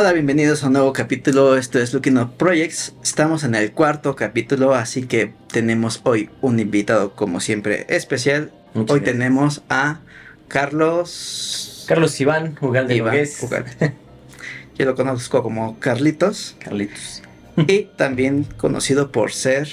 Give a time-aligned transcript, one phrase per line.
[0.00, 1.58] Hola, bienvenidos a un nuevo capítulo.
[1.58, 2.94] Esto es Looking Up Projects.
[3.02, 8.50] Estamos en el cuarto capítulo, así que tenemos hoy un invitado, como siempre, especial.
[8.72, 9.18] Muchas hoy gracias.
[9.18, 10.00] tenemos a
[10.48, 11.84] Carlos.
[11.86, 13.26] Carlos Iván, Ugalde Iván.
[13.42, 13.92] Ugalde.
[14.78, 16.56] Yo lo conozco como Carlitos.
[16.64, 17.22] Carlitos.
[17.58, 19.68] y también conocido por ser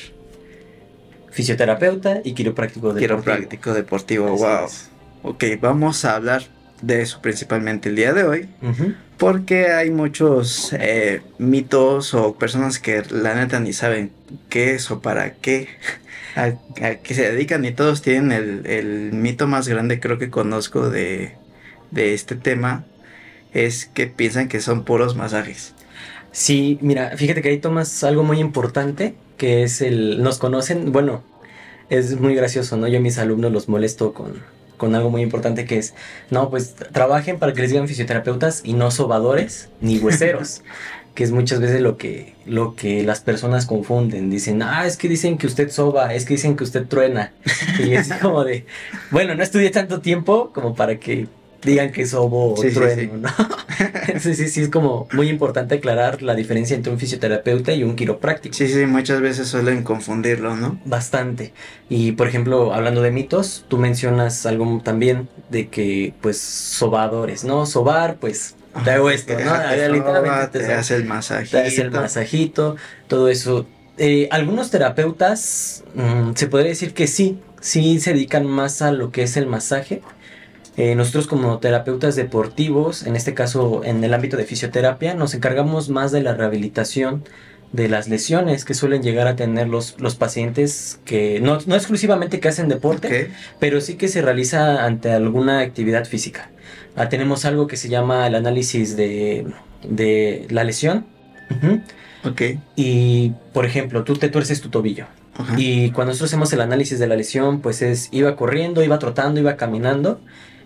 [1.32, 3.22] Fisioterapeuta y quiropráctico deportivo.
[3.22, 4.34] quiropráctico deportivo.
[4.34, 4.66] Así wow.
[4.66, 4.90] es.
[5.24, 8.50] Ok, vamos a hablar de eso principalmente el día de hoy.
[9.18, 14.12] Porque hay muchos eh, mitos o personas que la neta ni saben
[14.50, 15.68] qué es o para qué,
[16.36, 16.54] a,
[16.86, 20.90] a qué se dedican y todos tienen el, el mito más grande creo que conozco
[20.90, 21.36] de,
[21.92, 22.86] de este tema,
[23.54, 25.74] es que piensan que son puros masajes.
[26.32, 30.22] Sí, mira, fíjate que ahí tomas algo muy importante, que es el...
[30.22, 31.24] Nos conocen, bueno,
[31.90, 32.88] es muy gracioso, ¿no?
[32.88, 34.44] Yo a mis alumnos los molesto con,
[34.78, 35.94] con algo muy importante que es,
[36.30, 40.62] no, pues trabajen para que les digan fisioterapeutas y no sobadores ni hueseros.
[41.16, 44.30] que es muchas veces lo que, lo que las personas confunden.
[44.30, 47.34] Dicen, ah, es que dicen que usted soba, es que dicen que usted truena.
[47.80, 48.68] Y es como de,
[49.12, 51.28] bueno, no estudié tanto tiempo como para que
[51.64, 53.20] digan que sobo o Sí, sí, trueno, sí.
[53.20, 54.20] ¿no?
[54.20, 57.96] sí, sí, sí, es como muy importante aclarar la diferencia entre un fisioterapeuta y un
[57.96, 58.56] quiropráctico.
[58.56, 60.80] Sí, sí, muchas veces suelen confundirlo, ¿no?
[60.86, 61.54] Bastante.
[61.90, 67.66] Y por ejemplo, hablando de mitos, tú mencionas algo también de que, pues, sobadores, ¿no?
[67.66, 69.54] Sobar, pues, te hago esto, ¿no?
[69.70, 71.58] Te Literalmente te hace el masajito.
[71.58, 72.76] Te hace el masajito,
[73.08, 73.66] todo eso.
[73.98, 79.12] Eh, algunos terapeutas, mm, se podría decir que sí, sí se dedican más a lo
[79.12, 80.02] que es el masaje.
[80.78, 85.90] Eh, nosotros como terapeutas deportivos, en este caso en el ámbito de fisioterapia, nos encargamos
[85.90, 87.24] más de la rehabilitación
[87.72, 92.40] de las lesiones que suelen llegar a tener los, los pacientes que no, no exclusivamente
[92.40, 96.50] que hacen deporte, pero sí que se realiza ante alguna actividad física.
[96.96, 99.48] Ah, tenemos algo que se llama el análisis de,
[99.84, 101.06] de la lesión.
[101.52, 101.82] Ujú.
[102.30, 102.42] ok.
[102.76, 105.06] Y, por ejemplo, tú te tuerces tu tobillo.
[105.56, 109.40] Y cuando nosotros hacemos el análisis de la lesión, pues es, iba corriendo, iba trotando,
[109.40, 110.20] iba caminando,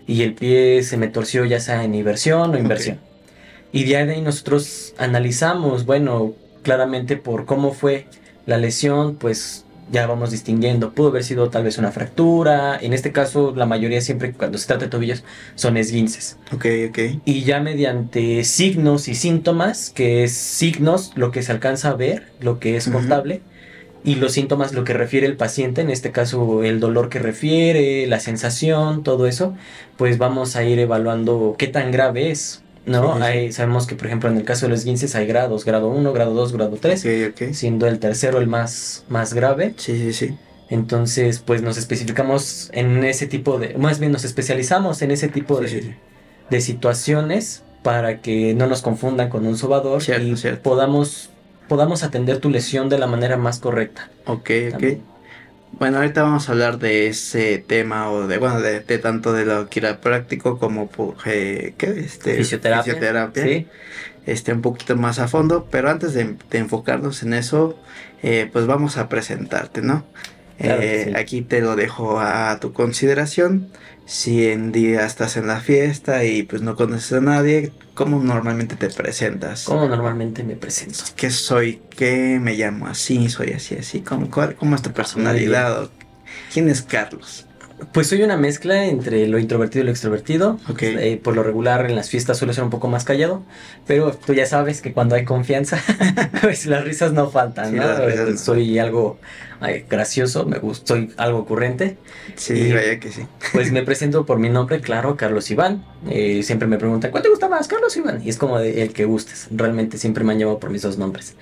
[0.06, 2.98] y el pie se me torció ya sea en inversión o inversión.
[3.72, 8.06] Y de ahí nosotros analizamos, bueno, claramente por cómo fue
[8.46, 10.92] la lesión, pues ya vamos distinguiendo.
[10.92, 12.78] Pudo haber sido tal vez una fractura.
[12.80, 15.24] En este caso, la mayoría siempre cuando se trata de tobillos
[15.54, 16.38] son esguinces.
[16.52, 16.98] Ok, ok.
[17.24, 22.32] Y ya mediante signos y síntomas, que es signos lo que se alcanza a ver,
[22.40, 23.42] lo que es contable,
[24.04, 28.06] y los síntomas lo que refiere el paciente, en este caso el dolor que refiere,
[28.06, 29.54] la sensación, todo eso,
[29.96, 33.16] pues vamos a ir evaluando qué tan grave es, ¿no?
[33.16, 33.22] Sí.
[33.22, 36.12] Hay- sabemos que por ejemplo en el caso de los esguinces hay grados, grado 1,
[36.12, 37.52] grado 2, grado 3, Ok, ok.
[37.52, 39.74] siendo el tercero el más, más grave.
[39.76, 40.36] Sí, sí, sí.
[40.68, 45.62] Entonces, pues nos especificamos en ese tipo de, más bien nos especializamos en ese tipo
[45.66, 45.94] Sí, de,
[46.50, 50.62] de situaciones para que no nos confundan con un sobador Cierto, y cierto.
[50.62, 51.28] podamos
[51.72, 54.10] podamos atender tu lesión de la manera más correcta.
[54.26, 54.84] Ok, ok.
[55.78, 59.46] Bueno, ahorita vamos a hablar de ese tema o de, bueno, de, de tanto de
[59.46, 60.90] lo quiropráctico como
[61.24, 61.86] eh, ¿qué?
[62.00, 62.82] Este, Fisioterapia.
[62.82, 63.66] fisioterapia, Sí.
[64.26, 67.78] este, un poquito más a fondo, pero antes de, de enfocarnos en eso,
[68.22, 70.04] eh, pues vamos a presentarte, ¿no?
[70.58, 71.12] Claro Eh, sí.
[71.16, 73.68] Aquí te lo dejo a tu consideración.
[74.14, 78.76] Si en día estás en la fiesta y pues no conoces a nadie, ¿cómo normalmente
[78.76, 79.64] te presentas?
[79.64, 81.04] ¿Cómo normalmente me presento?
[81.16, 81.86] ¿Qué soy?
[81.88, 83.30] ¿Qué me llamo así?
[83.30, 84.02] ¿Soy así, así?
[84.02, 85.84] ¿Cómo, cuál- cómo es tu personalidad?
[85.84, 85.94] ¿O
[86.52, 87.48] ¿Quién es Carlos?
[87.92, 90.58] Pues soy una mezcla entre lo introvertido y lo extrovertido.
[90.68, 90.82] Ok.
[90.82, 93.42] Eh, por lo regular en las fiestas suelo ser un poco más callado,
[93.86, 95.78] pero tú ya sabes que cuando hay confianza,
[96.42, 98.06] pues las risas no faltan, Sí, ¿no?
[98.06, 98.38] risas no.
[98.38, 99.18] Soy algo
[99.60, 101.96] ay, gracioso, me gusta, soy algo ocurrente.
[102.36, 103.22] Sí, Y- vaya que sí.
[103.52, 105.84] Pues me presento por mi nombre, claro, Carlos Iván.
[106.10, 108.22] Eh, siempre me preguntan, ¿cuál te gusta más, Carlos Iván?
[108.24, 109.48] Y es como de el que gustes.
[109.50, 111.34] Realmente siempre me han llamado por mis dos nombres.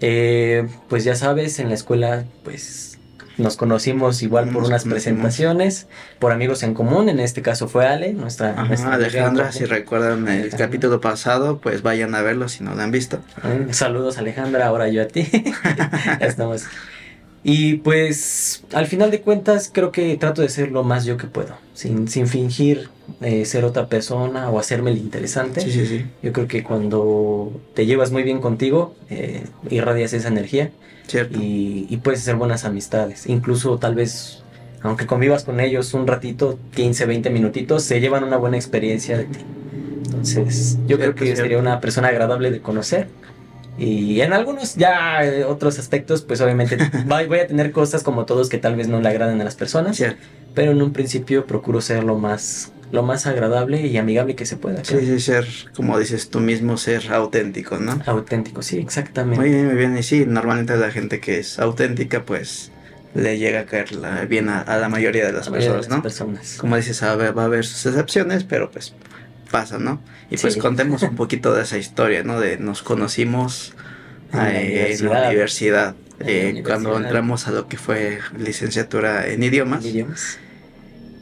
[0.00, 2.97] Eh, pues ya sabes, en la escuela, pues
[3.38, 5.86] nos conocimos igual por unas presentaciones,
[6.18, 7.08] por amigos en común.
[7.08, 11.82] En este caso fue Ale, nuestra, Ajá, nuestra Alejandra, si recuerdan el capítulo pasado, pues
[11.82, 13.18] vayan a verlo si no lo han visto.
[13.42, 15.26] Mm, Saludos Alejandra, ahora yo a ti.
[16.20, 16.64] Ya estamos.
[17.50, 21.26] Y pues al final de cuentas creo que trato de ser lo más yo que
[21.28, 22.90] puedo, sin, sin fingir
[23.22, 25.62] eh, ser otra persona o hacerme el interesante.
[25.62, 26.04] Sí, sí, sí.
[26.22, 30.72] Yo creo que cuando te llevas muy bien contigo, eh, irradias esa energía
[31.06, 31.38] Cierto.
[31.40, 33.26] y, y puedes hacer buenas amistades.
[33.26, 34.42] Incluso tal vez,
[34.82, 39.24] aunque convivas con ellos un ratito, 15, 20 minutitos, se llevan una buena experiencia de
[39.24, 39.38] ti.
[40.04, 43.08] Entonces, yo creo que sería una persona agradable de conocer
[43.78, 46.76] Y en algunos ya eh, otros aspectos, pues obviamente
[47.10, 49.54] va- voy a tener cosas como todos que tal vez no le agraden a las
[49.54, 50.02] personas.
[50.54, 54.56] Pero en un principio procuro ser lo más, lo más agradable y amigable que se
[54.56, 54.82] pueda.
[54.84, 55.46] Sí, sí, ser,
[55.76, 58.00] como dices tú mismo, ser auténtico, ¿no?
[58.06, 59.38] Auténtico, sí, exactamente.
[59.40, 59.96] Muy bien, muy bien.
[59.96, 62.72] Y sí, normalmente la gente que es auténtica, pues
[63.14, 65.78] le llega a caer la- bien a, a la mayoría de las La mayoría de
[65.78, 66.04] personas, ¿no?
[66.04, 66.56] las personas.
[66.58, 68.94] Como dices, a ver, va a haber sus excepciones, pero pues
[69.50, 70.00] pasa, ¿no?
[70.30, 70.60] Y pues Sí.
[70.60, 72.38] contemos un poquito de esa historia, ¿no?
[72.40, 73.74] De nos conocimos
[74.32, 75.94] En la eh, en la universidad.
[76.18, 79.84] la eh, cuando entramos a lo que fue licenciatura en idiomas.
[79.84, 80.38] Idiomas.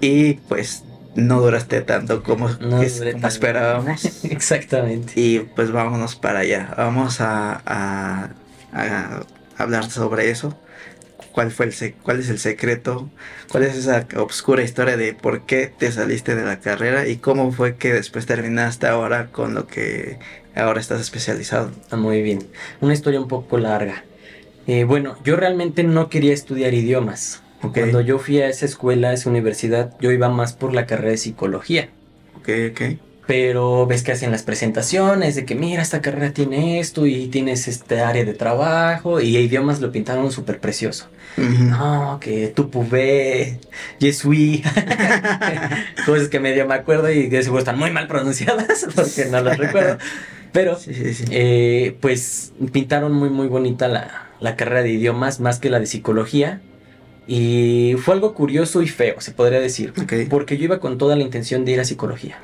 [0.01, 0.83] Y pues
[1.15, 3.35] no duraste tanto como, No es- duré como tanto.
[3.35, 4.25] esperábamos.
[4.25, 5.13] Exactamente.
[5.17, 6.75] Y pues vámonos para allá.
[6.77, 8.31] Vamos a, a-
[8.73, 9.21] a
[9.57, 10.59] hablar sobre eso.
[11.37, 13.11] ¿Cuál, fue el ¿Cuál es el secreto?
[13.53, 17.53] ¿Cuál es esa oscura historia de por qué te saliste de la carrera y cómo
[17.53, 20.19] fue que después terminaste ahora con lo que
[20.55, 21.73] ahora estás especializado?
[21.91, 22.39] Ah, muy bien.
[22.81, 24.07] Una historia un poco larga.
[24.67, 27.43] Eh, bueno, yo realmente no quería estudiar idiomas.
[27.61, 31.11] Cuando yo fui a esa escuela, a esa universidad, yo iba más por la carrera
[31.11, 31.91] de psicología.
[32.35, 33.06] ok, ok.
[33.27, 37.67] Pero ves que hacen las presentaciones de que mira, esta carrera tiene esto y tienes
[37.67, 41.09] este área de trabajo y idiomas lo pintaron súper precioso.
[41.37, 43.59] No, que tu pubé,
[43.99, 44.63] yesui,
[46.07, 49.59] cosas que medio me acuerdo y que seguro están muy mal pronunciadas porque no las
[49.59, 49.99] recuerdo.
[50.53, 51.25] Pero Sí, sí, sí.
[51.31, 55.87] eh, pues pintaron muy muy bonita la, la carrera de idiomas más que la de
[55.87, 56.61] psicología.
[57.27, 59.93] Y fue algo curioso y feo, se podría decir.
[60.01, 60.13] Ok.
[60.31, 62.39] Porque yo iba con toda la intención de ir a psicología.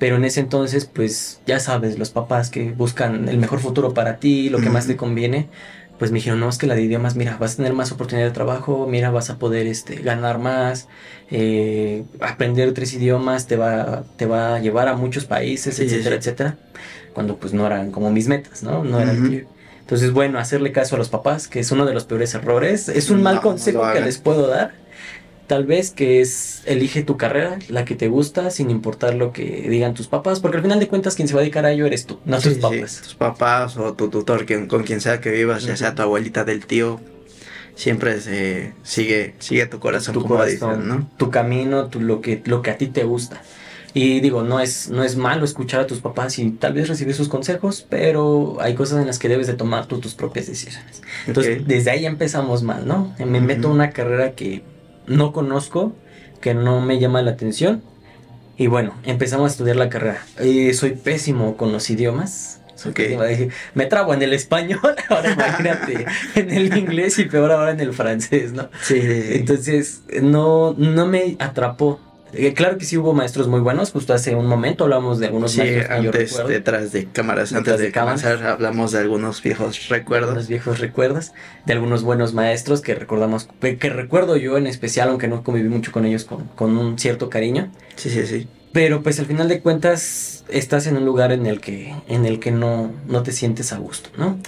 [0.00, 4.18] Pero en ese entonces, pues ya sabes, los papás que buscan el mejor futuro para
[4.20, 5.50] ti, lo que más te conviene,
[5.98, 8.26] pues me dijeron, no, es que la de idiomas, mira, vas a tener más oportunidad
[8.28, 10.88] de trabajo, mira, vas a poder este, ganar más,
[11.30, 16.16] eh, aprender tres idiomas te va, te va a llevar a muchos países, Sí, etcétera,
[16.16, 16.30] sí.
[16.30, 16.58] etcétera.
[17.12, 18.84] Cuando pues no eran como mis metas, ¿no?
[18.84, 22.88] No Entonces, bueno, hacerle caso a los papás, que es uno de los peores errores,
[22.88, 24.72] es un mal No, consejo que les puedo dar.
[25.50, 29.66] Tal vez que es elige tu carrera, la que te gusta, sin importar lo que
[29.68, 31.86] digan tus papás, porque al final de cuentas quien se va a dedicar a ello
[31.86, 33.00] eres tú, no Sí, tus sí, papás.
[33.02, 36.44] tus papás o tu tutor, quien, con quien sea que vivas, ya sea tu abuelita
[36.44, 37.00] del tío,
[37.74, 41.10] siempre se sigue, sigue tu corazón, tu como corazón, dicen, ¿no?
[41.16, 43.42] tu camino, tu, lo, que, lo que a ti te gusta.
[43.92, 47.12] Y digo, no es, no es malo escuchar a tus papás y tal vez recibir
[47.16, 51.02] sus consejos, pero hay cosas en las que debes de tomar tú tus propias decisiones.
[51.26, 53.12] Entonces, desde ahí empezamos mal, ¿no?
[53.18, 53.74] Me meto Ujú.
[53.74, 54.62] una carrera que
[55.10, 55.92] no conozco,
[56.40, 57.82] que no me llama la atención.
[58.56, 60.22] Y bueno, empezamos a estudiar la carrera.
[60.38, 62.60] Eh, soy pésimo con los idiomas.
[62.74, 62.96] Soy Ok.
[62.96, 63.24] pésimo.
[63.24, 67.80] Dije, Me trabo en el español, ahora imagínate en el inglés y peor ahora en
[67.80, 68.68] el francés, ¿no?
[68.82, 69.00] Sí.
[69.02, 72.00] Entonces, no, no me atrapó.
[72.32, 75.52] Eh, claro que sí hubo maestros muy buenos, justo hace un momento hablamos de algunos
[75.52, 78.24] Sí, maestros yo antes, detrás de cámaras, Detrás antes de de, cámaras.
[78.24, 80.34] hablamos de algunos viejos recuerdos.
[80.34, 81.32] Los viejos recuerdos
[81.66, 85.92] de algunos buenos maestros que recordamos, que recuerdo yo en especial, aunque no conviví mucho
[85.92, 87.70] con ellos, con, con un cierto cariño.
[87.96, 88.48] Sí, sí, sí.
[88.72, 92.38] Pero pues al final de cuentas estás en un lugar en el que, en el
[92.38, 94.38] que no, no te sientes a gusto, ¿no?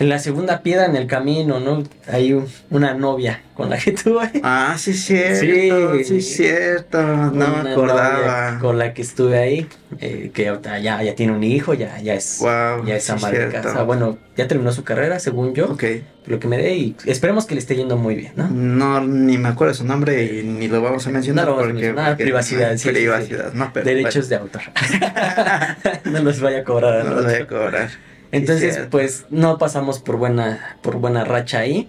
[0.00, 1.82] En la segunda piedra en el camino, ¿no?
[2.06, 4.30] Hay un- una novia con la que tuve.
[4.44, 5.96] Ah, sí, cierto.
[5.98, 6.22] Sí, Sí.
[6.22, 7.02] cierto.
[7.02, 8.58] No me acordaba.
[8.60, 9.66] Con la que estuve ahí,
[9.98, 10.44] eh, que
[10.80, 12.86] ya, ya tiene un hijo, ya, ya es, Wow.
[12.86, 13.82] ya es sí, ama de casa.
[13.82, 15.82] Bueno, ya terminó su carrera, según yo, Ok.
[16.26, 18.46] lo que me dé, y esperemos que le esté yendo muy bien, ¿no?
[18.48, 21.44] No, ni me acuerdo su nombre y ni lo vamos a mencionar.
[21.46, 23.84] No lo vamos a porque, mencionar, porque- privacidad, sí, sí, Privacidad, no, pero.
[23.84, 24.62] Derechos de autor.
[26.04, 27.00] no los vaya a cobrar.
[27.00, 27.88] a no lo voy a cobrar.
[28.32, 31.88] Entonces, pues no pasamos por buena, por buena racha ahí.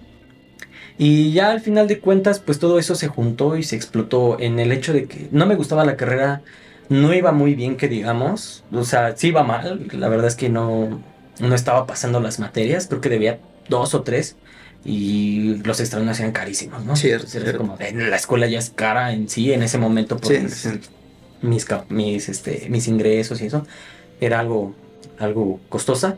[0.98, 4.60] Y ya al final de cuentas, pues todo eso se juntó y se explotó en
[4.60, 6.42] el hecho de que no me gustaba la carrera,
[6.90, 8.64] no iba muy bien, que digamos.
[8.72, 11.02] O sea, sí iba mal, la verdad es que no,
[11.40, 14.36] no estaba pasando las materias, creo que debía dos o tres.
[14.86, 16.96] Y los extraños eran carísimos, ¿no?
[16.96, 17.60] Cierto, Entonces cierto.
[17.60, 20.70] como, la escuela ya es cara en sí, en ese momento, por Sí, mis- sí.
[21.42, 23.66] mis, mis, este, mis ingresos y eso,
[24.22, 24.74] era algo,
[25.20, 26.18] algo costosa.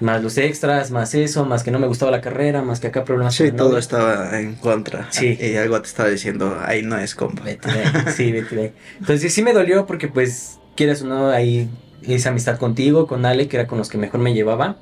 [0.00, 3.04] Más los extras, más eso, más que no me gustaba la carrera, más que acá
[3.04, 5.06] problemas Sí, todo estaba en contra.
[5.10, 5.36] Sí.
[5.38, 7.42] Y algo te estaba diciendo, ahí no es compa.
[7.44, 8.72] Vete de ahí, sí, vete de ahí.
[8.98, 11.68] Entonces sí me dolió porque pues, quieras o no, ahí
[12.02, 14.76] hice amistad contigo, con Ale, que era con los que mejor me llevaba.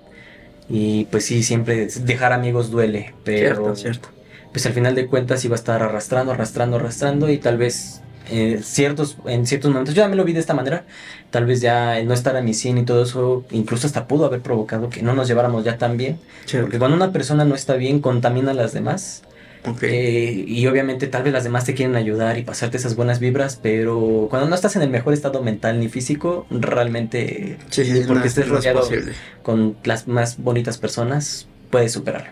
[0.69, 4.09] Y pues sí, siempre dejar amigos duele, pero Cierto, cierto.
[4.53, 8.61] pues al final de cuentas iba a estar arrastrando, arrastrando, arrastrando y tal vez eh,
[8.63, 10.85] ciertos, en ciertos momentos, yo ya me lo vi de esta manera,
[11.31, 14.27] tal vez ya el no estar a mi 100 y todo eso, incluso hasta pudo
[14.27, 16.67] haber provocado que no nos lleváramos ya tan bien, Cierto.
[16.67, 19.23] porque cuando una persona no está bien, contamina a las demás.
[19.83, 23.59] Eh, y obviamente tal vez las demás te quieren ayudar y pasarte esas buenas vibras,
[23.61, 28.49] pero cuando no estás en el mejor estado mental ni físico, realmente, sí, porque estés
[28.49, 28.89] rodeado
[29.43, 32.31] con las más bonitas personas, puedes superarlo.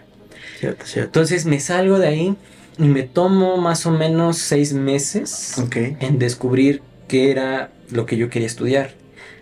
[0.61, 1.09] Cierto, cierto.
[1.09, 2.37] Entonces me salgo de ahí
[2.79, 5.57] y me tomo más o menos seis meses
[6.01, 8.95] en descubrir qué era lo que yo quería estudiar.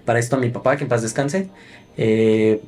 [0.05, 1.49] Para esto mi papá, que en paz descanse,
[1.97, 2.61] eh,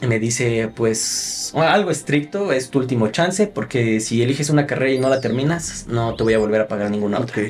[0.00, 4.98] me dice, pues, algo estricto, es tu último chance, porque si eliges una carrera y
[4.98, 7.42] no la terminas, no te voy a volver a pagar ninguna otra.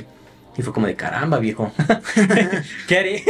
[0.57, 1.73] Y fue como de caramba, viejo.
[2.88, 3.25] ¿Qué haré?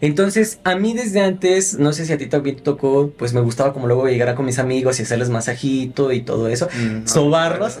[0.00, 3.40] Entonces, a mí desde antes, no sé si a ti también te tocó, pues me
[3.40, 6.68] gustaba como luego llegar con mis amigos y hacerles masajito y todo eso.
[6.72, 7.78] Mm, Sobarlos.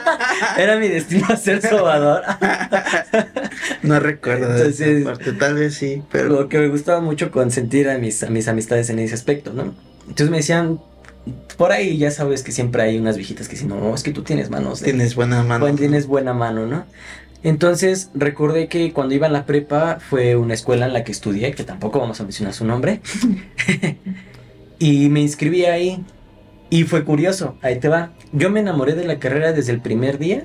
[0.56, 2.22] Era mi destino ser sobador.
[3.82, 5.04] no recuerdo Entonces,
[5.38, 6.28] tal vez sí, pero...
[6.28, 9.74] Lo que me gustaba mucho consentir a mis, a mis amistades en ese aspecto, ¿no?
[10.02, 10.80] Entonces me decían,
[11.56, 14.22] por ahí ya sabes que siempre hay unas viejitas que dicen, no, es que tú
[14.22, 14.82] tienes manos.
[14.82, 15.72] tienes buena mano.
[15.74, 16.84] tienes buena mano, ¿no?
[17.44, 21.52] Entonces recordé que cuando iba en la prepa fue una escuela en la que estudié,
[21.52, 23.00] que tampoco vamos a mencionar su nombre,
[24.78, 26.04] y me inscribí ahí
[26.70, 28.12] y fue curioso, ahí te va.
[28.32, 30.44] Yo me enamoré de la carrera desde el primer día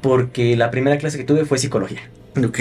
[0.00, 2.00] porque la primera clase que tuve fue psicología.
[2.36, 2.60] Ok.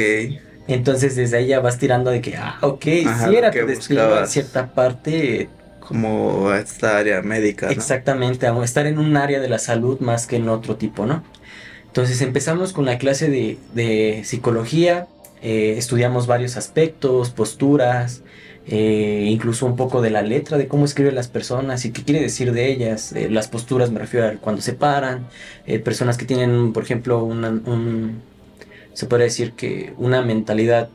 [0.67, 4.73] Entonces desde ahí ya vas tirando de que, ah, ok, si era tu destino cierta
[4.73, 5.49] parte
[5.87, 7.69] como esta área médica.
[7.69, 11.23] Exactamente, estar en un área de la salud más que en otro tipo, ¿no?
[11.95, 15.07] Entonces empezamos con la clase de, psicología,
[15.41, 18.21] eh, estudiamos varios aspectos, posturas,
[18.67, 22.21] eh, incluso un poco de la letra, de cómo escriben las personas y qué quiere
[22.21, 23.13] decir de ellas.
[23.13, 25.29] Eh, las posturas me refiero a cuando se paran,
[25.85, 28.21] personas que tienen, por ejemplo, una, un,
[28.91, 30.89] se puede decir que una mentalidad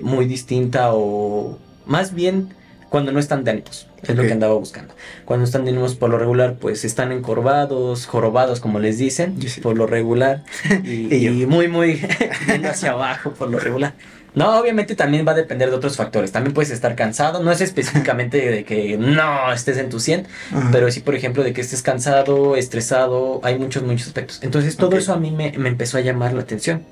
[0.00, 2.55] muy distinta o más bien
[2.88, 3.88] cuando no están de ánimos.
[4.02, 4.94] Es lo que andaba buscando.
[5.24, 9.76] Cuando están de ánimos por lo regular, pues están encorvados, jorobados, como les dicen, por
[9.76, 10.44] lo regular.
[10.84, 12.00] Y, muy, muy
[12.46, 13.94] yendo hacia abajo por lo regular.
[14.34, 16.30] No, obviamente también va a depender de otros factores.
[16.30, 17.42] También puedes estar cansado.
[17.42, 20.26] No es específicamente de que no estés en tu 100,
[20.72, 23.40] pero sí, por ejemplo, de que estés cansado, estresado.
[23.42, 24.40] Hay muchos, muchos aspectos.
[24.42, 26.82] Entonces, todo eso a mí me, me empezó a llamar la atención.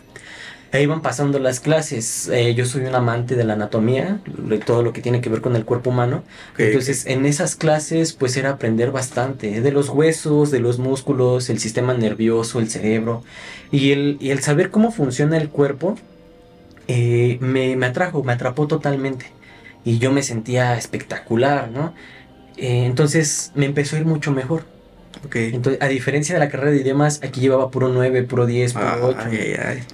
[0.75, 2.26] E iban pasando las clases.
[2.26, 5.40] Eh, yo soy un amante de la anatomía, de todo lo que tiene que ver
[5.40, 6.25] con el cuerpo humano.
[6.59, 11.61] Entonces, en esas clases, pues era aprender bastante de los huesos, de los músculos, el
[11.61, 13.23] sistema nervioso, el cerebro.
[13.71, 15.95] Y el, y el saber cómo funciona el cuerpo
[16.88, 19.26] eh, me, me, atrajo, me atrapó totalmente.
[19.85, 21.95] Y yo me sentía espectacular, ¿no?
[22.57, 24.74] Eh, entonces me empezó a ir mucho mejor.
[25.35, 29.09] Entonces, a diferencia de la carrera de idiomas, aquí llevaba puro 9, puro 10, puro
[29.09, 29.18] 8.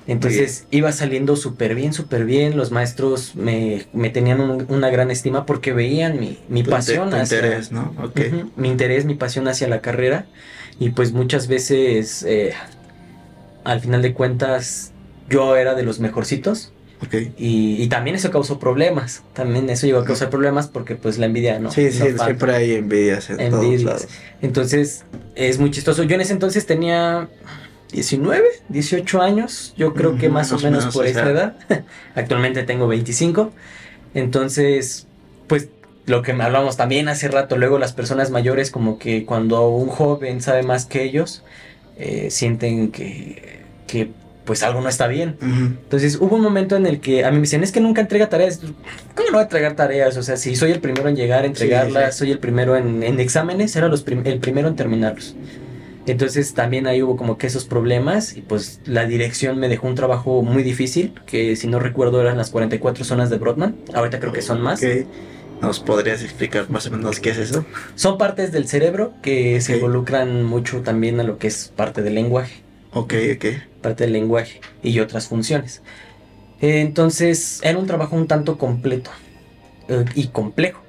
[0.07, 2.57] Entonces, iba saliendo súper bien, súper bien.
[2.57, 7.39] Los maestros me, tenían una gran estima porque veían mi, mi pasión hacia...
[7.39, 7.95] interés, ¿no?
[8.57, 10.27] mi interés, mi pasión hacia la carrera.
[10.79, 12.55] Y pues muchas veces, eh,
[13.65, 14.93] al final de cuentas,
[15.29, 16.73] yo era de los mejorcitos.
[17.39, 19.23] Y, también eso causó problemas.
[19.33, 21.71] También eso llegó a causar problemas porque pues la envidia no.
[21.71, 24.09] Sí, sí, siempre hay envidias en todos lados.
[24.43, 25.05] Entonces
[25.35, 26.03] es muy chistoso.
[26.03, 27.29] Yo en ese entonces tenía
[27.93, 29.75] 19, 18 años.
[29.77, 31.57] Yo creo que más, o menos, por esa edad.
[32.15, 33.53] Actualmente tengo 25.
[34.15, 35.07] Entonces,
[35.47, 35.69] pues
[36.07, 40.41] lo que hablamos también hace rato, luego las personas mayores como que cuando un joven
[40.41, 41.45] sabe más que ellos,
[41.97, 44.11] eh, sienten que, que
[44.51, 45.37] pues algo no está bien.
[45.41, 48.29] Entonces hubo un momento en el que a mí me decían, es que nunca entrega
[48.29, 48.59] tareas.
[48.59, 50.17] ¿Cómo no voy a entregar tareas?
[50.17, 53.77] O sea, si soy el primero en llegar a entregarlas, soy el primero en, exámenes,
[53.77, 55.37] era los el primero en terminarlos.
[56.05, 59.95] Entonces también ahí hubo como que esos problemas y pues la dirección me dejó un
[59.95, 64.33] trabajo muy difícil, que si no recuerdo eran las 44 zonas de Broadman, ahorita creo
[64.33, 64.85] que son más.
[65.63, 67.65] ¿Nos podrías explicar más o menos qué es eso?
[67.95, 72.17] Son partes del cerebro que se involucran mucho también a lo que es parte del
[72.17, 72.65] lenguaje.
[72.93, 73.45] Ok, ok.
[73.83, 75.83] Parte del lenguaje y otras funciones.
[76.61, 79.11] Entonces, era un trabajo un tanto completo
[79.89, 80.83] eh, y complejo.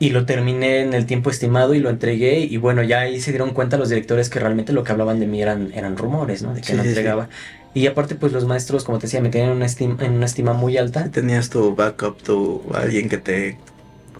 [0.00, 2.40] Y lo terminé en el tiempo estimado y lo entregué.
[2.40, 5.26] Y bueno, ya ahí se dieron cuenta los directores que realmente lo que hablaban de
[5.26, 6.54] mí eran, eran rumores, ¿no?
[6.54, 7.28] De que no entregaba.
[7.74, 10.52] Y aparte, pues los maestros, como te decía, me tenían una estima, en una estima
[10.52, 11.10] muy alta.
[11.10, 13.58] Tenías tu backup, tu alguien que te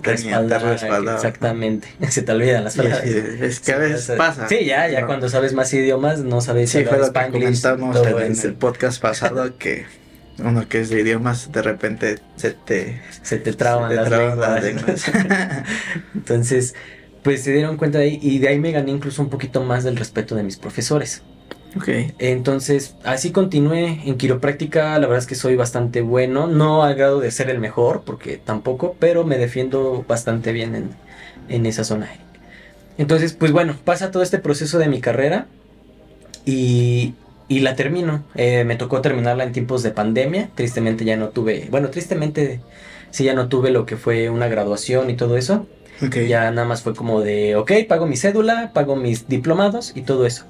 [0.05, 1.89] Exactamente.
[2.09, 3.05] Se te olvidan las palabras.
[3.05, 4.49] es que a veces pasa.
[4.49, 7.63] Sí, ya, ya cuando sabes más idiomas, no sabes sí, hablar Spanglish.
[7.63, 9.87] comentamos en el podcast pasado que
[10.39, 13.01] uno que es de idiomas, de repente se te...
[13.23, 15.05] Se te traban, las, lenguas.
[16.15, 16.75] Entonces,
[17.23, 19.85] pues se dieron cuenta de ahí y de ahí me gané incluso un poquito más
[19.85, 21.23] del respeto de mis profesores.
[22.19, 24.99] Entonces, así continué en quiropráctica.
[24.99, 26.47] La verdad es que soy bastante bueno.
[26.47, 30.95] No al grado de ser el mejor, porque tampoco, pero me defiendo bastante bien
[31.49, 32.11] en, esa zona.
[32.99, 35.47] Entonces, pues bueno, pasa todo este proceso de mi carrera.
[36.45, 37.15] y,
[37.49, 38.25] y la termino.
[38.35, 40.51] Eh, me tocó terminarla en tiempos de pandemia.
[40.55, 42.61] Tristemente ya no tuve, bueno, tristemente
[43.11, 45.67] sí ya no tuve lo que fue una graduación y todo eso.
[46.29, 50.27] Ya nada más fue como de, ok, pago mi cédula, pago mis diplomados y todo
[50.27, 50.45] eso.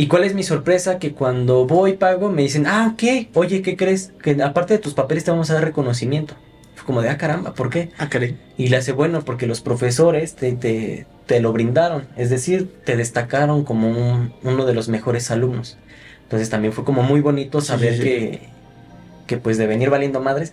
[0.00, 0.98] ¿Y cuál es mi sorpresa?
[0.98, 4.14] Que cuando voy pago me dicen, ah, ok, oye, ¿qué crees?
[4.22, 6.36] Que aparte de tus papeles te vamos a dar reconocimiento.
[6.74, 7.90] Fue como de, ah, caramba, ¿por qué?
[7.98, 8.38] Ah, caray.
[8.56, 12.08] Y le hace, bueno, porque los profesores te, te, te lo brindaron.
[12.16, 15.76] Es decir, te destacaron como uno de los mejores alumnos.
[16.22, 18.48] Entonces también fue como muy bonito saber que
[19.26, 20.50] que pues de venir valiendo madres,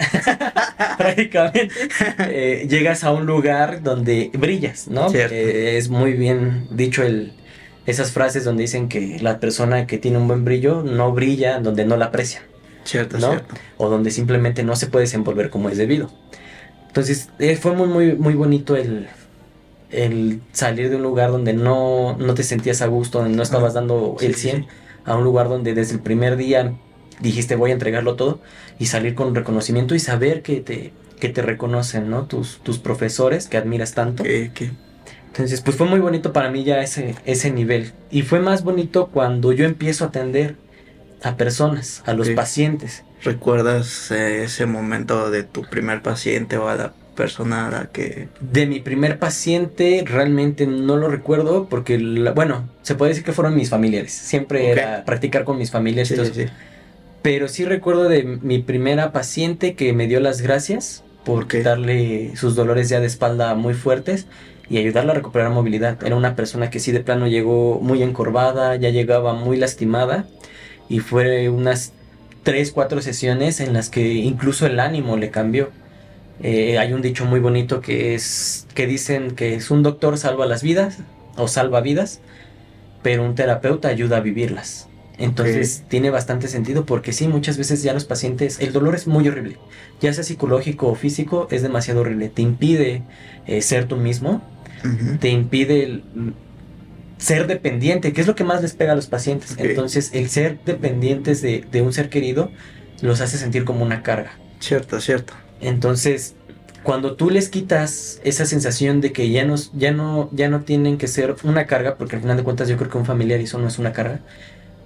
[0.99, 1.69] prácticamente,
[2.29, 5.11] eh, llegas a un lugar donde brillas, ¿no?
[5.11, 7.33] Eh, es muy bien dicho el,
[7.87, 11.85] esas frases donde dicen que la persona que tiene un buen brillo no brilla donde
[11.85, 12.43] no la aprecian.
[12.83, 13.55] Cierto, cierto.
[13.77, 16.11] O donde simplemente no se puede desenvolver como es debido.
[16.87, 19.07] Entonces eh, fue muy, muy, muy bonito el,
[19.89, 23.73] el salir de un lugar donde no, no te sentías a gusto, donde no estabas
[23.73, 24.67] dando el 100,
[25.05, 26.73] a un lugar donde desde el primer día
[27.19, 28.41] dijiste voy a entregarlo todo
[28.77, 32.25] y salir con reconocimiento y saber que te, que te reconocen, ¿no?
[32.25, 34.23] Tus, tus profesores que admiras tanto.
[35.37, 37.91] Entonces, pues fue muy bonito para mí ya ese, ese nivel.
[38.09, 40.55] Y fue más bonito cuando yo empiezo a atender
[41.21, 43.03] a personas, a los pacientes.
[43.21, 48.29] ¿Recuerdas eh, ese momento de tu primer paciente o a la persona a la que...
[48.41, 51.99] De mi primer paciente realmente no lo recuerdo porque,
[52.33, 54.13] bueno, se puede decir que fueron mis familiares.
[54.13, 56.09] Siempre era practicar con mis familiares.
[56.33, 56.45] Sí,
[57.21, 62.55] pero sí recuerdo de mi primera paciente que me dio las gracias por quitarle sus
[62.55, 64.25] dolores ya de espalda muy fuertes
[64.69, 66.03] y ayudarla a recuperar movilidad.
[66.03, 70.25] Era una persona que sí de plano llegó muy encorvada, ya llegaba muy lastimada
[70.89, 71.93] y fue unas
[72.43, 75.69] 3, 4 sesiones en las que incluso el ánimo le cambió.
[76.43, 80.45] Eh, hay un dicho muy bonito que es que dicen que es un doctor salva
[80.45, 80.99] las vidas
[81.35, 82.21] o salva vidas,
[83.01, 84.87] pero un terapeuta ayuda a vivirlas.
[85.17, 89.27] Entonces tiene bastante sentido porque sí, muchas veces ya los pacientes, el dolor es muy
[89.27, 89.57] horrible,
[89.99, 93.01] ya sea psicológico o físico, es demasiado horrible, te impide
[93.47, 94.43] eh, ser tú mismo,
[95.19, 96.01] te impide
[97.17, 99.55] ser dependiente, que es lo que más les pega a los pacientes.
[99.57, 102.51] Entonces el ser dependientes de, de, un ser querido
[103.01, 104.31] los hace sentir como una carga.
[104.59, 105.33] Cierto, cierto.
[105.61, 106.35] Entonces
[106.87, 110.97] cuando tú les quitas esa sensación de que ya no, ya no, ya no tienen
[110.97, 113.59] que ser una carga, porque al final de cuentas yo creo que un familiar eso
[113.59, 114.21] no es una carga,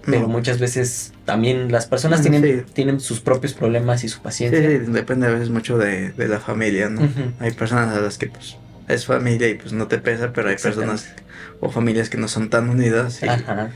[0.07, 4.59] pero muchas veces también las personas tienen, tienen sus propios problemas y su paciencia.
[4.59, 7.07] Sí, depende a veces mucho de, la familia, ¿no?
[7.39, 8.57] Hay personas a las que pues
[8.93, 11.13] es familia y pues no te pesa, pero hay personas
[11.59, 13.71] o familias que no son tan unidas y, Ajá.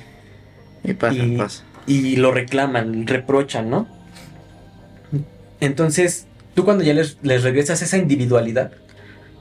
[0.84, 1.63] y pasa, pasa.
[1.88, 3.88] Y lo reclaman, reprochan, ¿no?
[5.60, 8.71] Entonces, tú cuando ya les, les regresas esa individualidad,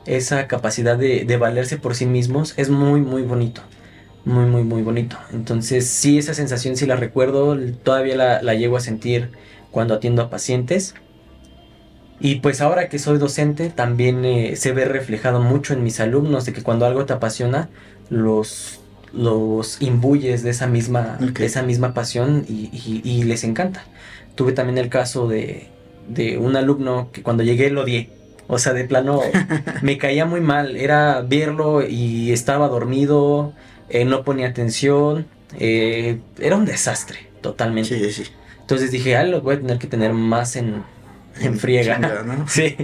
[0.06, 3.62] esa capacidad de, de valerse por sí mismos, es muy, muy bonito
[4.24, 5.16] muy, muy, muy bonito.
[5.32, 9.30] Entonces, sí, esa sensación sí la recuerdo, todavía la, la llego a sentir
[9.70, 10.94] cuando atiendo a pacientes.
[12.20, 16.46] Y pues ahora que soy docente, también eh, se ve reflejado mucho en mis alumnos
[16.46, 17.68] de que cuando algo te apasiona,
[18.08, 18.80] los,
[19.12, 22.70] los imbuyes de esa misma, esa misma pasión y,
[23.04, 23.84] y, les encanta.
[24.36, 25.68] Tuve también el caso de,
[26.08, 28.10] de un alumno que cuando llegué lo odié.
[28.46, 29.20] O sea, de plano
[29.82, 30.76] me caía muy mal.
[30.76, 33.54] Era verlo y estaba dormido
[33.88, 35.26] eh, no ponía atención,
[35.58, 38.10] eh, era un desastre, totalmente.
[38.10, 38.30] Sí, sí.
[38.60, 40.82] Entonces dije, ah, lo voy a tener que tener más en,
[41.40, 42.00] en friega.
[42.46, 42.76] sí.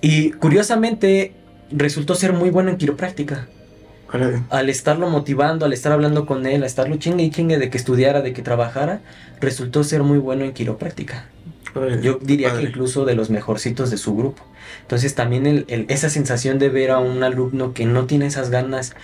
[0.00, 1.32] Y curiosamente
[1.70, 3.48] resultó ser muy bueno en quiropráctica.
[4.50, 7.76] Al estarlo motivando, al estar hablando con él, a estarlo chingue y chingue de que
[7.76, 9.00] estudiara, de que trabajara,
[9.40, 11.26] resultó ser muy bueno en quiropráctica.
[12.00, 14.44] Yo diría que incluso de los mejorcitos de su grupo.
[14.82, 18.94] Entonces también esa sensación de ver a un alumno que no tiene esas ganas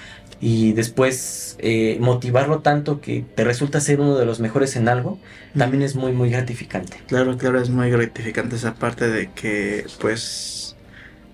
[0.40, 5.18] y después eh, motivarlo tanto que te resulta ser uno de los mejores en algo,
[5.56, 6.96] también es muy, muy gratificante.
[7.08, 10.76] Claro, claro, es muy gratificante esa parte de que, pues,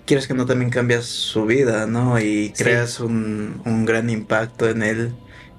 [0.05, 2.19] quieres que no también cambias su vida, ¿no?
[2.19, 5.13] Y creas un, un, gran impacto en él.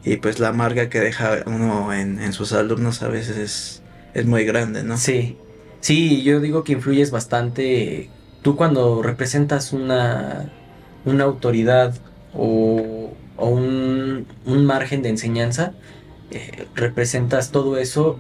[0.05, 3.83] Y pues la marca que deja uno en, en sus alumnos a veces es,
[4.15, 4.97] es muy grande, ¿no?
[4.97, 5.37] Sí,
[5.81, 8.11] sí, yo digo que influyes bastante.
[8.43, 10.53] Tú cuando representas una,
[11.05, 11.95] una autoridad
[12.35, 12.98] o
[13.39, 15.73] o un, margen de enseñanza,
[16.31, 18.19] eh, representas todo eso,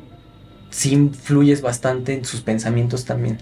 [0.70, 3.38] sí influyes bastante en sus pensamientos también.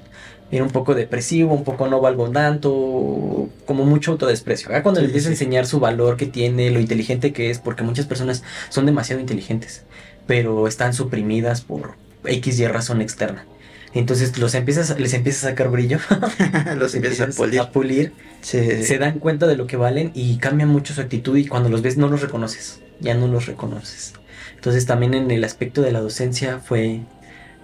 [0.50, 4.68] Era un poco depresivo, un poco no valgo tanto, como mucho autodesprecio.
[4.68, 7.82] Acá cuando le empieza a enseñar su valor que tiene, lo inteligente que es, porque
[7.82, 9.84] muchas personas son demasiado inteligentes,
[10.26, 13.44] pero están suprimidas por X y razón externa.
[13.94, 15.98] Entonces los empiezas, les empiezas a sacar brillo.
[16.76, 17.60] los empiezas a pulir.
[17.60, 18.12] A pulir.
[18.40, 21.82] Se dan cuenta de lo que valen y cambian mucho su actitud y cuando los
[21.82, 22.80] ves no los reconoces.
[23.00, 24.14] Ya no los reconoces.
[24.54, 27.00] Entonces también en el aspecto de la docencia fue,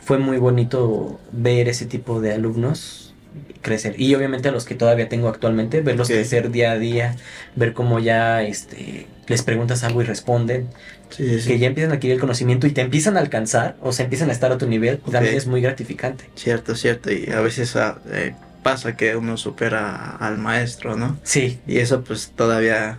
[0.00, 3.02] fue muy bonito ver ese tipo de alumnos
[3.62, 3.94] crecer.
[4.00, 7.16] Y obviamente a los que todavía tengo actualmente, verlos crecer día a día,
[7.56, 10.68] ver cómo ya este, les preguntas algo y responden.
[11.16, 14.30] Que ya empiezan a adquirir el conocimiento y te empiezan a alcanzar, o se empiezan
[14.30, 16.24] a estar a tu nivel, también es muy gratificante.
[16.34, 17.12] Cierto, cierto.
[17.12, 21.18] Y a veces ah, eh, pasa que uno supera al maestro, ¿no?
[21.22, 21.58] Sí.
[21.66, 22.98] Y eso pues todavía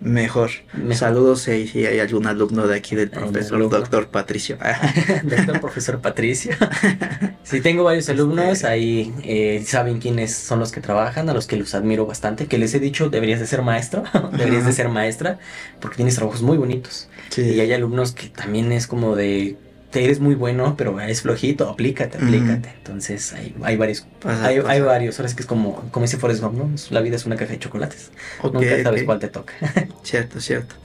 [0.00, 0.50] Mejor.
[0.92, 4.56] Saludos si, si, hay algún alumno de aquí del profesor doctor Patricio.
[5.22, 6.52] doctor profesor Patricio.
[7.42, 11.56] sí, tengo varios alumnos, ahí eh, saben quiénes son los que trabajan, a los que
[11.56, 15.38] los admiro bastante, que les he dicho, deberías de ser maestro, deberías de ser maestra,
[15.80, 17.10] porque tienes trabajos muy bonitos.
[17.36, 19.58] Y hay alumnos que también es como de
[19.92, 22.72] eres muy bueno, pero es flojito, aplícate, aplícate.
[22.78, 26.42] Entonces hay, hay varios, hay, hay, varios, ahora es que es como, como dice Forrest
[26.42, 26.70] Gump, ¿no?
[26.90, 28.10] La vida es una caja de chocolates.
[28.42, 29.54] Nunca sabes cuál te toca.
[30.02, 30.76] cierto, cierto.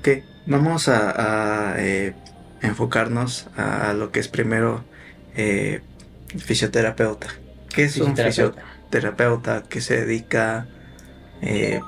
[0.00, 0.08] Ok,
[0.46, 2.14] vamos a, eh,
[2.60, 4.84] enfocarnos a lo que es primero
[5.34, 5.80] eh,
[6.36, 7.28] fisioterapeuta.
[7.74, 10.66] ¿Qué es un fisioterapeuta que se dedica
[11.40, 11.80] eh,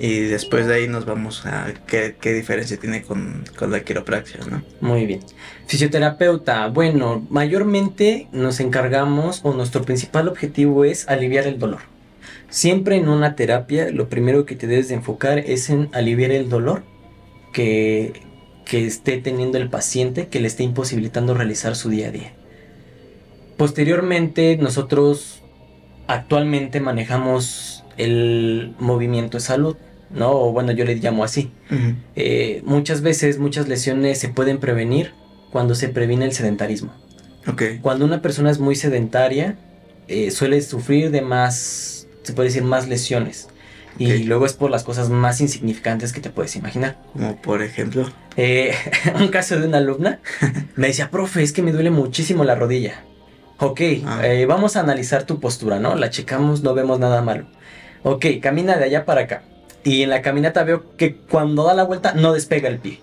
[0.00, 4.62] y después de ahí nos vamos a qué, diferencia tiene con, la quiropraxia, ¿no?
[4.80, 5.20] Muy bien.
[5.66, 11.80] Fisioterapeuta, bueno, mayormente nos encargamos o nuestro principal objetivo es aliviar el dolor.
[12.48, 16.48] Siempre en una terapia lo primero que te debes de enfocar es en aliviar el
[16.48, 16.82] dolor
[17.52, 18.22] que,
[18.64, 22.32] que esté teniendo el paciente que le esté imposibilitando realizar su día a día.
[23.58, 25.42] Posteriormente nosotros
[26.06, 29.76] actualmente manejamos el movimiento de salud
[30.12, 30.32] ¿no?
[30.32, 31.50] O bueno, yo le llamo así.
[32.16, 35.12] Eh, muchas veces, muchas lesiones se pueden prevenir
[35.52, 36.92] cuando se previene el sedentarismo.
[37.82, 39.56] Cuando una persona es muy sedentaria,
[40.06, 43.48] eh, suele sufrir de más, se puede decir, más lesiones.
[43.98, 46.96] Y luego es por las cosas más insignificantes que te puedes imaginar.
[47.12, 48.10] Como por ejemplo.
[48.36, 48.72] Eh,
[49.20, 50.20] un caso de una alumna
[50.76, 53.02] me decía, profe, es que me duele muchísimo la rodilla.
[53.58, 54.22] Ok, ah.
[54.48, 55.94] vamos a analizar tu postura, ¿no?
[55.94, 57.46] La checamos, no vemos nada malo.
[58.02, 59.42] Ok, camina de allá para acá.
[59.84, 63.00] Y en la caminata veo que cuando da la vuelta no despega el pie.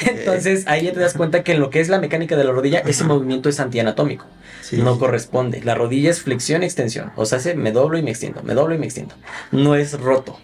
[0.00, 2.52] Entonces ahí ya te das cuenta que en lo que es la mecánica de la
[2.52, 4.26] rodilla, ese movimiento es antianatómico.
[4.72, 5.62] no corresponde.
[5.62, 7.12] La rodilla es flexión y extensión.
[7.16, 9.14] O sea, me doblo y me extiendo, me doblo y me extiendo.
[9.52, 10.38] No es roto.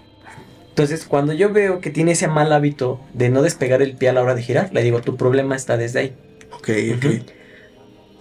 [0.76, 4.12] Entonces, cuando yo veo que tiene ese mal hábito de no despegar el pie a
[4.12, 6.16] la hora de girar, le digo, tu problema está desde ahí.
[6.52, 7.04] Ok, ok.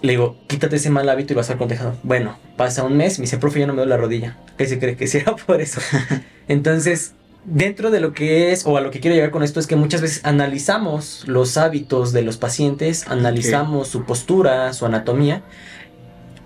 [0.01, 1.97] Le digo, quítate ese mal hábito y vas a estar contejado.
[2.03, 4.37] Bueno, pasa un mes, me dice, profe, ya no me doy la rodilla.
[4.57, 5.81] ¿Qué se cree que sea por eso?
[6.47, 7.13] Entonces,
[7.45, 9.75] dentro de lo que es, o a lo que quiero llegar con esto, es que
[9.75, 15.43] muchas veces analizamos los hábitos de los pacientes, analizamos su postura, su anatomía,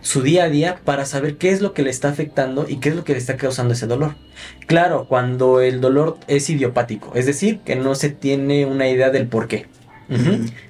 [0.01, 2.89] su día a día, para saber qué es lo que le está afectando y qué
[2.89, 4.15] es lo que le está causando ese dolor.
[4.67, 9.27] Claro, cuando el dolor es idiopático, es decir, que no se tiene una idea del
[9.27, 9.67] por qué.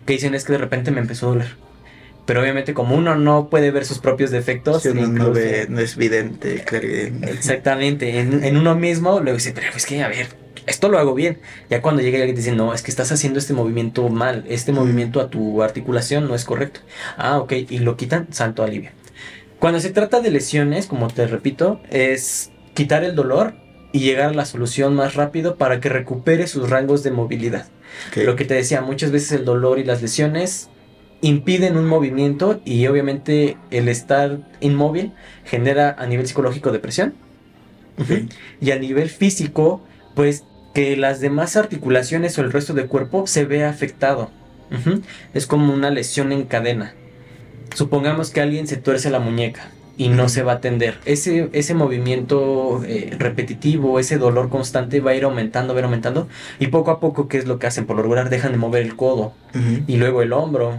[0.05, 1.68] Que dicen es que de repente me empezó a doler
[2.29, 5.79] pero obviamente como uno no puede ver sus propios defectos, si uno no, ve, no
[5.79, 6.63] es evidente,
[7.23, 10.27] Exactamente, en, uno mismo luego dice, pero es que a ver,
[10.67, 11.39] esto lo hago bien.
[11.71, 14.71] Ya cuando llega alguien te dice, no, es que estás haciendo este movimiento mal, este
[14.71, 16.81] movimiento a tu articulación no es correcto.
[17.17, 18.91] Ah, ok, y lo quitan, santo alivio.
[19.57, 23.55] Cuando se trata de lesiones, como te repito, es quitar el dolor
[23.91, 27.65] y llegar a la solución más rápido para que recupere sus rangos de movilidad.
[28.15, 30.69] Lo que te decía, muchas veces el dolor y las lesiones
[31.21, 35.11] impiden un movimiento y obviamente el estar inmóvil
[35.45, 37.13] genera a nivel psicológico depresión.
[38.61, 39.81] Y a nivel físico,
[40.15, 44.31] pues que las demás articulaciones o el resto del cuerpo se vea afectado.
[45.33, 46.93] Es como una lesión en cadena.
[47.75, 50.97] Supongamos que alguien se tuerce la muñeca y no se va a atender.
[51.03, 55.85] Ese, ese movimiento eh, repetitivo, ese dolor constante va a ir aumentando, va a ir
[55.85, 56.29] aumentando.
[56.57, 57.85] Y poco a poco, ¿qué es lo que hacen?
[57.85, 59.33] Por lo regular dejan de mover el codo
[59.87, 60.77] y luego el hombro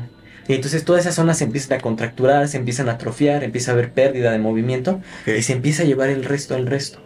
[0.54, 3.92] entonces todas esas zonas se empiezan a contracturar, se empiezan a atrofiar, empieza a haber
[3.92, 7.00] pérdida de movimiento y se empieza a llevar el resto al resto.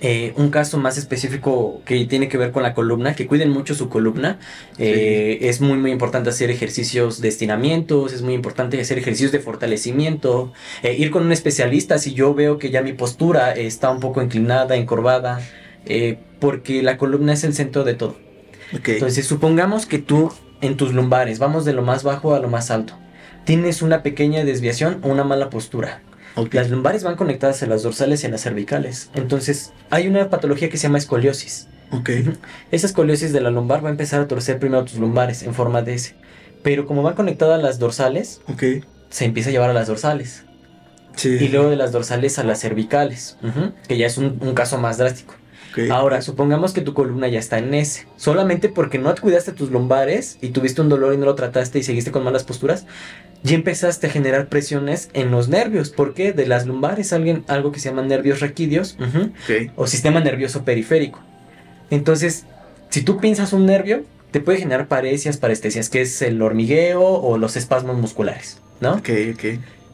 [0.00, 3.74] Eh, un caso más específico que tiene que ver con la columna, que cuiden mucho
[3.74, 4.38] su columna.
[4.78, 9.40] Eh, es muy muy importante hacer ejercicios de estiramientos, es muy importante hacer ejercicios de
[9.40, 14.00] fortalecimiento, eh, ir con un especialista si yo veo que ya mi postura está un
[14.00, 15.40] poco inclinada, encorvada,
[16.40, 18.16] porque la columna es el centro de todo.
[18.72, 20.32] Entonces supongamos que tú
[20.66, 22.94] en tus lumbares, vamos de lo más bajo a lo más alto.
[23.44, 26.00] Tienes una pequeña desviación o una mala postura.
[26.50, 29.10] Las lumbares van conectadas a las dorsales y a las cervicales.
[29.14, 31.68] Entonces, hay una patología que se llama escoliosis.
[32.70, 35.82] Esa escoliosis de la lumbar va a empezar a torcer primero tus lumbares en forma
[35.82, 36.14] de S.
[36.62, 38.40] Pero como va conectada a las dorsales,
[39.10, 40.44] se empieza a llevar a las dorsales.
[41.22, 43.36] Y luego de las dorsales a las cervicales,
[43.86, 45.34] que ya es un, caso más drástico.
[45.90, 48.06] Ahora, supongamos que tu columna ya está en S.
[48.16, 51.82] Solamente porque no cuidaste tus lumbares y tuviste un dolor y no lo trataste y
[51.82, 52.86] seguiste con malas posturas,
[53.42, 55.90] ya empezaste a generar presiones en los nervios.
[55.90, 56.32] ¿Por qué?
[56.32, 58.96] De las lumbares, alguien, algo que se llama nervios raquídeos
[59.76, 61.20] o sistema nervioso periférico.
[61.90, 62.46] Entonces,
[62.88, 67.38] si tú pinzas un nervio, te puede generar paresias, parestesias, que es el hormigueo o
[67.38, 68.94] los espasmos musculares, ¿no?
[68.94, 69.44] Ok, ok.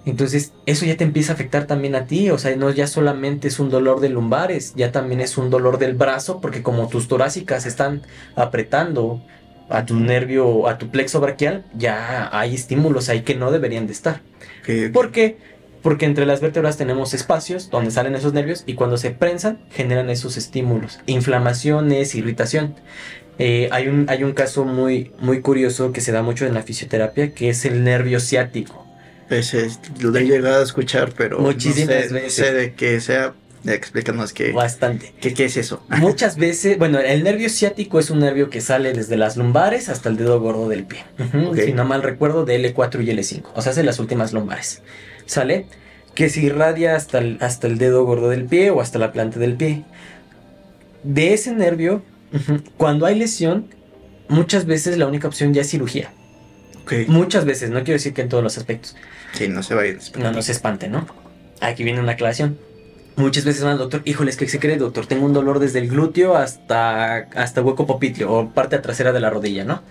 [0.06, 2.30] Entonces, eso ya te empieza a afectar también a ti.
[2.30, 5.78] O sea, no ya solamente es un dolor de lumbares, ya también es un dolor
[5.78, 8.02] del brazo, porque como tus torácicas están
[8.36, 9.20] apretando
[9.68, 13.92] a tu nervio, a tu plexo braquial, ya hay estímulos ahí que no deberían de
[13.92, 14.20] estar.
[14.92, 15.38] ¿Por qué?
[15.82, 20.10] Porque entre las vértebras tenemos espacios donde salen esos nervios y cuando se prensan generan
[20.10, 22.74] esos estímulos, inflamaciones, irritación.
[23.38, 26.62] Eh, hay, un, hay un caso muy, muy curioso que se da mucho en la
[26.62, 28.89] fisioterapia que es el nervio ciático.
[29.30, 32.34] Ese es- lo he llegado a escuchar, pero Muchísimas no sé, no veces.
[32.34, 33.34] sé de qué sea.
[33.66, 35.12] Explícanos qué, Bastante.
[35.20, 35.82] qué, qué es eso.
[35.88, 40.08] Muchas veces, bueno, el nervio ciático es un nervio que sale desde las lumbares hasta
[40.08, 41.04] el dedo gordo del pie.
[41.62, 43.42] Si no mal recuerdo, de L4 y L5.
[43.54, 44.80] O sea, hace las últimas lumbares.
[45.26, 45.66] ¿Sale?
[46.14, 49.38] Que se irradia hasta el, hasta el dedo gordo del pie o hasta la planta
[49.38, 49.84] del pie.
[51.02, 52.02] De ese nervio,
[52.78, 53.66] cuando hay lesión,
[54.28, 56.12] muchas veces la única opción ya es cirugía.
[57.08, 58.96] Muchas veces, no quiero decir que en todos los aspectos.
[59.32, 59.98] Sí, no se vayan.
[60.18, 61.06] No, no se espante, ¿no?
[61.60, 62.58] Aquí viene una aclaración.
[63.16, 65.78] Muchas veces van al doctor, híjole, es que se cree, doctor, tengo un dolor desde
[65.80, 69.82] el glúteo hasta, hasta hueco popitleo o parte trasera de la rodilla, ¿no?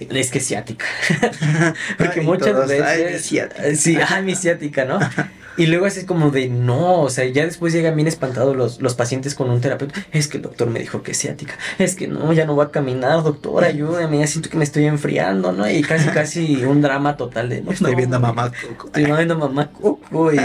[0.00, 0.86] Es que es ciática.
[1.98, 2.84] Porque Ay, muchas todos, veces.
[2.86, 3.76] ay, mi ciática.
[3.76, 4.98] Sí, ay, mi ciática, ¿no?
[5.56, 8.94] Y luego así como de no, o sea, ya después llegan bien espantados los, los
[8.94, 9.94] pacientes con un terapeuta.
[10.12, 11.54] Es que el doctor me dijo que es ciática.
[11.78, 14.86] Es que no, ya no va a caminar, doctor, ayúdame, ya siento que me estoy
[14.86, 15.70] enfriando, ¿no?
[15.70, 17.70] Y casi, casi un drama total de no.
[17.70, 18.86] Estoy no, viendo a mamá Coco.
[18.86, 20.38] Estoy viendo a mamá Coco y,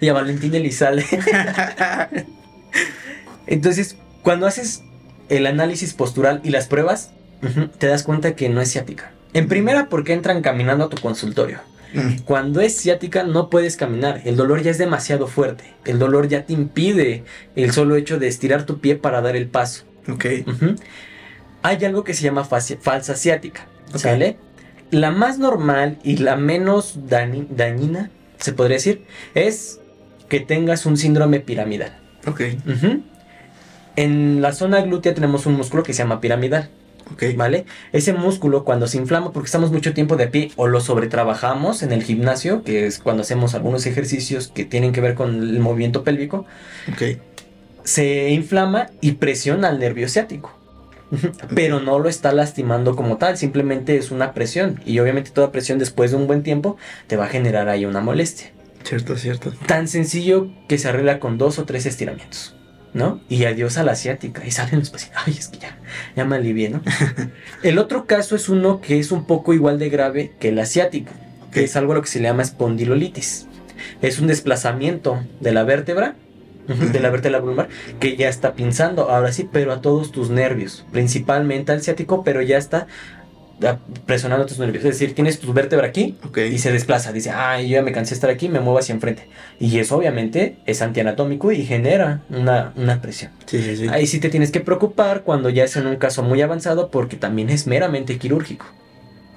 [0.00, 1.04] y a Valentín Elizalde.
[3.46, 4.82] Entonces, cuando haces
[5.28, 7.10] el análisis postural y las pruebas,
[7.78, 9.12] te das cuenta que no es ciática.
[9.32, 11.60] En primera, porque entran caminando a tu consultorio.
[11.94, 16.28] Mm, Cuando es ciática no puedes caminar, el dolor ya es demasiado fuerte, el dolor
[16.28, 19.84] ya te impide el solo hecho de estirar tu pie para dar el paso.
[20.10, 20.24] ok.
[21.62, 23.66] Hay algo que se llama falsa ciática.
[23.94, 24.36] ¿sale?
[24.90, 29.80] La más normal y la menos dañina, se podría decir, es
[30.28, 31.98] que tengas un síndrome piramidal.
[32.26, 32.42] Ok.
[33.96, 36.68] En la zona glútea tenemos un músculo que se llama piramidal.
[37.12, 37.22] Ok.
[37.36, 37.66] ¿Vale?
[37.92, 41.92] Ese músculo cuando se inflama porque estamos mucho tiempo de pie o lo sobretrabajamos en
[41.92, 46.02] el gimnasio, que es cuando hacemos algunos ejercicios que tienen que ver con el movimiento
[46.04, 46.46] pélvico,
[46.92, 47.18] Ok.
[47.84, 50.52] se inflama y presiona al nervio ciático.
[51.54, 54.80] Pero no lo está lastimando como tal, simplemente es una presión.
[54.84, 58.00] Y obviamente toda presión después de un buen tiempo te va a generar ahí una
[58.00, 58.50] molestia.
[58.82, 59.52] Cierto, cierto.
[59.66, 62.56] Tan sencillo que se arregla con dos o tres estiramientos.
[62.96, 63.20] ¿No?
[63.28, 64.44] Y adiós a la asiática.
[64.46, 65.20] Y salen los pacientes.
[65.26, 65.78] Ay, es que ya,
[66.16, 66.80] ya me alivié, ¿no?
[67.62, 71.12] El otro caso es uno que es un poco igual de grave que la asiática,
[71.52, 71.64] que Ok.
[71.66, 73.46] es algo a lo que se le llama espondilolitis.
[74.00, 76.14] Es un desplazamiento de la vértebra,
[76.66, 77.68] de la vértebra lumbar,
[78.00, 82.40] que ya está pinzando, ahora sí, pero a todos tus nervios, principalmente al ciático, pero
[82.42, 82.86] ya está
[84.04, 84.84] presionando tus nervios.
[84.84, 86.38] Es decir, tienes tu vértebra aquí, Ok.
[86.50, 87.12] y se desplaza.
[87.12, 89.28] Dice, ay, yo ya me cansé de estar aquí, me muevo hacia enfrente.
[89.58, 93.32] Y eso obviamente es antianatómico y genera una, una presión.
[93.46, 93.86] Sí, sí, sí.
[93.88, 97.16] Ahí sí te tienes que preocupar cuando ya es en un caso muy avanzado porque
[97.16, 98.66] también es meramente quirúrgico.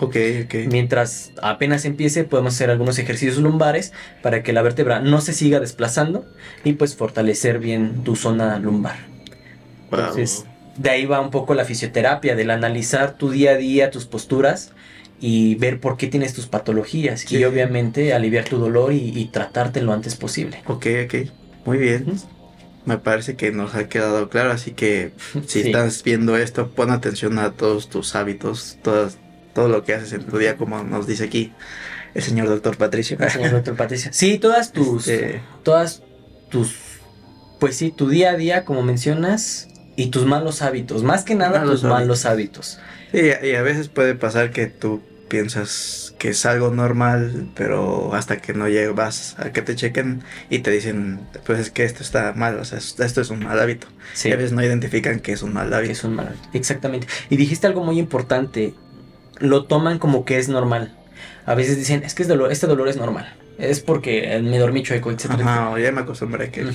[0.02, 0.56] Ok, ok.
[0.72, 5.60] Mientras apenas empiece podemos hacer algunos ejercicios lumbares para que la vértebra no se siga
[5.60, 6.26] desplazando
[6.64, 8.96] y pues fortalecer bien tu zona lumbar.
[9.92, 10.00] Wow.
[10.00, 10.46] Entonces,
[10.80, 14.72] de ahí va un poco la fisioterapia, del analizar tu día a día, tus posturas
[15.22, 17.38] y ver por qué tienes tus patologías Sí.
[17.38, 20.62] y obviamente aliviar tu dolor y, y tratarte lo antes posible.
[20.66, 21.16] Ok, ok.
[21.66, 22.06] Muy bien.
[22.86, 25.12] Me parece que nos ha quedado claro, así que
[25.48, 25.68] si Sí.
[25.68, 29.18] estás viendo esto, pon atención a todos tus hábitos, todas,
[29.54, 31.52] todo lo que haces en tu día, como nos dice aquí
[32.14, 33.18] el señor doctor Patricio.
[33.30, 34.12] Señor doctor Patricia.
[34.14, 36.02] Sí, todas tus, Este- todas
[36.50, 36.74] tus,
[37.60, 39.68] pues sí, tu día a día, como mencionas,
[40.00, 41.04] y tus malos hábitos.
[41.04, 42.80] Más que nada, Malos tus malos hábitos.
[43.12, 48.38] Sí, y a veces puede pasar que tú piensas que es algo normal, pero hasta
[48.38, 52.32] que no llegas a que te chequen y te dicen, pues es que esto está
[52.32, 53.88] mal, o sea, esto es un mal hábito.
[54.14, 54.30] Sí.
[54.30, 55.92] Y a veces no identifican que es un mal que hábito.
[55.92, 56.48] es un mal hábito.
[56.54, 57.08] Exactamente.
[57.30, 58.74] Y dijiste algo muy importante.
[59.40, 60.96] Lo toman como que es normal.
[61.46, 63.34] A veces dicen, es que es dolor, este dolor es normal.
[63.60, 65.32] Es porque me dormí chueco, etc.
[65.32, 66.66] Ajá, o ya me acostumbré a que...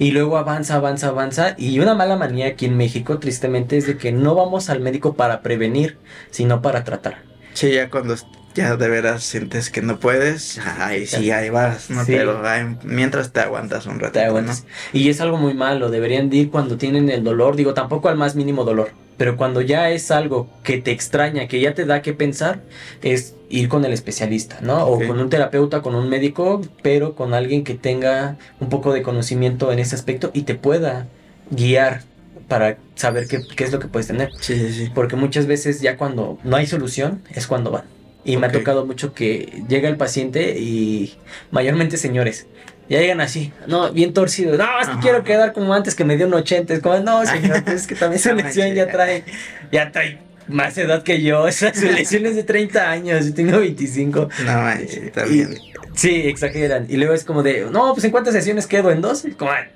[0.00, 1.54] Y luego avanza, avanza, avanza.
[1.56, 5.14] Y una mala manía aquí en México, tristemente, es de que no vamos al médico
[5.14, 5.98] para prevenir,
[6.30, 7.22] sino para tratar.
[7.54, 8.14] Sí, ya cuando
[8.54, 12.04] ya de veras sientes que no puedes, ahí sí, ahí vas, ¿no?
[12.04, 12.12] Sí.
[12.12, 14.12] Pero ay, mientras te aguantas un rato.
[14.14, 14.66] Te aguantas.
[14.92, 18.16] Y es algo muy malo, deberían de ir cuando tienen el dolor, digo, tampoco al
[18.16, 22.00] más mínimo dolor, pero cuando ya es algo que te extraña, que ya te da
[22.00, 22.60] que pensar,
[23.02, 24.86] es ir con el especialista, ¿no?
[24.86, 29.02] O con un terapeuta, con un médico, pero con alguien que tenga un poco de
[29.02, 31.08] conocimiento en ese aspecto y te pueda
[31.50, 32.02] guiar
[32.46, 34.30] para saber qué, qué es lo que puedes tener.
[34.40, 34.90] Sí, sí, sí.
[34.94, 37.84] Porque muchas veces ya cuando no hay solución es cuando van.
[38.24, 41.14] Y me ha tocado mucho que llega el paciente y
[41.50, 42.46] mayormente señores.
[42.88, 44.56] Ya llegan así, no, bien torcidos.
[44.58, 45.00] No, es que Ajá.
[45.02, 46.72] quiero quedar como antes que me dio un 80.
[46.74, 49.24] Es como, no, señor, pues es que también su lesión ya trae,
[49.70, 51.42] ya trae más edad que yo.
[51.42, 54.28] O sea, su lesión es de 30 años, yo tengo 25.
[54.46, 55.54] No manches, también.
[55.94, 56.86] Sí, exageran.
[56.88, 59.24] Y luego es como de, no, pues en cuántas sesiones quedo, en dos.
[59.36, 59.66] Como, "Ah,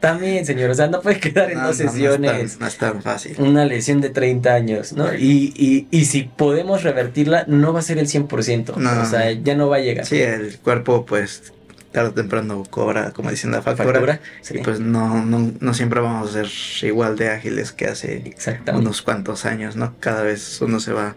[0.00, 2.60] también, señor, o sea, no puede quedar en No, dos no, no es sesiones tan-
[2.60, 3.36] No es tan fácil.
[3.38, 5.12] una lesión de 30 años, ¿no?
[5.14, 8.76] Y, y, y si podemos revertirla, no va a ser el 100%.
[8.76, 9.02] No.
[9.02, 10.06] O sea, ya no va a llegar.
[10.06, 11.52] Sí, el cuerpo, pues,
[11.92, 13.92] tarde o temprano cobra, como dicen la factura.
[13.92, 14.58] Factura, sí.
[14.58, 18.34] Y pues no, no, no siempre vamos a ser igual de ágiles que hace
[18.72, 19.94] unos cuantos años, ¿no?
[20.00, 21.16] Cada vez uno se va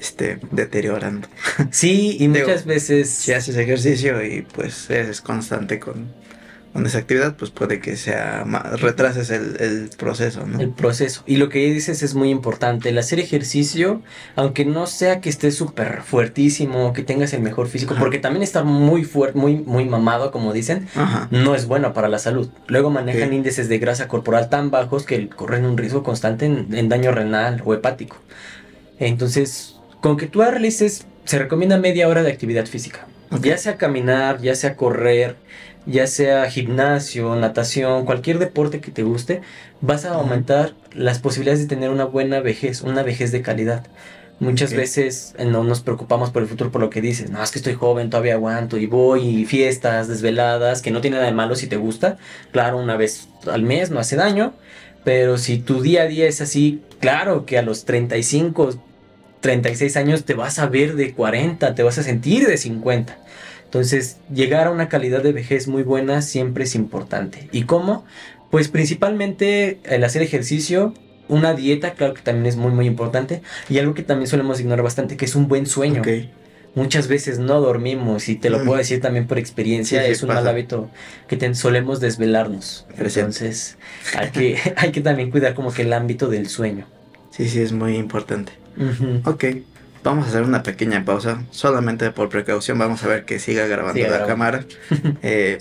[0.00, 1.28] este, deteriorando.
[1.70, 3.08] Sí, y Digo, muchas veces...
[3.10, 6.08] Si haces ejercicio y pues eres constante con,
[6.72, 10.58] con esa actividad, pues puede que sea más, retrases el, el proceso, ¿no?
[10.58, 11.22] El proceso.
[11.26, 12.88] Y lo que dices es muy importante.
[12.88, 14.00] El hacer ejercicio,
[14.36, 18.02] aunque no sea que estés súper fuertísimo, que tengas el mejor físico, Ajá.
[18.02, 21.28] porque también estar muy fuerte, muy, muy mamado, como dicen, Ajá.
[21.30, 22.48] no es bueno para la salud.
[22.68, 26.88] Luego manejan índices de grasa corporal tan bajos que corren un riesgo constante en, en
[26.88, 28.16] daño renal o hepático.
[28.98, 33.06] Entonces, con que tú realices, se recomienda media hora de actividad física.
[33.40, 35.36] Ya sea caminar, ya sea correr,
[35.86, 39.42] ya sea gimnasio, natación, cualquier deporte que te guste,
[39.80, 43.86] vas a aumentar las posibilidades de tener una buena vejez, una vejez de calidad.
[44.38, 47.52] Muchas veces eh, no nos preocupamos por el futuro por lo que dices, no, es
[47.52, 51.34] que estoy joven, todavía aguanto y voy y fiestas, desveladas, que no tiene nada de
[51.34, 52.16] malo si te gusta.
[52.50, 54.52] Claro, una vez al mes no hace daño,
[55.04, 58.80] pero si tu día a día es así, claro que a los 35,
[59.40, 63.16] 36 años te vas a ver de 40, te vas a sentir de 50.
[63.76, 67.48] Entonces, llegar a una calidad de vejez muy buena siempre es importante.
[67.52, 68.04] ¿Y cómo?
[68.50, 70.92] Pues principalmente el hacer ejercicio,
[71.26, 74.84] una dieta, claro que también es muy muy importante, y algo que también solemos ignorar
[74.84, 76.02] bastante, que es un buen sueño.
[76.74, 78.64] Muchas veces no dormimos, y te lo Mm.
[78.66, 80.40] puedo decir también por experiencia, Sí, sí, es un pasa.
[80.42, 80.90] mal hábito
[81.26, 82.84] que ten- solemos desvelarnos.
[82.98, 83.78] Entonces,
[84.18, 86.84] hay que, hay que también cuidar como que el ámbito del sueño.
[87.30, 88.52] Sí, sí, es muy importante.
[88.76, 89.30] Ujú.
[89.30, 89.44] Ok,
[90.04, 91.42] vamos a hacer una pequeña pausa.
[91.50, 94.26] Solamente por precaución vamos a ver que siga grabando la grabando.
[94.28, 94.64] cámara.
[95.22, 95.60] Eh,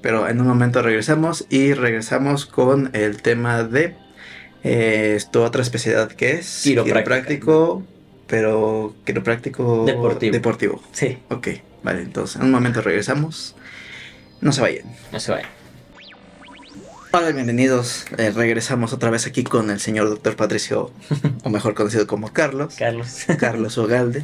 [0.00, 3.94] pero en un momento regresamos y regresamos con el tema de
[4.64, 7.84] eh, tu otra especialidad que es quiropráctico,
[8.26, 10.32] pero quiropráctico Deportivo.
[10.32, 10.82] deportivo.
[10.92, 11.48] Sí, Ok,
[11.84, 13.54] vale, entonces en un momento regresamos.
[14.40, 14.86] No se vayan.
[15.12, 15.48] no se vaya.
[17.14, 18.06] Hola, bienvenidos.
[18.16, 20.90] Eh, regresamos otra vez aquí con el señor doctor Patricio,
[21.44, 22.74] o mejor conocido como Carlos.
[22.78, 23.26] Carlos.
[23.38, 24.22] Carlos Ogalde.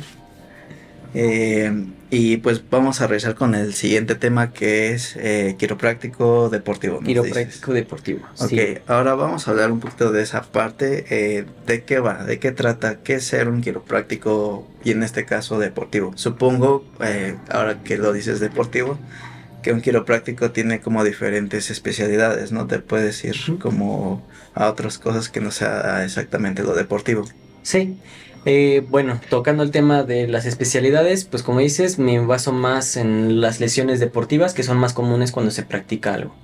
[1.13, 7.01] Eh, y pues vamos a regresar con el siguiente tema que es eh, quiropráctico deportivo.
[7.01, 8.27] Quiropráctico deportivo.
[8.41, 8.79] Ok, sí.
[8.87, 11.45] ahora vamos a hablar un poquito de esa parte.
[11.67, 12.25] ¿De qué va?
[12.25, 13.01] ¿De qué trata?
[13.03, 16.13] ¿Qué es ser un quiropráctico y en este caso deportivo?
[16.15, 16.87] Supongo,
[17.51, 18.99] ahora que lo dices deportivo,
[19.69, 22.67] que un quiropráctico tiene como diferentes especialidades, ¿no?
[22.67, 27.27] Te puedes ir como a otras cosas que no sea exactamente lo deportivo.
[27.63, 27.99] Sí.
[28.47, 33.43] Eh, bueno, tocando el tema de las especialidades, pues como dices, me baso más en
[33.43, 36.35] las lesiones deportivas que son más comunes cuando se practica algo.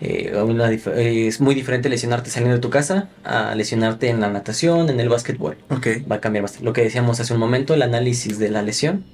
[0.00, 4.30] Eh, una eh, es muy diferente lesionarte saliendo de tu casa a lesionarte en la
[4.30, 5.58] natación, en el básquetbol.
[5.68, 5.86] Ok.
[6.10, 6.64] Va a cambiar bastante.
[6.64, 9.04] Lo que decíamos hace un momento, el análisis de la lesión,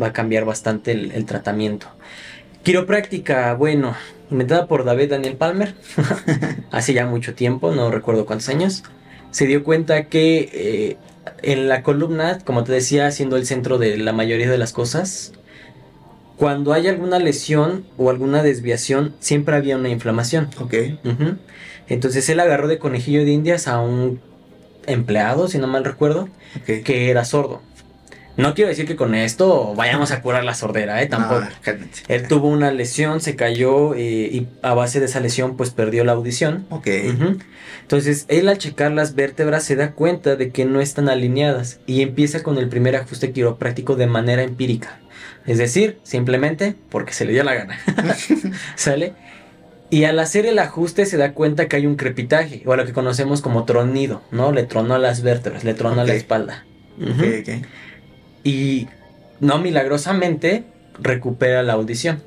[0.00, 1.88] va a cambiar bastante el, el tratamiento.
[2.62, 3.96] Quiropráctica, bueno,
[4.30, 5.74] inventada por David Daniel Palmer,
[6.70, 8.82] hace ya mucho tiempo, no recuerdo cuántos años,
[9.30, 10.96] se dio cuenta que eh,
[11.42, 15.32] en la columna, como te decía, siendo el centro de la mayoría de las cosas,
[16.36, 20.48] cuando hay alguna lesión o alguna desviación, siempre había una inflamación.
[20.58, 20.74] Ok.
[21.86, 24.20] Entonces él agarró de conejillo de indias a un
[24.86, 26.28] empleado, si no mal recuerdo,
[26.64, 27.60] que era sordo.
[28.40, 31.06] No quiero decir que con esto vayamos a curar la sordera, ¿eh?
[31.06, 31.40] Tampoco.
[31.42, 31.72] No.
[32.08, 34.00] Él tuvo una lesión, se cayó eh,
[34.32, 36.66] y a base de esa lesión pues perdió la audición.
[36.70, 36.86] Ok.
[37.82, 42.02] Entonces él al checar las vértebras se da cuenta de que no están alineadas y
[42.02, 44.98] empieza con el primer ajuste quiropráctico de manera empírica.
[45.46, 47.78] Es decir, simplemente porque se le dio la gana.
[48.76, 49.14] ¿Sale?
[49.88, 52.92] Y al hacer el ajuste se da cuenta que hay un crepitaje, o lo que
[52.92, 54.52] conocemos como tronido, ¿no?
[54.52, 56.08] Le tronó las vértebras, le tronó la Ok.
[56.10, 56.64] espalda.
[57.00, 57.10] Ujú.
[57.10, 57.66] Ok, ok.
[58.44, 58.88] Y
[59.40, 60.64] no milagrosamente,
[61.00, 62.22] recupera la audición.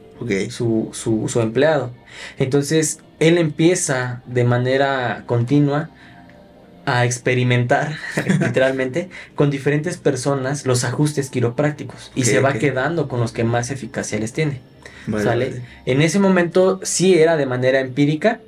[0.49, 1.91] Su, su, su empleado.
[2.37, 5.89] Entonces, él empieza de manera continua
[6.85, 7.97] a experimentar,
[8.39, 13.69] literalmente, con diferentes personas los ajustes quiroprácticos y se va quedando con los que más
[13.69, 14.61] eficacia les tiene.
[15.07, 15.49] Vale, ¿sale?
[15.49, 15.61] vale.
[15.85, 18.39] En ese momento sí era de manera empírica.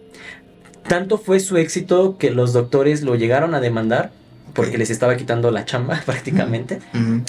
[0.87, 4.11] Tanto fue su éxito que los doctores lo llegaron a demandar
[4.55, 6.79] porque les estaba quitando la chamba prácticamente,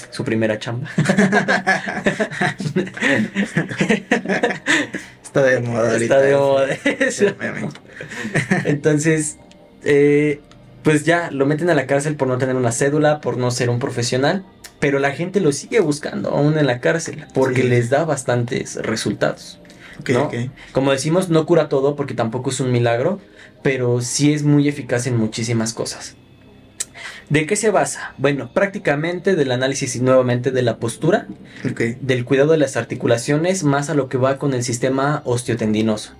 [0.09, 0.89] su primera chamba.
[5.23, 6.15] Está de moda ahorita.
[6.15, 6.67] Está de moda
[6.99, 7.25] eso.
[8.65, 9.37] Entonces,
[9.83, 10.41] eh,
[10.83, 13.69] pues ya lo meten a la cárcel por no tener una cédula, por no ser
[13.69, 14.45] un profesional,
[14.79, 17.67] pero la gente lo sigue buscando aún en la cárcel porque Sí.
[17.67, 19.59] les da bastantes resultados.
[19.99, 20.23] Ok, ¿no?
[20.25, 20.35] ok.
[20.71, 23.19] Como decimos, no cura todo porque tampoco es un milagro,
[23.63, 26.15] pero sí es muy eficaz en muchísimas cosas.
[27.29, 28.13] ¿De qué se basa?
[28.17, 31.27] Bueno, prácticamente del análisis y nuevamente de la postura,
[32.01, 36.13] del cuidado de las articulaciones, más a lo que va con el sistema osteotendinoso.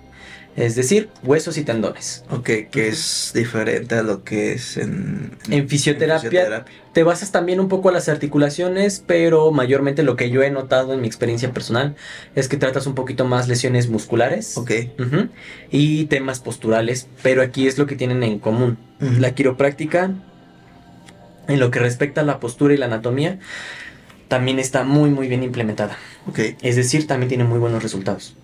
[0.56, 2.24] Es decir, huesos y tendones.
[2.30, 7.68] Ok, que es diferente a lo que es en, En fisioterapia, te basas también un
[7.68, 11.94] poco a las articulaciones, pero mayormente lo que yo he notado en mi experiencia personal
[12.34, 14.72] es que tratas un poquito más lesiones musculares Ok.
[14.98, 15.28] ujú,
[15.70, 18.78] y temas posturales, pero aquí es lo que tienen en común.
[18.98, 20.10] La quiropráctica,
[21.48, 23.38] en lo que respecta a la postura y la anatomía,
[24.28, 25.96] también está muy muy bien implementada.
[26.26, 26.40] Ok.
[26.62, 28.36] Es decir, también tiene muy buenos resultados.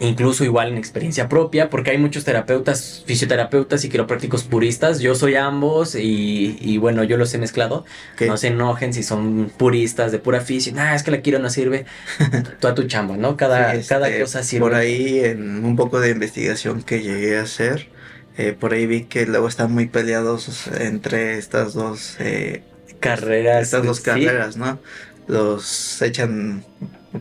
[0.00, 4.98] Incluso igual en experiencia propia, porque hay muchos terapeutas, fisioterapeutas y quiroprácticos puristas.
[4.98, 7.84] Yo soy ambos y, y bueno, yo los he mezclado.
[8.14, 8.22] ok.
[8.22, 10.72] No se enojen si son puristas de pura fisio.
[10.74, 11.86] Nah, es que la quiero no sirve.
[12.60, 13.36] Tú a tu chamba, ¿no?
[13.36, 14.62] Cada, Sí, cada este, cosa sirve.
[14.62, 17.88] Por ahí, en un poco de investigación que llegué a hacer,
[18.38, 22.62] eh, por ahí vi que luego están muy peleados entre estas dos, eh,
[23.00, 23.62] Carreras.
[23.64, 24.78] estas dos sí, carreras, ¿no?
[25.28, 26.64] Los echan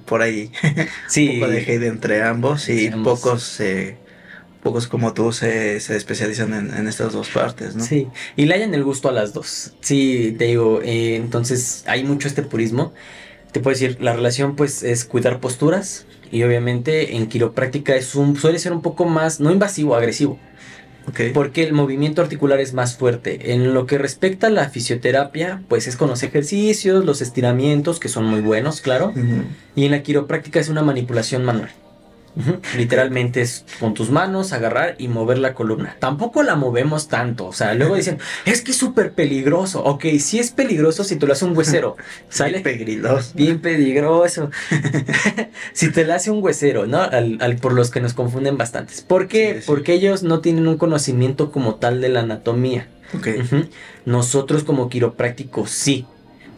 [0.06, 0.52] por ahí
[1.08, 1.30] Sí.
[1.30, 3.20] un poco de hate entre ambos y ambos.
[3.22, 3.98] pocos, eh,
[4.64, 7.84] pocos como tú se, se especializan en, en estas dos partes, ¿no?
[7.84, 9.74] Sí, y le hayan el gusto a las dos.
[9.82, 12.94] Sí, te digo, eh, entonces hay mucho este purismo.
[13.52, 18.38] Te puedo decir, la relación pues es cuidar posturas y obviamente en quiropráctica es un,
[18.38, 20.40] suele ser un poco más, no invasivo, agresivo,
[21.34, 23.54] Porque el movimiento articular es más fuerte.
[23.54, 28.10] En lo que respecta a la fisioterapia, pues es con los ejercicios, los estiramientos, que
[28.10, 29.14] son muy buenos, claro,
[29.76, 31.72] y en la quiropráctica es una manipulación manual.
[32.78, 35.98] Literalmente es con tus manos agarrar y mover la columna.
[36.00, 37.48] Tampoco la movemos tanto.
[37.48, 39.84] O sea, luego dicen, es que es súper peligroso.
[39.84, 41.98] Ok, sí es peligroso si te lo hace un huesero.
[42.30, 42.62] ¿Sale?
[42.62, 43.34] Pegrilos.
[43.34, 44.50] Bien peligroso.
[45.74, 47.02] si te lo hace un huesero, ¿no?
[47.02, 49.02] Al, al- por los que nos confunden bastantes.
[49.02, 49.56] ¿Por qué?
[49.56, 49.66] Sí, sí.
[49.68, 52.88] Porque ellos no tienen un conocimiento como tal de la anatomía.
[54.06, 56.06] Nosotros como quiroprácticos sí.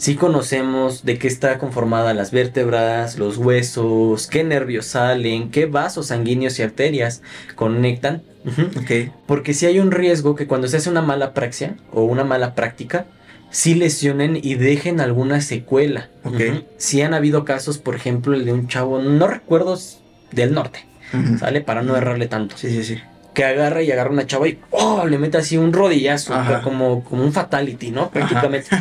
[0.04, 6.08] Sí conocemos de qué está conformada las vértebras, los huesos, qué nervios salen, qué vasos
[6.08, 7.22] sanguíneos y arterias
[7.56, 8.22] conectan.
[9.26, 12.54] Porque si hay un riesgo que cuando se hace una mala praxia o una mala
[12.54, 13.06] práctica,
[13.50, 16.10] sí lesionen y dejen alguna secuela.
[16.26, 16.34] Ok.
[16.34, 16.64] Ujú.
[16.76, 19.80] Sí han habido casos, por ejemplo, el de un chavo, no recuerdo
[20.34, 20.86] del norte.
[21.40, 21.62] ¿sale?
[21.62, 23.02] Para no errarle tanto Sí, sí, sí.
[23.34, 25.06] Que agarra y agarra una chava y ¡oh!
[25.06, 28.10] le mete así un rodillazo, como, como un fatality, ¿no?
[28.10, 28.70] Prácticamente.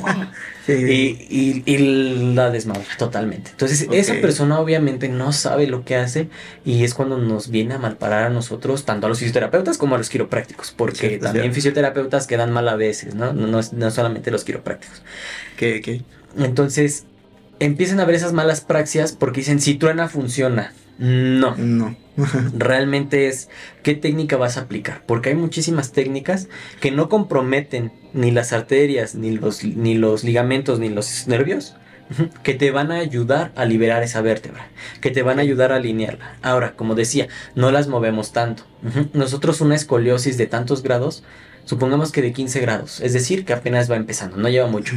[0.65, 3.51] Sí, y, y, y la desmadra totalmente.
[3.51, 6.29] Entonces, esa persona obviamente no sabe lo que hace
[6.65, 9.99] y es cuando nos viene a malparar a nosotros, tanto a los fisioterapeutas como a
[9.99, 11.55] los quiroprácticos, porque Cierto, también cierto.
[11.57, 13.33] fisioterapeutas quedan mal a veces, ¿no?
[13.33, 15.03] No, no, solamente los quiroprácticos.
[16.39, 17.07] Entonces,
[17.59, 20.73] empiezan a ver esas malas praxias porque dicen, si truena, funciona.
[21.03, 21.57] No.
[21.57, 21.97] No.
[22.57, 23.49] realmente es
[23.83, 26.49] qué técnica vas a aplicar, porque hay muchísimas técnicas
[26.81, 31.75] que no comprometen ni las arterias, ni los, ni los ligamentos, ni los nervios,
[32.43, 34.69] que te van a ayudar a liberar esa vértebra,
[35.01, 36.37] que te van a ayudar a alinearla.
[36.43, 38.65] Ahora, como decía, no las movemos tanto.
[39.15, 41.25] Nosotros una escoliosis de tantos grados,
[41.65, 44.95] supongamos que de 15 grados, es decir, que apenas va empezando, no lleva mucho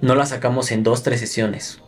[0.00, 1.80] no la sacamos en dos, tres sesiones.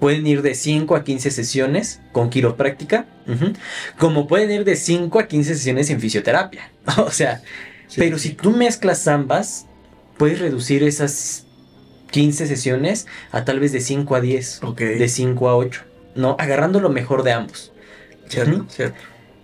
[0.00, 3.52] Pueden ir de 5 a 15 sesiones con quiropráctica, ujú,
[3.98, 6.70] como pueden ir de 5 a 15 sesiones en fisioterapia.
[6.98, 7.42] O sea,
[7.88, 7.96] Sí.
[8.00, 9.66] pero si tú mezclas ambas,
[10.18, 11.46] puedes reducir esas
[12.10, 14.80] 15 sesiones a tal vez de 5 a 10, Ok.
[14.80, 15.82] de 5 a 8,
[16.16, 16.34] ¿no?
[16.38, 17.72] Agarrando lo mejor de ambos.
[18.28, 18.66] Cierto, Ujú.
[18.70, 18.96] cierto.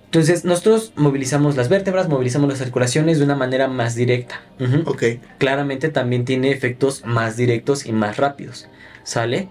[0.07, 4.42] Entonces, nosotros movilizamos las vértebras, movilizamos las articulaciones de una manera más directa.
[4.61, 5.05] Ujú Ok.
[5.38, 8.68] claramente también tiene efectos más directos y más rápidos.
[9.05, 9.48] ¿Sale?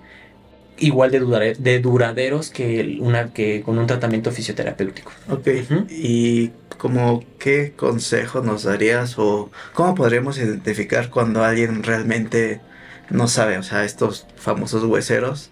[0.82, 5.12] Igual de, durare- de duraderos que, una, que con un tratamiento fisioterapéutico.
[5.28, 5.48] Ok.
[5.48, 5.86] Ujú.
[5.90, 12.62] ¿Y como qué consejo nos darías o cómo podríamos identificar cuando alguien realmente
[13.10, 13.58] no sabe?
[13.58, 15.52] O sea, estos famosos hueseros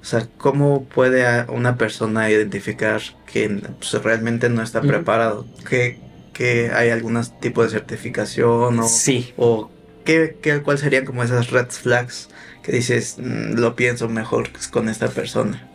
[0.00, 5.46] O sea, ¿cómo puede una persona identificar que pues, realmente no está preparado?
[5.68, 6.00] ¿Que,
[6.32, 9.34] que hay algún tipo de certificación o, sí.
[9.36, 9.70] o
[10.04, 12.30] ¿qué, qué, cuál serían como esas red flags
[12.62, 15.68] que dices, mm, lo pienso mejor con esta persona?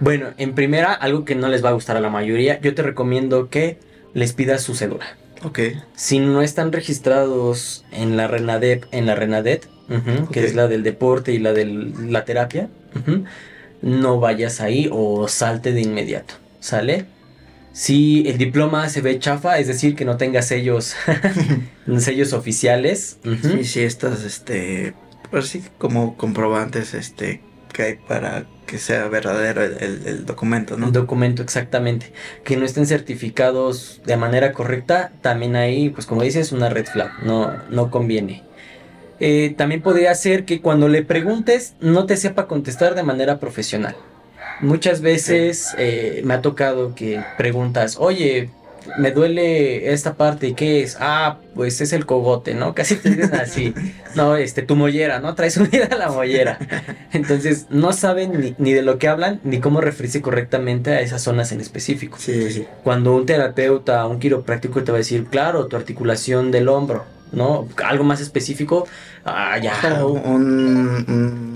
[0.00, 2.82] Bueno, en primera, algo que no les va a gustar a la mayoría, yo te
[2.82, 3.78] recomiendo que
[4.14, 5.16] les pidas su cédula.
[5.44, 5.60] Ok.
[5.94, 9.68] Si no están registrados en la RENADEP, en la RENADET,
[10.30, 12.68] que es la del deporte y la de la terapia,
[13.82, 17.06] no vayas ahí o salte de inmediato, ¿sale?
[17.72, 20.94] Si el diploma se ve chafa, es decir, que no tenga sellos,
[21.98, 23.18] sellos oficiales.
[23.42, 24.94] Sí, sí, estas, este,
[25.32, 27.40] pues sí, como comprobantes, este,
[27.72, 30.86] que hay para que sea verdadero el, documento, ¿no?
[30.86, 32.12] El documento, exactamente.
[32.44, 37.24] Que no estén certificados de manera correcta, también ahí, pues como dices, una red flag,
[37.24, 38.44] no, no conviene.
[39.20, 43.96] Eh, también podría ser que cuando le preguntes no te sepa contestar de manera profesional.
[44.60, 48.50] Muchas veces eh, me ha tocado que preguntas, oye,
[48.98, 50.96] me duele esta parte, ¿qué es?
[51.00, 52.74] Ah, pues es el cogote, ¿no?
[52.74, 53.74] Casi te dicen así.
[54.14, 55.34] No, este, tu mollera, ¿no?
[55.34, 56.58] Traes unida la mollera.
[57.12, 61.52] Entonces, no saben ni, de lo que hablan, ni cómo referirse correctamente a esas zonas
[61.52, 62.18] en específico.
[62.18, 62.66] Sí, sí.
[62.82, 67.68] Cuando un terapeuta, un quiropráctico te va a decir, claro, tu articulación del hombro, ¿no?
[67.84, 68.86] Algo más específico,
[69.24, 70.04] ah, ya.
[70.04, 71.51] un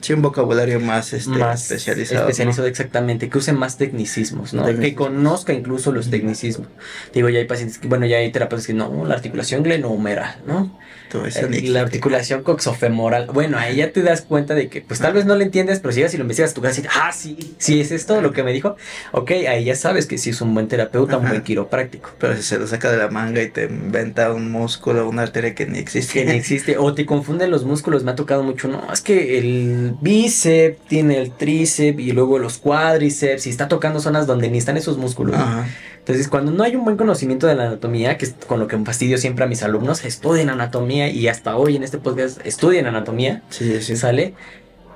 [0.00, 2.28] Sí, un vocabulario más, este, más especializado.
[2.28, 3.28] Especializado, exactamente.
[3.28, 4.64] Que use más tecnicismos, ¿no?
[4.64, 6.68] Que conozca incluso los tecnicismos.
[7.12, 10.78] Digo, ya hay pacientes que, bueno, ya hay terapeutas que no, la articulación glenomera, ¿no?
[11.12, 13.26] Eh, la articulación coxofemoral.
[13.26, 15.92] Bueno, ahí ya te das cuenta de que, pues tal vez no lo entiendes, pero
[15.92, 18.32] si ya si lo investigas, tú vas a decir, ah, sí, sí es esto lo
[18.32, 18.76] que me dijo.
[19.12, 22.10] Ok, ahí ya sabes que sí es un buen terapeuta, un buen quiropráctico.
[22.18, 25.54] Pero si se lo saca de la manga y te inventa un músculo, una arteria
[25.54, 26.12] que ni existe.
[26.12, 26.76] Que ni existe.
[26.78, 28.68] O te confunden los músculos, me ha tocado mucho.
[28.68, 34.00] No, es que el bíceps tiene el tríceps y luego los cuádriceps y está tocando
[34.00, 35.36] zonas donde ni están esos músculos.
[35.36, 35.66] Ajá.
[36.08, 38.78] Entonces, cuando no hay un buen conocimiento de la anatomía, que es con lo que
[38.78, 43.42] fastidio siempre a mis alumnos, estudien anatomía y hasta hoy en este podcast estudian anatomía,
[43.50, 43.94] sí, sí.
[43.94, 44.32] ¿sale?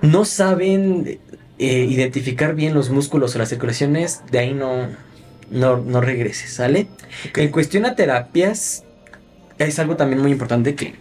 [0.01, 1.21] No saben
[1.59, 4.87] eh, identificar bien los músculos o las circulaciones, de ahí no,
[5.51, 6.87] no, no regreses, ¿sale?
[7.37, 8.85] En cuestión a terapias,
[9.59, 10.95] es algo también muy importante que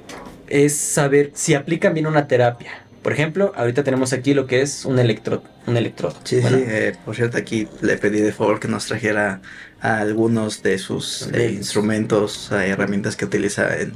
[0.50, 2.86] es saber si aplican bien una terapia.
[3.02, 5.44] Por ejemplo, ahorita tenemos aquí lo que es un electrodo.
[5.66, 6.16] Un electrodo.
[6.24, 6.48] Sí, sí.
[6.52, 9.42] Eh, por cierto, aquí le pedí de favor que nos trajera
[9.80, 13.94] algunos de sus eh, instrumentos, y herramientas que utiliza en,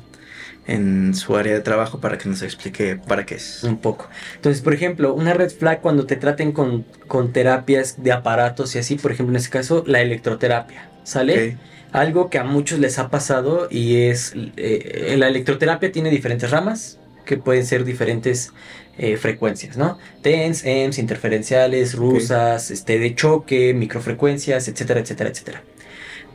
[0.65, 3.63] en su área de trabajo para que nos explique para qué es.
[3.63, 4.09] Un poco.
[4.35, 8.79] Entonces, por ejemplo, una red flag cuando te traten con, con terapias de aparatos y
[8.79, 10.89] así, por ejemplo, en este caso, la electroterapia.
[11.03, 11.57] ¿Sale?
[11.91, 16.97] Algo que a muchos les ha pasado y es eh, la electroterapia tiene diferentes ramas
[17.25, 18.51] que pueden ser diferentes
[18.97, 19.97] eh, frecuencias, ¿no?
[20.21, 25.63] TENS, EMS, interferenciales, rusas, este, de choque, microfrecuencias, etcétera, etcétera, etcétera.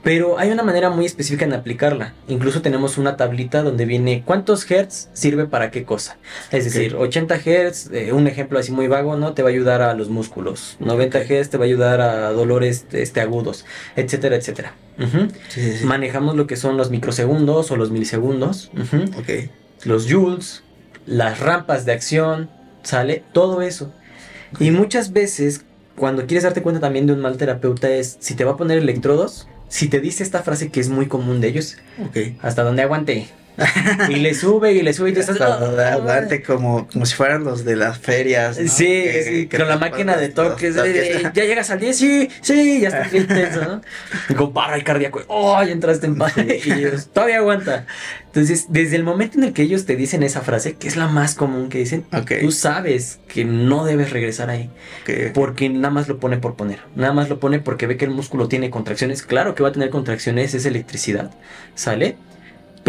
[0.03, 2.15] Pero hay una manera muy específica en aplicarla.
[2.27, 6.17] Incluso tenemos una tablita donde viene cuántos hertz sirve para qué cosa.
[6.51, 9.35] Es decir, 80 hertz, eh, un ejemplo así muy vago, ¿no?
[9.35, 10.77] Te va a ayudar a los músculos.
[10.81, 14.75] 90 hertz te va a ayudar a dolores este, agudos, etcétera, etcétera.
[15.85, 18.71] Manejamos lo que son los microsegundos o los milisegundos.
[19.85, 20.63] Los joules,
[21.07, 22.51] las rampas de acción,
[22.83, 23.23] ¿sale?
[23.33, 23.93] Todo eso.
[24.59, 25.65] Y muchas veces,
[25.97, 28.79] cuando quieres darte cuenta también de un mal terapeuta, es si te va a poner
[28.79, 31.77] electrodos, si te dice esta frase que es muy común de ellos,
[32.43, 33.29] hasta donde aguante
[34.09, 35.41] y le sube y le sube y te estás.
[35.41, 38.57] Aguante como, como si fueran los de las ferias.
[38.57, 40.75] Sí, sí, con la máquina de toques.
[40.75, 43.81] ya llegas al 10, sí, sí, ya está bien tenso, ¿no?
[44.29, 46.35] Y con barra el cardíaco, oh, ya entraste en paz.
[46.61, 47.87] Y ellos, todavía aguanta.
[48.27, 51.09] Entonces, desde el momento en el que ellos te dicen esa frase, que es la
[51.09, 52.05] más común que dicen,
[52.41, 54.71] tú sabes que no debes regresar ahí.
[55.35, 56.81] Porque nada más lo pone por poner.
[56.95, 59.23] Nada más lo pone porque ve que el músculo tiene contracciones.
[59.23, 61.31] Claro que va a tener contracciones, es electricidad.
[61.75, 62.17] ¿Sale?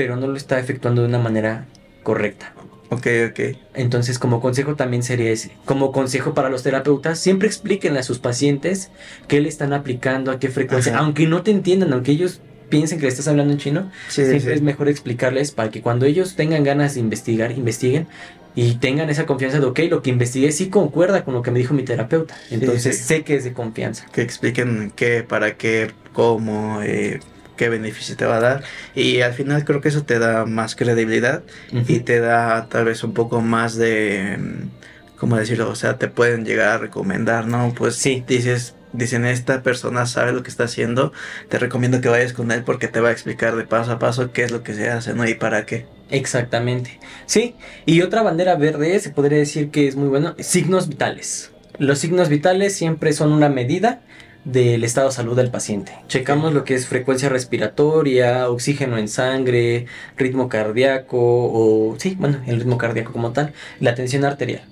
[0.01, 1.67] Pero no lo está efectuando de una manera
[2.01, 2.53] correcta.
[2.89, 3.39] Ok, ok.
[3.75, 5.51] Entonces, como consejo también sería ese.
[5.63, 8.89] Como consejo para los terapeutas, siempre explíquenle a sus pacientes
[9.27, 10.97] qué le están aplicando, a qué frecuencia.
[10.97, 14.63] Aunque no te entiendan, aunque ellos piensen que le estás hablando en chino, siempre es
[14.63, 18.07] mejor explicarles para que cuando ellos tengan ganas de investigar, investiguen
[18.55, 21.59] y tengan esa confianza de, ok, lo que investigué sí concuerda con lo que me
[21.59, 22.35] dijo mi terapeuta.
[22.49, 24.07] Entonces sé que es de confianza.
[24.11, 27.19] Que expliquen qué, para qué, cómo, eh,
[27.61, 28.63] qué beneficio te va a dar.
[28.95, 31.43] Y al final creo que eso te da más credibilidad
[31.87, 34.35] y te da tal vez un poco más de,
[35.19, 35.69] ¿cómo decirlo?
[35.69, 37.71] O sea, te pueden llegar a recomendar, ¿no?
[37.77, 38.23] Pues sí.
[38.27, 41.13] dices, dicen, esta persona sabe lo que está haciendo,
[41.49, 44.31] te recomiendo que vayas con él porque te va a explicar de paso a paso
[44.31, 45.29] qué es lo que se hace, ¿no?
[45.29, 45.85] Y para qué.
[46.09, 46.99] Exactamente.
[47.27, 47.53] Sí,
[47.85, 51.51] y otra bandera verde se podría decir que es muy bueno, signos vitales.
[51.77, 54.01] Los signos vitales siempre son una medida
[54.43, 55.93] del estado de salud del paciente.
[56.07, 59.85] Checamos lo que es frecuencia respiratoria, oxígeno en sangre,
[60.17, 64.63] ritmo cardíaco o sí, bueno, el ritmo cardíaco como tal, la tensión arterial.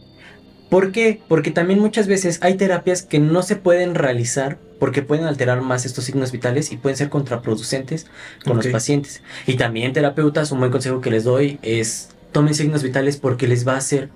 [0.69, 1.21] ¿Por qué?
[1.27, 5.85] Porque también muchas veces hay terapias que no se pueden realizar porque pueden alterar más
[5.85, 8.07] estos signos vitales y pueden ser contraproducentes
[8.45, 9.21] con los pacientes.
[9.45, 13.67] Y también terapeutas, un buen consejo que les doy es tomen signos vitales porque les
[13.67, 14.09] va a hacer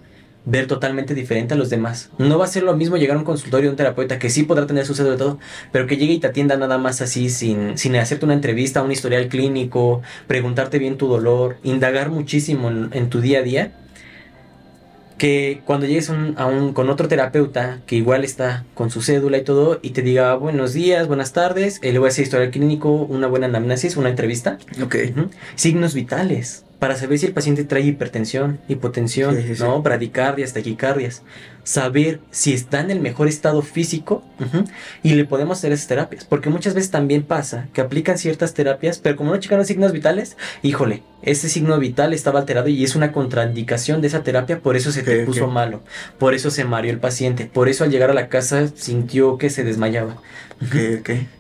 [0.46, 2.10] ver totalmente diferente a los demás.
[2.18, 4.44] No va a ser lo mismo llegar a un consultorio de un terapeuta que sí
[4.44, 5.40] podrá tener su de todo,
[5.72, 8.92] pero que llegue y te atienda nada más así, sin, sin hacerte una entrevista, un
[8.92, 13.72] historial clínico, preguntarte bien tu dolor, indagar muchísimo en, tu día a día.
[15.18, 19.44] Que cuando llegues a un, con otro terapeuta que igual está con su cédula y
[19.44, 22.92] todo y te diga buenos días, buenas tardes, eh, le voy a hacer historial clínico,
[22.92, 24.58] una buena anamnesis, una entrevista.
[24.82, 24.96] Ok.
[25.56, 29.82] Signos vitales para saber si el paciente trae hipertensión, hipotensión, ¿no?
[29.82, 31.22] Bradicardias, taquicardias.
[31.64, 34.22] Saber si está en el mejor estado físico
[35.02, 36.26] y le podemos hacer esas terapias.
[36.26, 40.36] Porque muchas veces también pasa que aplican ciertas terapias, pero como no checan signos vitales,
[40.62, 44.92] híjole, ese signo vital estaba alterado y es una contraindicación de esa terapia, por eso
[44.92, 45.84] se te puso malo,
[46.20, 49.50] por eso se mareó el paciente, por eso al llegar a la casa sintió que
[49.50, 50.18] se desmayaba.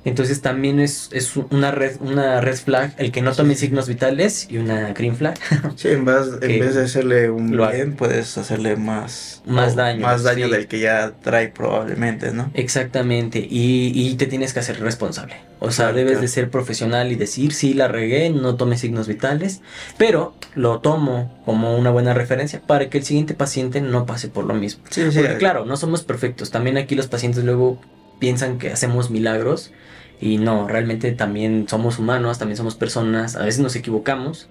[0.06, 4.48] Entonces también es, es, una, red, una red flag el que no tome signos vitales
[4.50, 5.33] y una green flag.
[5.76, 10.02] Sí, en vez, en vez de hacerle un bien, puedes hacerle más, más daño.
[10.02, 12.52] Más daño del que ya trae probablemente, ¿no?
[12.54, 15.36] Exactamente, y, y te tienes que hacer responsable.
[15.60, 19.62] O sea, debes de ser profesional y decir, sí, la regué, no tome signos vitales,
[19.98, 24.44] pero lo tomo como una buena referencia para que el siguiente paciente no pase por
[24.44, 24.84] lo mismo.
[24.90, 26.52] Sí, Porque claro, no somos perfectos.
[26.52, 27.80] También aquí los pacientes luego
[28.20, 29.72] piensan que hacemos milagros
[30.20, 34.50] y no, realmente también somos humanos, también somos personas, a veces nos equivocamos,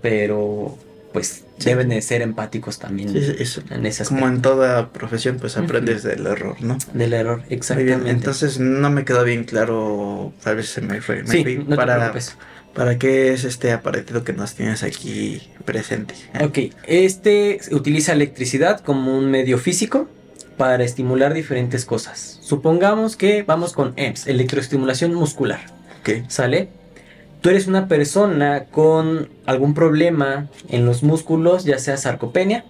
[0.00, 0.76] pero
[1.12, 6.26] pues deben de ser empáticos también en ese Como en toda profesión, pues aprendes del
[6.26, 6.78] error, ¿no?
[6.94, 8.10] Del error, exactamente.
[8.10, 11.24] Entonces no me quedó bien claro, tal vez se me fue.
[11.74, 12.12] para,
[12.74, 16.14] ¿Para qué es este aparatito que nos tienes aquí presente?
[16.40, 20.08] Ok, este utiliza electricidad como un medio físico
[20.56, 22.38] para estimular diferentes cosas.
[22.42, 25.60] Supongamos que vamos con EMS, electroestimulación muscular.
[26.00, 26.28] Ok.
[26.28, 26.68] ¿Sale?
[27.40, 32.64] Tú eres una persona con algún problema en los músculos, ya sea sarcopenia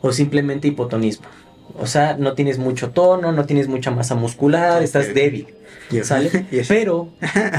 [0.00, 1.26] o simplemente hipotonismo.
[1.78, 5.48] O sea, no tienes mucho tono, no tienes mucha masa muscular, estás débil.
[6.02, 6.30] ¿Sale?
[6.68, 7.10] Pero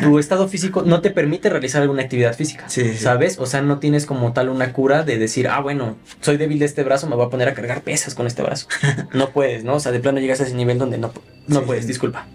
[0.01, 2.65] tu estado físico no te permite realizar alguna actividad física.
[2.69, 3.37] ¿Sabes?
[3.39, 6.65] O sea, no tienes como tal una cura de decir, ah, bueno, soy débil de
[6.65, 8.67] este brazo, me voy a poner a cargar pesas con este brazo.
[9.13, 9.75] no puedes, ¿no?
[9.75, 11.11] O sea, de plano llegas a ese nivel donde no,
[11.47, 12.27] no puedes, disculpa.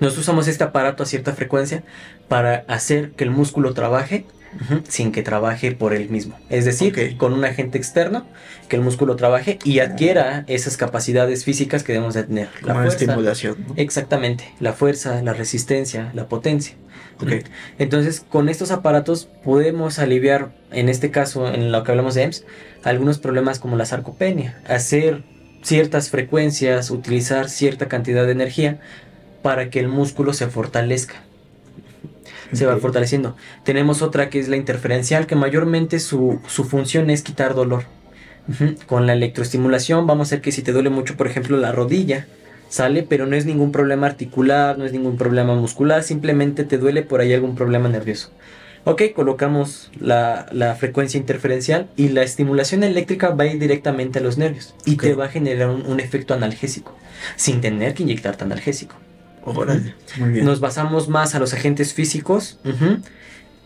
[0.00, 1.82] Nosotros usamos este aparato a cierta frecuencia
[2.28, 4.24] para hacer que el músculo trabaje
[4.88, 6.38] sin que trabaje por él mismo.
[6.48, 8.26] Es decir, con un agente externo
[8.68, 12.48] que el músculo trabaje y adquiera esas capacidades físicas que debemos de tener.
[12.62, 13.56] la estimulación.
[13.76, 16.76] Exactamente, la fuerza, la resistencia, la potencia.
[17.78, 22.44] Entonces, con estos aparatos podemos aliviar, en este caso, en lo que hablamos de EMS,
[22.82, 25.22] algunos problemas como la sarcopenia, hacer
[25.62, 28.80] ciertas frecuencias, utilizar cierta cantidad de energía
[29.46, 31.22] para que el músculo se fortalezca
[32.52, 33.36] se va fortaleciendo.
[33.62, 37.84] Tenemos otra que es la interferencial, que mayormente su, función es quitar dolor.
[38.86, 42.26] Con la electroestimulación vamos a hacer que si te duele mucho, por ejemplo, la rodilla,
[42.68, 47.02] sale, pero no es ningún problema articular, no es ningún problema muscular, simplemente te duele
[47.02, 48.32] por ahí algún problema nervioso.
[48.82, 54.38] Ok, colocamos la, frecuencia interferencial y la estimulación eléctrica va a ir directamente a los
[54.38, 56.96] nervios y te va a generar un, un efecto analgésico,
[57.36, 58.96] sin tener que inyectarte analgésico.
[60.18, 62.58] Nos basamos más a los agentes físicos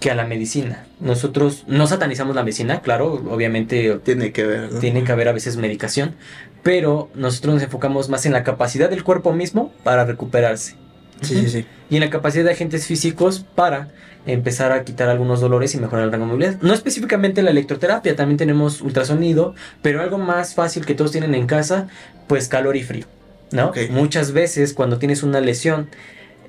[0.01, 0.87] que a la medicina.
[0.99, 5.57] Nosotros no satanizamos la medicina, claro, obviamente tiene que ver, tiene que haber a veces
[5.57, 6.15] medicación,
[6.63, 10.77] pero nosotros nos enfocamos más en la capacidad del cuerpo mismo para recuperarse.
[11.21, 11.67] Sí, sí, sí.
[11.91, 13.89] Y en la capacidad de agentes físicos para
[14.27, 16.61] empezar a quitar algunos dolores y mejorar el rango de movilidad.
[16.63, 21.47] No específicamente la electroterapia, también tenemos ultrasonido, pero algo más fácil que todos tienen en
[21.47, 21.89] casa,
[22.27, 23.07] pues calor y frío.
[23.53, 23.73] ¿No?
[23.91, 25.89] Muchas veces cuando tienes una lesión,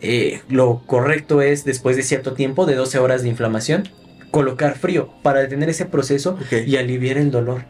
[0.01, 3.89] eh, lo correcto es después de cierto tiempo, de 12 horas de inflamación,
[4.31, 7.65] colocar frío para detener ese proceso y aliviar el dolor.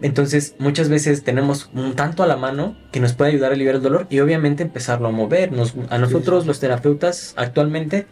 [0.00, 3.76] Entonces, muchas veces tenemos un tanto a la mano que nos puede ayudar a aliviar
[3.76, 5.50] el dolor y obviamente empezarlo a mover.
[5.90, 8.06] a nosotros, los terapeutas, actualmente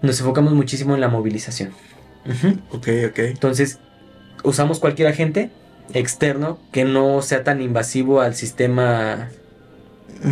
[0.00, 1.70] nos enfocamos muchísimo en la movilización.
[2.70, 3.18] Ok, ok.
[3.18, 3.80] Entonces,
[4.44, 5.50] usamos cualquier agente
[5.94, 9.30] externo que no sea tan invasivo al sistema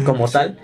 [0.05, 0.59] como tal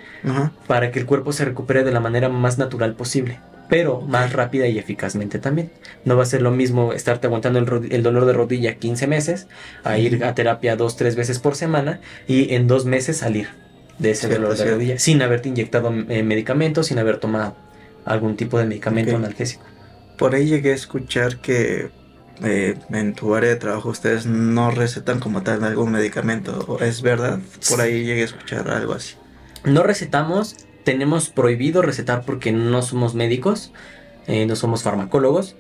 [0.66, 3.40] para que el cuerpo se recupere de la manera más natural posible.
[3.68, 5.72] pero más rápida y eficazmente también.
[6.04, 9.48] No va a ser lo mismo estarte aguantando el, dolor de rodilla 15 meses,
[9.82, 13.48] a ir a terapia dos, tres veces por semana y en dos meses salir
[13.98, 17.56] de ese dolor de rodilla sin haberte inyectado eh, medicamentos, sin haber tomado
[18.04, 19.64] algún tipo de medicamento analgésico.
[20.16, 21.90] Por ahí llegué a escuchar que
[22.42, 26.78] en tu área de trabajo ustedes no recetan como tal algún medicamento.
[26.80, 27.38] ¿Es verdad?
[27.68, 29.14] Por ahí llegué a escuchar algo así.
[29.64, 33.72] No recetamos, tenemos prohibido recetar porque no somos médicos,
[34.26, 35.56] eh, no somos farmacólogos.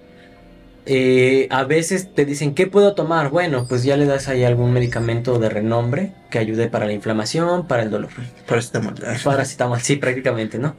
[0.88, 3.30] Eh, a veces te dicen, ¿qué puedo tomar?
[3.30, 7.66] Bueno, pues ya le das ahí algún medicamento de renombre que ayude para la inflamación,
[7.66, 8.10] para el dolor.
[8.46, 8.94] Paracetamol.
[9.24, 10.76] Paracetamol, sí, prácticamente, ¿no?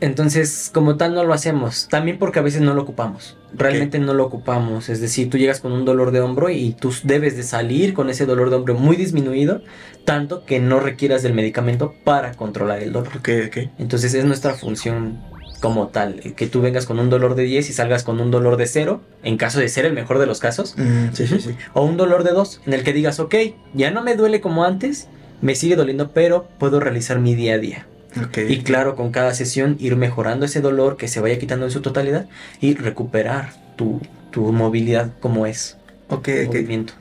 [0.00, 1.88] Entonces, como tal, no lo hacemos.
[1.88, 3.36] También porque a veces no lo ocupamos.
[3.52, 4.88] Realmente no lo ocupamos.
[4.88, 8.10] Es decir, tú llegas con un dolor de hombro y tú debes de salir con
[8.10, 9.62] ese dolor de hombro muy disminuido,
[10.04, 13.16] tanto que no requieras del medicamento para controlar el dolor.
[13.18, 13.56] Ok, ok.
[13.78, 15.18] Entonces, es nuestra función
[15.64, 18.58] como tal, que tú vengas con un dolor de 10 y salgas con un dolor
[18.58, 20.74] de 0, en caso de ser el mejor de los casos.
[20.76, 21.56] Mm, sí, sí, sí.
[21.72, 23.34] O un dolor de 2, en el que digas, ok,
[23.72, 25.08] ya no me duele como antes,
[25.40, 27.86] me sigue doliendo, pero puedo realizar mi día a día.
[28.26, 28.52] Okay.
[28.52, 31.80] Y claro, con cada sesión ir mejorando ese dolor, que se vaya quitando en su
[31.80, 32.28] totalidad
[32.60, 34.02] y recuperar tu,
[34.32, 35.78] tu movilidad como es.
[36.10, 36.92] Ok, movimiento.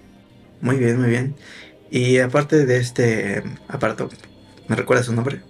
[0.61, 1.35] Muy bien, muy bien.
[1.91, 4.07] Y aparte de este aparato,
[4.69, 5.41] ¿me recuerdas su nombre?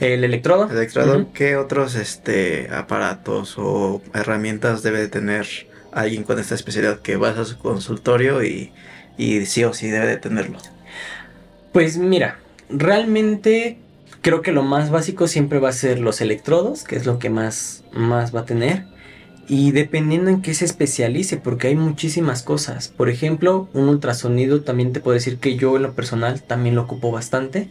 [0.00, 0.70] El electrodo.
[0.70, 1.32] electrodo.
[1.32, 5.46] ¿Qué otros este, aparatos o herramientas debe tener
[5.92, 8.72] alguien con esta especialidad que vas a su consultorio y,
[9.16, 10.58] y sí o sí debe de tenerlo?
[11.72, 12.38] Pues mira,
[12.68, 13.78] realmente
[14.20, 17.30] creo que lo más básico siempre va a ser los electrodos, que es lo que
[17.30, 18.86] más, más va a tener.
[19.46, 22.88] Y dependiendo en qué se especialice, porque hay muchísimas cosas.
[22.88, 26.82] Por ejemplo, un ultrasonido también te puedo decir que yo en lo personal también lo
[26.82, 27.68] ocupo bastante.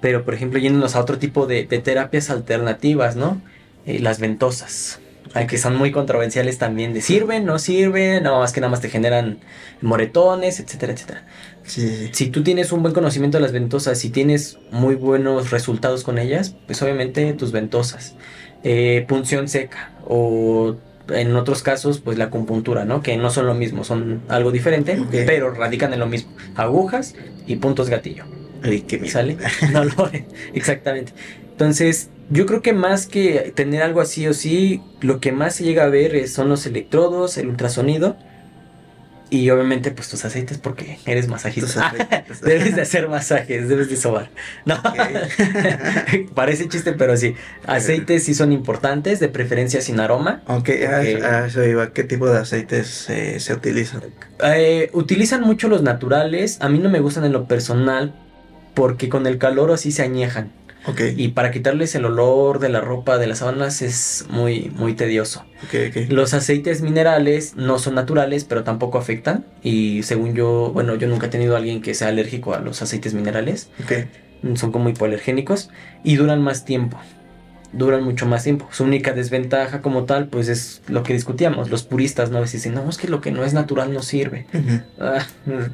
[0.00, 3.40] Pero, por ejemplo, yéndonos a otro tipo de, terapias alternativas, ¿no?
[3.86, 5.00] Eh, las ventosas.
[5.48, 8.88] Que son muy controversiales también de sirven, no sirven, nada más que nada más te
[8.88, 9.38] generan
[9.82, 11.24] moretones, etcétera, etcétera.
[11.66, 16.18] Si tú tienes un buen conocimiento de las ventosas, si tienes muy buenos resultados con
[16.18, 18.14] ellas, pues obviamente tus ventosas.
[18.64, 20.76] Eh, punción seca o
[21.08, 23.02] en otros casos, pues la acupuntura, ¿no?
[23.02, 26.32] Que no son lo mismo, son algo diferente, pero radican en lo mismo.
[26.54, 27.14] Agujas
[27.46, 28.24] y puntos gatillo.
[28.70, 29.36] Ay, qué ¿Sale?
[29.72, 30.10] No lo
[30.54, 31.12] Exactamente.
[31.52, 35.64] Entonces, yo creo que más que tener algo así o sí, lo que más se
[35.64, 38.16] llega a ver son los electrodos, el ultrasonido
[39.28, 41.92] y obviamente pues tus aceites porque eres masajista.
[42.42, 44.30] debes de hacer masajes, debes de sobar.
[44.64, 44.80] No.
[46.34, 47.34] Parece chiste, pero sí.
[47.66, 50.42] Aceites sí son importantes, de preferencia sin aroma.
[50.46, 51.92] Ok, a eso iba.
[51.92, 53.08] ¿Qué tipo de aceites
[53.38, 54.02] se utilizan?
[54.44, 56.58] Eh, utilizan mucho los naturales.
[56.60, 58.14] A mí no me gustan en lo personal
[58.76, 60.52] porque con el calor así se añejan.
[60.84, 61.14] Okay.
[61.16, 65.44] Y para quitarles el olor de la ropa, de las sábanas, es muy, muy tedioso.
[65.66, 66.06] Okay, okay.
[66.06, 69.46] Los aceites minerales no son naturales, pero tampoco afectan.
[69.62, 72.82] Y según yo, bueno, yo nunca he tenido a alguien que sea alérgico a los
[72.82, 73.70] aceites minerales.
[74.54, 75.70] Son como hipoalergénicos
[76.04, 76.98] y duran más tiempo.
[77.76, 78.68] Duran mucho más tiempo.
[78.70, 81.70] Su única desventaja como tal, pues es lo que discutíamos.
[81.70, 84.02] Los puristas no a veces dicen, no, es que lo que no es natural no
[84.02, 84.46] sirve.
[84.98, 85.26] Ah,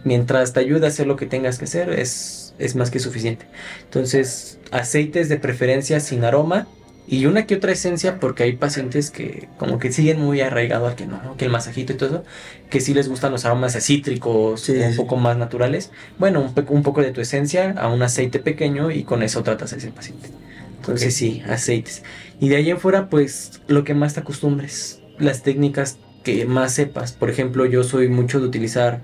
[0.04, 3.46] mientras te ayude a hacer lo que tengas que hacer, es es más que suficiente.
[3.84, 6.66] Entonces, aceites de preferencia sin aroma
[7.06, 10.96] y una que otra esencia porque hay pacientes que como que siguen muy arraigados a
[10.96, 12.24] que no, que el masajito y todo eso,
[12.70, 15.90] que sí les gustan los aromas cítricos, un poco más naturales.
[16.18, 19.72] Bueno, un, un, poco de tu esencia a un aceite pequeño y con eso tratas
[19.72, 20.30] a ese paciente.
[20.82, 22.02] Entonces sí, aceites.
[22.40, 26.74] Y de ahí en fuera, pues lo que más te acostumbres, las técnicas que más
[26.74, 27.12] sepas.
[27.12, 29.00] Por ejemplo, yo soy mucho de utilizar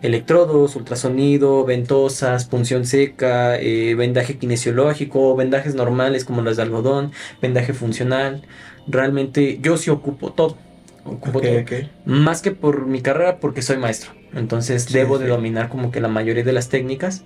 [0.00, 7.12] electrodos, ultrasonido, ventosas, punción seca, eh, vendaje kinesiológico, vendajes normales como las de algodón,
[7.42, 8.42] vendaje funcional.
[8.86, 10.56] Realmente yo sí ocupo todo.
[11.04, 11.62] Ocupo todo.
[12.06, 14.12] Más que por mi carrera, porque soy maestro.
[14.32, 17.24] Entonces debo de dominar como que la mayoría de las técnicas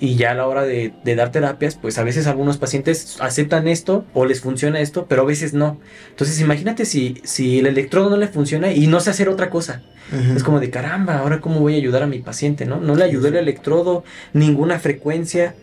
[0.00, 4.04] y ya a la hora de, dar terapias, pues a veces algunos pacientes aceptan esto
[4.12, 5.80] o les funciona esto, pero a veces no.
[6.10, 9.82] Entonces imagínate si, si el electrodo no le funciona y no sé hacer otra cosa.
[10.36, 12.78] Es como de caramba, ahora cómo voy a ayudar a mi paciente, ¿no?
[12.78, 15.54] No le ayudó el electrodo, ninguna frecuencia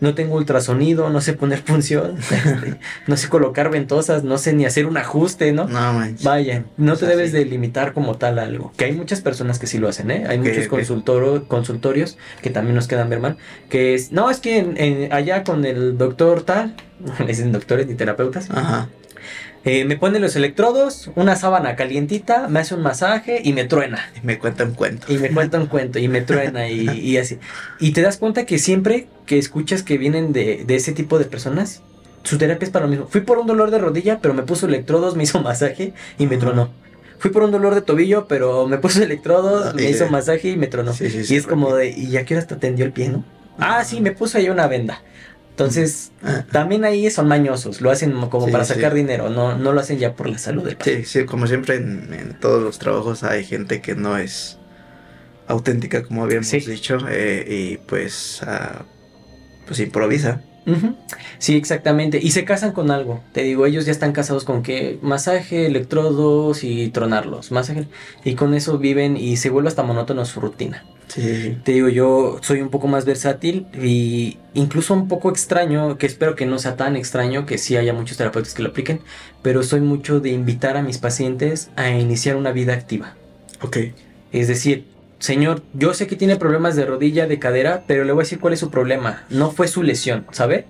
[0.00, 4.64] no tengo ultrasonido, no sé poner punción, este, no sé colocar ventosas, no sé ni
[4.64, 5.66] hacer un ajuste, ¿no?
[5.68, 6.24] No manches.
[6.24, 8.72] Vaya, no te debes de limitar como tal algo.
[8.76, 10.24] Que hay muchas personas que sí lo hacen, ¿eh?
[10.28, 13.36] Hay muchos consultorios que también nos quedan ver mal.
[13.68, 16.76] Que es, no, es que allá con el doctor tal,
[17.18, 18.50] le dicen doctores ni terapeutas.
[18.50, 18.88] Ajá.
[19.64, 24.10] Eh, me pone los electrodos, una sábana calientita, me hace un masaje y me truena.
[24.22, 25.10] Y me cuenta un cuento.
[25.10, 27.38] Y me cuenta un cuento y me truena y, así.
[27.80, 31.82] Y te das cuenta que siempre que escuchas que vienen de, ese tipo de personas,
[32.24, 33.06] su terapia es para lo mismo.
[33.08, 36.36] Fui por un dolor de rodilla, pero me puso electrodos, me hizo masaje y me
[36.36, 36.70] tronó.
[37.18, 40.50] Fui por un dolor de tobillo, pero me puso electrodos, Ah, me hizo de- masaje
[40.50, 40.92] y me tronó.
[40.92, 43.08] Sí, sí, y sí, es como de, ¿y ya que hora te atendió el pie,
[43.08, 43.24] no?
[43.58, 45.00] Ah, sí, me puso ahí una venda.
[45.54, 46.44] Entonces, Ah.
[46.50, 48.74] también ahí son mañosos, lo hacen como Sí, para sí.
[48.74, 51.04] sacar dinero, no, no lo hacen ya por la salud del paciente.
[51.06, 54.58] Sí, sí, como siempre en, en todos los trabajos hay gente que no es
[55.46, 56.58] auténtica, como habíamos Sí.
[56.58, 58.84] dicho, eh, y pues, ah,
[59.66, 60.42] pues improvisa.
[61.38, 62.18] Sí, exactamente.
[62.22, 63.20] Y se casan con algo.
[63.32, 67.52] Te digo, ellos ya están casados con que masaje, electrodos y tronarlos.
[67.52, 67.86] Masaje.
[68.24, 70.84] Y con eso viven y se vuelve hasta monótono su rutina.
[71.08, 76.06] Sí, Te digo, yo soy un poco más versátil y incluso un poco extraño, que
[76.06, 79.00] espero que no sea tan extraño, que sí haya muchos terapeutas que lo apliquen,
[79.42, 83.14] pero soy mucho de invitar a mis pacientes a iniciar una vida activa.
[83.60, 83.78] ok.
[84.32, 84.86] Es decir,
[85.24, 88.40] señor, yo sé que tiene problemas de rodilla, de cadera, pero le voy a decir
[88.40, 89.24] cuál es su problema.
[89.30, 90.66] No fue su lesión, ¿sabe?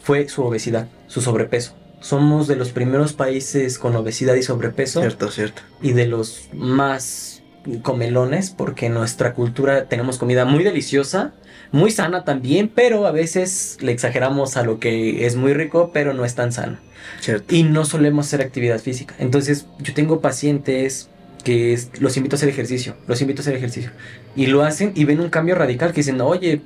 [0.00, 1.76] Fue su obesidad, su sobrepeso.
[2.00, 5.62] Somos de los primeros países con obesidad y sobrepeso Cierto, cierto.
[5.80, 7.44] y de los más
[7.82, 11.32] comelones porque en nuestra cultura tenemos comida muy deliciosa,
[11.70, 16.12] muy sana también, pero a veces le exageramos a lo que es muy rico, pero
[16.12, 16.78] no es tan sano
[17.20, 17.54] Cierto.
[17.54, 19.14] y no solemos hacer actividad física.
[19.20, 21.08] Entonces, yo tengo pacientes
[21.44, 23.90] que es- los invito a hacer ejercicio, los invito a hacer ejercicio.
[24.36, 26.62] Y lo hacen y ven un cambio radical que dicen, oye,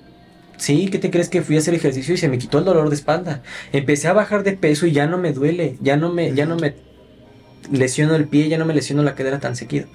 [0.56, 2.88] sí, ¿qué te crees que fui a hacer ejercicio y se me quitó el dolor
[2.88, 3.42] de espalda?
[3.72, 6.56] Empecé a bajar de peso y ya no me duele, ya no me, ya no
[6.56, 6.74] me
[7.70, 9.88] lesiono el pie, ya no me lesiono la cadera tan seguido.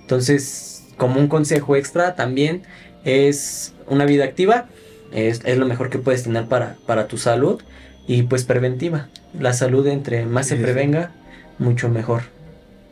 [0.00, 2.62] Entonces, como un consejo extra también
[3.04, 4.68] es una vida activa,
[5.12, 7.60] es, es lo mejor que puedes tener para, para tu salud
[8.06, 9.08] y pues preventiva.
[9.38, 11.12] La salud entre más se prevenga,
[11.58, 12.35] mucho mejor.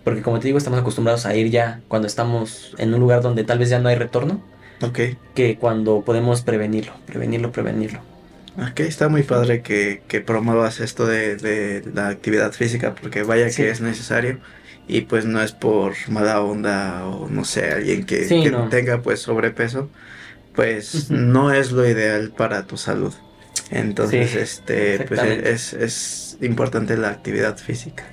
[0.05, 3.43] Porque como te digo, estamos acostumbrados a ir ya cuando estamos en un lugar donde
[3.45, 4.43] tal vez ya no hay retorno,
[4.83, 4.99] Ok.
[5.35, 8.01] que cuando podemos prevenirlo, prevenirlo, prevenirlo.
[8.57, 13.49] Ok, está muy padre que, que promuevas esto de, de la actividad física, porque vaya
[13.51, 13.63] Sí.
[13.63, 14.39] que es necesario.
[14.87, 18.69] Y pues no es por mala onda o no sé, alguien que, Sí, que no.
[18.69, 19.89] tenga pues sobrepeso,
[20.55, 23.15] pues no es lo ideal para tu salud.
[23.71, 25.51] Entonces, Sí, este, pues exactamente.
[25.53, 28.05] es, es importante la actividad física.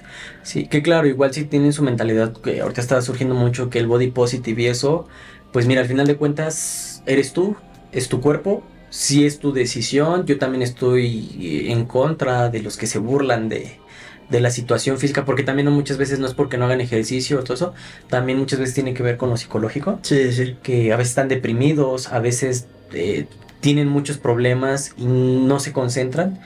[0.44, 3.88] Sí, que claro, igual si tienen su mentalidad, que ahorita está surgiendo mucho que el
[3.88, 5.08] body positive y eso,
[5.52, 7.56] pues mira, al final de cuentas, eres tú,
[7.92, 12.88] es tu cuerpo, sí es tu decisión, yo también estoy en contra de los que
[12.88, 13.78] se burlan de,
[14.30, 17.44] de la situación física, porque también muchas veces no es porque no hagan ejercicio o
[17.44, 17.74] todo eso,
[18.10, 20.56] también muchas veces tiene que ver con lo psicológico, Sí, sí.
[20.64, 23.26] que a veces están deprimidos, a veces eh,
[23.62, 26.40] tienen muchos problemas y no se concentran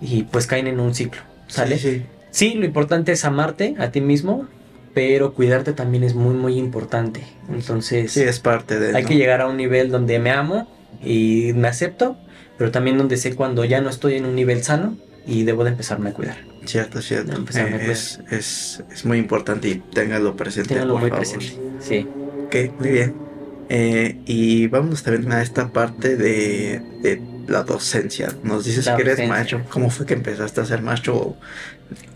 [0.00, 1.78] y pues caen en un ciclo, ¿sale?
[1.78, 2.02] Sí, sí.
[2.30, 4.46] Sí, lo importante es amarte a ti mismo,
[4.94, 7.22] pero cuidarte también es muy, muy importante.
[7.48, 8.94] Entonces, Sí, es parte de...
[8.96, 9.08] hay ¿no?
[9.08, 10.68] que llegar a un nivel donde me amo
[11.02, 12.16] y me acepto,
[12.58, 14.96] pero también donde sé cuando ya no estoy en un nivel sano
[15.26, 16.36] y debo de empezarme a cuidar.
[16.66, 17.32] Cierto, cierto.
[17.56, 21.26] Eh, es, es, es muy importante y téngalo presente, Ténganlo por muy favor.
[21.26, 21.56] presente.
[21.80, 22.06] Sí.
[22.46, 23.27] Ok, muy bien.
[23.70, 28.28] Eh, y vamos también a esta parte de, de la docencia.
[28.42, 29.34] Nos dices La que eres docencia.
[29.34, 29.64] maestro.
[29.70, 31.36] ¿Cómo fue que empezaste a ser maestro?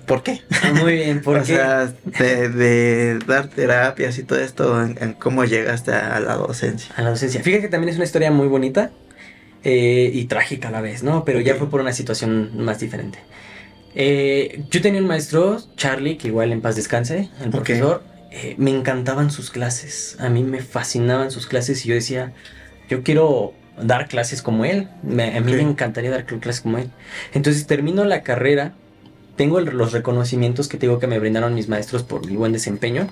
[0.07, 0.41] ¿Por qué?
[0.63, 5.13] Ah, Muy bien, o porque sea, de, de dar terapias y todo esto, en, en
[5.13, 6.95] cómo llegaste a la docencia.
[6.97, 7.43] a la docencia.
[7.43, 8.91] Fíjate que también es una historia muy bonita
[9.63, 11.25] eh, y trágica a la vez, ¿no?
[11.25, 13.19] Pero ya fue por una situación más diferente.
[13.95, 18.03] Eh, yo tenía un maestro, Charlie, que igual en paz descanse, el profesor.
[18.35, 20.16] Eh, me encantaban sus clases.
[20.20, 22.33] A mí me fascinaban sus clases y yo decía,
[22.89, 24.89] yo quiero dar clases como él.
[25.03, 26.91] Me- a mí me encantaría dar clases como él.
[27.35, 28.74] Entonces termino la carrera.
[29.37, 33.09] Tengo el- los reconocimientos que tengo que me brindaron mis maestros por mi buen desempeño.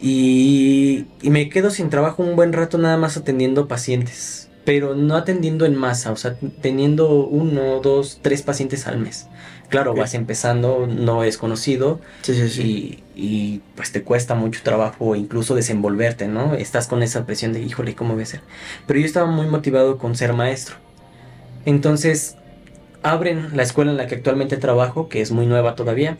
[0.00, 4.48] Y, y me quedo sin trabajo un buen rato nada más atendiendo pacientes.
[4.64, 9.28] Pero no atendiendo en masa, o sea, teniendo uno, dos, tres pacientes al mes.
[9.68, 12.62] Claro, vas empezando, no es conocido Sí, sí, sí.
[12.62, 16.54] y, y, pues te cuesta mucho trabajo incluso desenvolverte, ¿no?
[16.54, 18.40] Estás con esa presión de, híjole, ¿cómo voy a hacer?
[18.86, 20.76] Pero yo estaba muy motivado con ser maestro.
[21.64, 22.36] Entonces,
[23.02, 26.18] abren la escuela en la que actualmente trabajo, que es muy nueva todavía,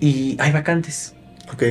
[0.00, 1.14] y hay vacantes.
[1.52, 1.62] Ok.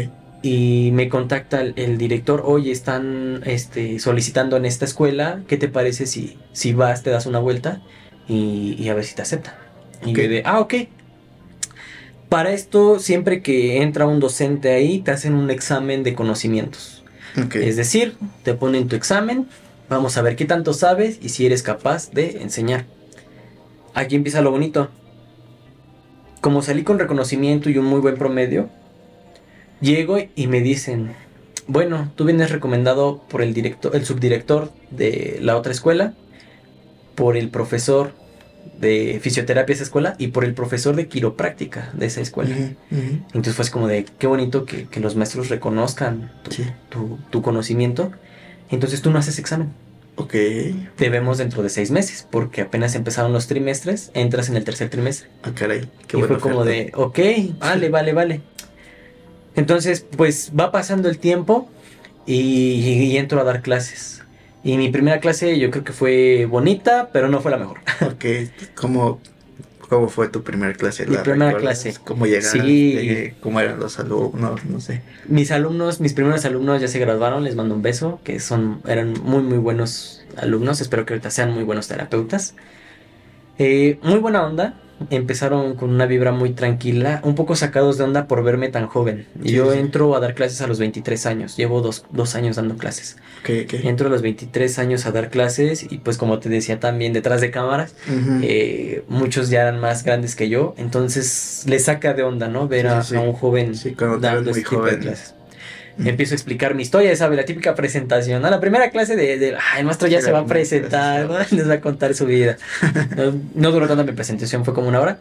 [0.44, 5.68] Y me contacta el, el director, oye, están este, solicitando en esta escuela, ¿qué te
[5.70, 7.82] parece si, si vas, te das una vuelta
[8.28, 9.54] y, y a ver si te aceptan?
[10.06, 10.74] Y de, ah, ok.
[12.30, 17.04] Para esto, siempre que entra un docente ahí, te hacen un examen de conocimientos.
[17.54, 19.48] Es decir, te ponen tu examen,
[19.90, 22.86] vamos a ver qué tanto sabes y si eres capaz de enseñar.
[23.94, 24.90] Aquí empieza lo bonito.
[26.42, 28.70] Como salí con reconocimiento y un muy buen promedio,
[29.80, 31.14] llego y me dicen,
[31.68, 36.14] bueno, tú vienes recomendado por el director, el subdirector de la otra escuela,
[37.16, 38.14] por el profesor
[38.80, 42.56] de fisioterapia esa escuela y por el profesor de quiropráctica de esa escuela.
[42.90, 46.32] Entonces fue así como de qué bonito que, los maestros reconozcan
[47.30, 48.12] tu, conocimiento.
[48.70, 49.70] Entonces tú no haces examen.
[50.16, 50.34] Ok.
[50.96, 54.90] Te vemos dentro de seis meses, porque apenas empezaron los trimestres, entras en el tercer
[54.90, 55.30] trimestre.
[55.44, 55.88] Ah, caray.
[56.08, 57.20] Qué y fue como de, ok,
[57.60, 58.42] vale, vale, vale.
[59.56, 61.70] Entonces, pues va pasando el tiempo
[62.26, 64.22] y entro a dar clases.
[64.64, 67.80] Y mi primera clase yo creo que fue bonita, pero no fue la mejor.
[68.02, 68.26] Ok,
[68.76, 69.20] ¿cómo,
[69.90, 71.06] cómo fue tu primera clase?
[71.08, 71.96] Mi primera clase.
[72.04, 72.66] ¿Cómo llegaron?
[72.66, 73.34] Sí.
[73.42, 74.64] ¿Cómo eran los alumnos?
[74.66, 75.02] No sé.
[75.28, 79.14] Mis alumnos, mis primeros alumnos ya se graduaron, les mando un beso, que son, eran
[79.24, 80.82] muy, muy buenos alumnos.
[80.82, 82.56] Espero que ahorita sean muy buenos terapeutas.
[83.58, 84.76] Eh, muy buena onda,
[85.10, 89.26] empezaron con una vibra muy tranquila, un poco sacados de onda por verme tan joven.
[89.42, 93.18] yo entro a dar clases a los 23 años, llevo dos, años dando clases.
[93.84, 97.42] Entro a los 23 años a dar clases y pues como te decía también detrás
[97.42, 97.96] de cámaras,
[98.42, 102.68] eh, muchos ya eran más grandes que yo, entonces le saca de onda, ¿no?
[102.68, 103.74] Ver a, un joven
[104.20, 105.36] dando este tipo de clases
[106.10, 107.38] empiezo a explicar mi historia, ¿sabes?
[107.38, 108.50] La típica presentación, ¿no?
[108.50, 111.38] La primera clase de, de el maestro ya se va a presentar, ¿no?
[111.52, 112.58] Les va a contar su vida.
[113.56, 115.20] No, duró tanto mi presentación, fue como una hora.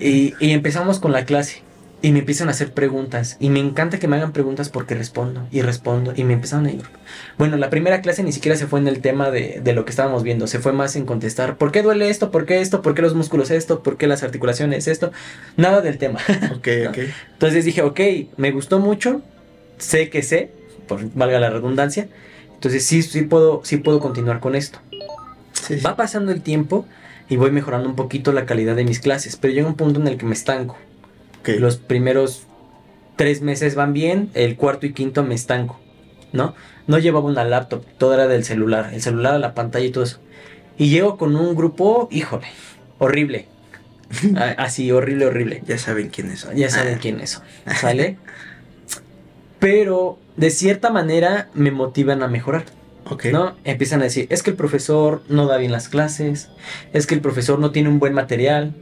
[0.00, 1.62] Y, y, empezamos con la clase.
[2.00, 3.36] Y me empiezan a hacer preguntas.
[3.38, 6.12] Y me encanta que me hagan preguntas porque respondo y respondo.
[6.16, 6.82] Y me empezaron a ir.
[7.38, 9.90] Bueno, la primera clase ni siquiera se fue en el tema de, de, lo que
[9.90, 10.46] estábamos viendo.
[10.46, 11.58] Se fue más en contestar.
[11.58, 12.30] ¿Por qué duele esto?
[12.30, 12.82] ¿Por qué esto?
[12.82, 13.82] ¿Por qué los músculos esto?
[13.82, 15.12] ¿Por qué las articulaciones esto?
[15.56, 16.18] Nada del tema.
[16.56, 16.98] Ok, ok.
[17.34, 18.00] Entonces dije, ok,
[18.36, 19.22] me gustó mucho
[19.78, 20.50] sé que sé,
[20.86, 22.08] por valga la redundancia,
[22.54, 24.78] entonces sí, sí, puedo, sí puedo continuar con esto.
[25.84, 26.86] Va pasando el tiempo
[27.28, 30.06] y voy mejorando un poquito la calidad de mis clases, pero llega un punto en
[30.08, 30.76] el que me estanco.
[31.44, 32.44] Los primeros
[33.16, 35.80] tres meses van bien, el cuarto y quinto me estanco,
[36.32, 36.54] ¿no?
[36.86, 40.20] No llevaba una laptop, todo era del celular, el celular, la pantalla y todo eso.
[40.78, 42.46] Y llego con un grupo, híjole,
[42.98, 43.46] horrible.
[44.56, 45.62] Así, horrible, horrible.
[45.66, 46.56] Ya saben quiénes son.
[46.56, 47.44] Ya saben quiénes son.
[47.80, 48.18] ¿Sale?
[49.62, 52.64] pero de cierta manera me motivan a mejorar.
[53.30, 53.54] ¿No?
[53.62, 56.48] Empiezan a decir, es que el profesor no da bien las clases,
[56.92, 58.74] es que el profesor no tiene un buen material,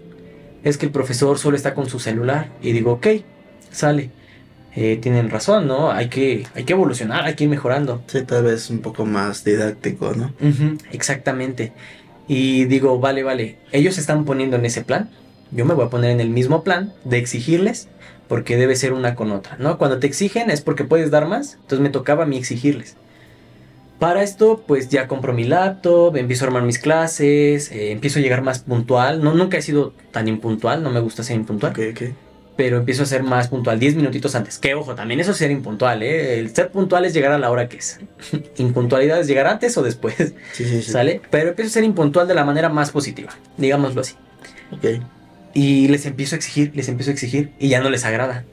[0.64, 2.48] es que el profesor solo está con su celular.
[2.62, 3.08] Y digo, ok,
[3.70, 4.10] sale.
[4.74, 5.90] Eh, tienen razón, ¿no?
[5.90, 8.02] Hay que, hay que evolucionar, hay que ir mejorando.
[8.06, 10.32] Sí, tal vez un poco más didáctico, ¿no?
[10.92, 11.72] exactamente.
[12.26, 15.10] Y digo, vale, vale, ellos se están poniendo en ese plan,
[15.50, 17.88] yo me voy a poner en el mismo plan de exigirles
[18.30, 19.76] porque debe ser una con otra, ¿no?
[19.76, 22.94] Cuando te exigen es porque puedes dar más, entonces me tocaba a mí exigirles.
[23.98, 28.22] Para esto, pues ya compro mi laptop, empiezo a armar mis clases, eh, empiezo a
[28.22, 29.20] llegar más puntual.
[29.20, 31.72] No, nunca he sido tan impuntual, no me gusta ser impuntual.
[31.72, 32.14] Okay, okay.
[32.56, 34.58] Pero empiezo a ser más puntual, 10 minutitos antes.
[34.58, 36.38] Que ojo, también eso es ser impuntual, ¿eh?
[36.38, 37.98] El ser puntual es llegar a la hora que es.
[38.58, 40.14] Impuntualidad es llegar antes o después.
[40.52, 40.92] Sí, sí, sí.
[40.92, 41.20] ¿Sale?
[41.32, 44.14] Pero empiezo a ser impuntual de la manera más positiva, digámoslo así.
[44.70, 45.02] Ok.
[45.54, 48.44] Y les empiezo a exigir, les empiezo a exigir y ya no les agrada.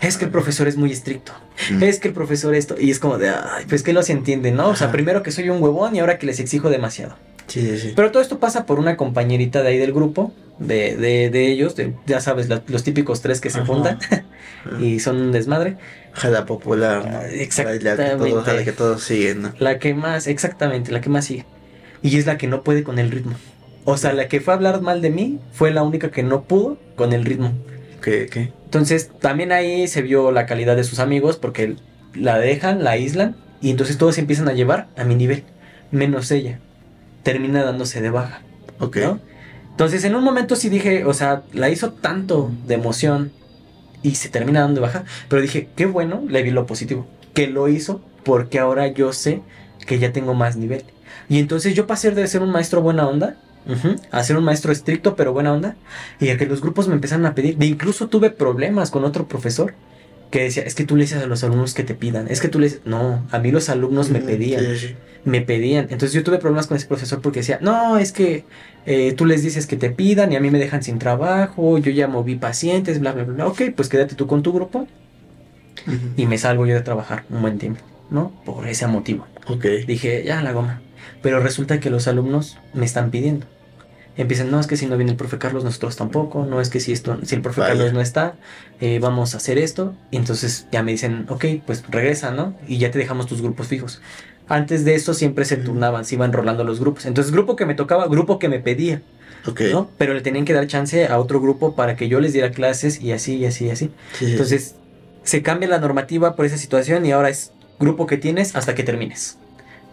[0.00, 1.32] Es que el profesor es muy estricto.
[1.70, 1.82] Mm.
[1.82, 2.76] Es que el profesor esto.
[2.78, 4.68] Y es como de, ay, pues que no se entiende, ¿no?
[4.68, 7.16] O sea, primero que soy un huevón y ahora que les exijo demasiado.
[7.46, 7.92] Sí, sí, sí.
[7.94, 11.76] Pero todo esto pasa por una compañerita de ahí del grupo, de, de, de ellos,
[11.76, 13.98] de, ya sabes, los típicos tres que se juntan
[14.80, 15.76] y son un desmadre.
[16.12, 17.28] Jala popular.
[17.30, 18.54] Exactamente.
[18.56, 19.52] La que, todos siguen, ¿no?
[19.58, 21.44] La que más, exactamente, la que más sigue.
[22.02, 23.36] Y es la que no puede con el ritmo.
[23.88, 26.42] O sea, la que fue a hablar mal de mí fue la única que no
[26.42, 27.52] pudo con el ritmo.
[28.02, 28.26] ¿Qué?
[28.26, 28.52] ¿Qué?
[28.64, 31.76] Entonces, también ahí se vio la calidad de sus amigos porque
[32.12, 35.44] la dejan, la aíslan y entonces todos se empiezan a llevar a mi nivel,
[35.92, 36.58] menos ella.
[37.22, 38.42] Termina dándose de baja.
[38.80, 38.98] Ok.
[39.70, 43.30] Entonces, en un momento sí dije, o sea, la hizo tanto de emoción
[44.02, 47.46] y se termina dando de baja, pero dije, qué bueno, le vi lo positivo, que
[47.46, 49.42] lo hizo porque ahora yo sé
[49.86, 50.82] que ya tengo más nivel.
[51.28, 53.36] Y entonces yo pasé de ser un maestro buena onda
[54.10, 55.76] a ser un maestro estricto pero buena onda.
[56.20, 57.56] Y a que los grupos me empezaron a pedir.
[57.56, 59.74] De incluso tuve problemas con otro profesor
[60.30, 62.28] que decía, es que tú le dices a los alumnos que te pidan.
[62.28, 62.80] Es que tú les...
[62.84, 64.64] No, a mí los alumnos me pedían.
[65.24, 65.84] Me pedían.
[65.84, 68.44] Entonces yo tuve problemas con ese profesor porque decía, no, es que
[68.86, 71.78] eh, tú les dices que te pidan y a mí me dejan sin trabajo.
[71.78, 73.46] Yo ya moví pacientes, bla, bla, bla.
[73.46, 74.86] Ok, pues quédate tú con tu grupo.
[76.16, 78.32] Y me salgo yo de trabajar un buen tiempo, ¿no?
[78.44, 79.26] Por ese motivo.
[79.46, 79.64] Ok.
[79.86, 80.80] Dije, ya la goma.
[81.22, 83.46] Pero resulta que los alumnos me están pidiendo
[84.16, 86.80] empiezan, no es que si no viene el profe Carlos, nosotros tampoco, no es que
[86.80, 88.34] si esto, si el profe Carlos no está,
[88.80, 89.94] eh, vamos a hacer esto.
[90.10, 92.54] Y entonces ya me dicen, ok, pues regresa, ¿no?
[92.66, 94.00] Y ya te dejamos tus grupos fijos.
[94.48, 97.06] Antes de eso siempre se turnaban, se iban rolando los grupos.
[97.06, 99.02] Entonces, grupo que me tocaba, grupo que me pedía.
[99.44, 99.72] Okay.
[99.72, 99.90] ¿no?
[99.96, 103.00] Pero le tenían que dar chance a otro grupo para que yo les diera clases
[103.00, 103.90] y así, y así, y así.
[104.20, 104.74] Entonces,
[105.22, 108.82] se cambia la normativa por esa situación y ahora es grupo que tienes hasta que
[108.82, 109.38] termines.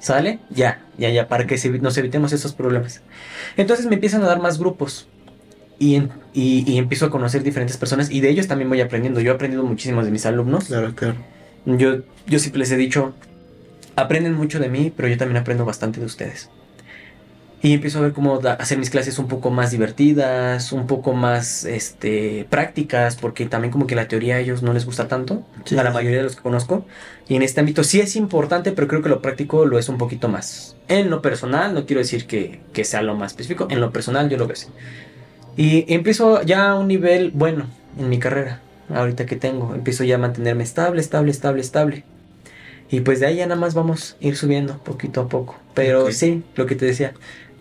[0.04, 0.40] ¿Sale?
[0.50, 3.02] Ya, ya, ya, para que nos evitemos esos problemas.
[3.56, 5.08] Entonces me empiezan a dar más grupos.
[5.80, 5.96] Y,
[6.34, 9.22] y, y, empiezo a conocer diferentes personas y de ellos también voy aprendiendo.
[9.22, 10.66] Yo he aprendido muchísimos de mis alumnos.
[10.66, 11.16] Claro, claro.
[11.66, 13.14] Yo, yo siempre les he dicho,
[13.96, 16.50] aprenden mucho de mí, pero yo también aprendo bastante de ustedes.
[17.64, 21.64] Y empiezo a ver cómo hacer mis clases un poco más divertidas, un poco más
[21.64, 25.82] este, prácticas, porque también como que la teoría a ellos no les gusta tanto, a
[25.82, 26.86] la mayoría de los que conozco.
[27.30, 29.98] Y en este ámbito sí es importante, pero creo que lo práctico lo es un
[29.98, 30.76] poquito más.
[30.90, 34.30] En lo personal, no quiero decir que, que sea lo más específico, en lo personal
[34.30, 34.68] yo lo veo así.
[35.56, 38.60] Y empiezo ya a un nivel bueno en mi carrera,
[38.94, 39.74] ahorita que tengo.
[39.74, 42.04] Empiezo ya a mantenerme estable, estable, estable, estable.
[42.90, 45.56] Y pues de ahí ya nada más vamos a ir subiendo poquito a poco.
[45.74, 47.14] Pero sí, lo que te decía,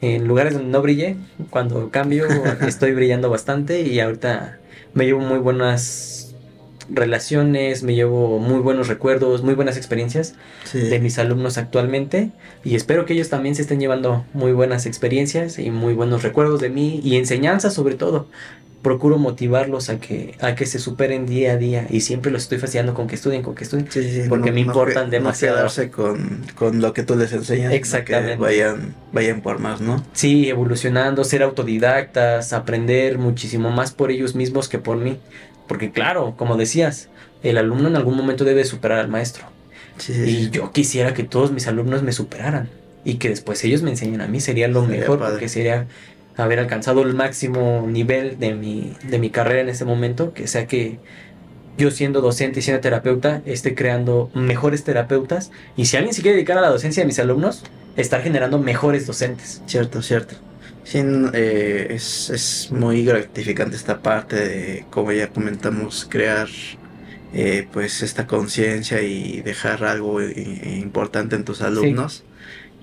[0.03, 1.17] en lugares donde no brillé,
[1.49, 2.27] cuando cambio
[2.67, 4.59] estoy brillando bastante y ahorita
[4.93, 6.35] me llevo muy buenas
[6.91, 10.35] relaciones, me llevo muy buenos recuerdos, muy buenas experiencias
[10.73, 12.31] de mis alumnos actualmente
[12.65, 16.61] y espero que ellos también se estén llevando muy buenas experiencias y muy buenos recuerdos
[16.61, 18.27] de mí y enseñanza sobre todo,
[18.83, 22.59] procuro motivarlos a que, a que se superen día a día y siempre los estoy
[22.59, 23.89] fastidiando con que estudien, con que estudien,
[24.29, 25.57] porque me importan demasiado.
[25.57, 27.73] quedarse con, con, lo que tú les enseñas.
[27.73, 28.35] Exactamente.
[28.35, 30.05] Que vayan, vayan por más, ¿no?
[30.13, 35.19] Sí, evolucionando, ser autodidactas, aprender muchísimo más por ellos mismos que por mí.
[35.69, 37.09] Porque claro, como decías,
[37.43, 39.45] el alumno en algún momento debe superar al maestro.
[40.09, 42.69] y yo quisiera que todos mis alumnos me superaran
[43.05, 45.87] y que después ellos me enseñen a mí, sería lo mejor, porque sería
[46.37, 50.67] haber alcanzado el máximo nivel de mi, de mi carrera en ese momento, que sea
[50.67, 50.99] que
[51.79, 56.37] yo siendo docente y siendo terapeuta esté creando mejores terapeutas y si alguien se quiere
[56.37, 57.65] dedicar a la docencia de mis alumnos,
[57.97, 59.63] estar generando mejores docentes.
[59.67, 60.35] Cierto, cierto.
[60.85, 61.01] Sí,
[61.33, 66.49] eh, es, es, muy gratificante esta parte de, como ya comentamos, crear
[67.35, 72.25] eh, pues esta conciencia y dejar algo importante en tus alumnos.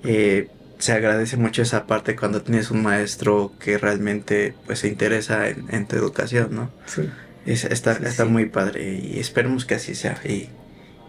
[0.02, 0.48] Eh,
[0.80, 5.86] se agradece mucho esa parte cuando tienes un maestro que realmente pues se interesa en,
[5.86, 6.70] tu educación, ¿no?
[6.86, 7.08] Sí.
[7.44, 10.18] está está muy padre y esperemos que así sea.
[10.24, 10.48] Y,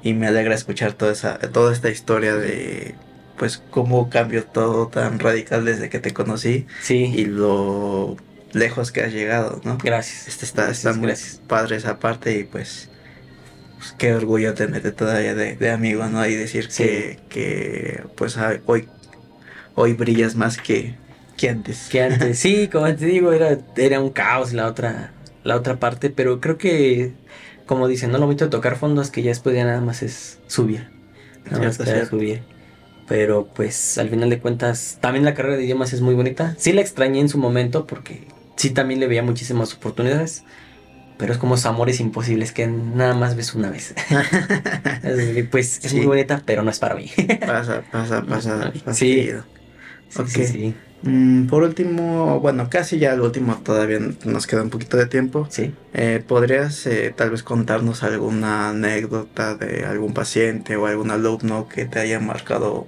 [0.04, 2.96] y, me alegra escuchar toda, esa, toda esta historia de
[3.38, 7.06] pues cómo cambió todo tan radical desde que te conocí sí.
[7.16, 8.18] y lo
[8.52, 9.78] lejos que has llegado, ¿no?
[9.82, 10.28] Gracias.
[10.28, 11.14] Este está, está muy
[11.48, 12.90] padre esa parte y pues,
[13.78, 16.26] pues, qué orgullo tenerte todavía de, de amigo, ¿no?
[16.26, 18.88] Y decir que, que pues hoy
[19.76, 20.96] hoy brillas más que,
[21.38, 21.88] que antes.
[21.90, 25.12] Que antes, sí, como te digo, era, era un caos la otra,
[25.44, 27.14] la otra parte, pero creo que,
[27.66, 30.04] como dicen, no lo bonito de tocar fondo es que ya después ya nada más
[30.04, 30.88] es subir.
[31.50, 32.42] Nada más es subir.
[33.08, 36.56] Pero pues al final de cuentas, también la carrera de idiomas es muy bonita.
[36.58, 40.44] Sí la extrañé en su momento porque sí también le veía muchísimas oportunidades.
[41.18, 43.94] Pero es como esos amores imposibles que nada más ves una vez.
[45.52, 47.12] pues es muy bonita, pero no es para mí.
[47.46, 48.72] pasa, pasa, pasa.
[48.94, 49.30] Sí.
[50.28, 55.06] Sí, mm, por último, bueno, casi ya al último todavía nos queda un poquito de
[55.06, 55.48] tiempo.
[55.50, 55.74] Sí.
[55.94, 61.86] Eh, ¿Podrías eh, tal vez contarnos alguna anécdota de algún paciente o algún alumno que
[61.86, 62.88] te haya marcado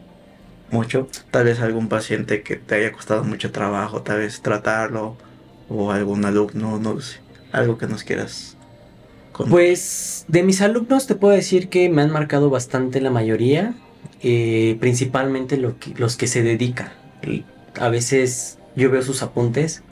[0.70, 1.08] mucho?
[1.32, 5.16] Tal vez algún paciente que te haya costado mucho trabajo, tal vez tratarlo,
[5.70, 7.20] o algún alumno, no sé,
[7.52, 8.58] algo que nos quieras
[9.32, 9.52] contar.
[9.52, 13.76] Pues de mis alumnos te puedo decir que me han marcado bastante la mayoría,
[14.22, 17.03] eh, principalmente lo que, los que se dedican
[17.80, 19.84] a veces yo veo sus apuntes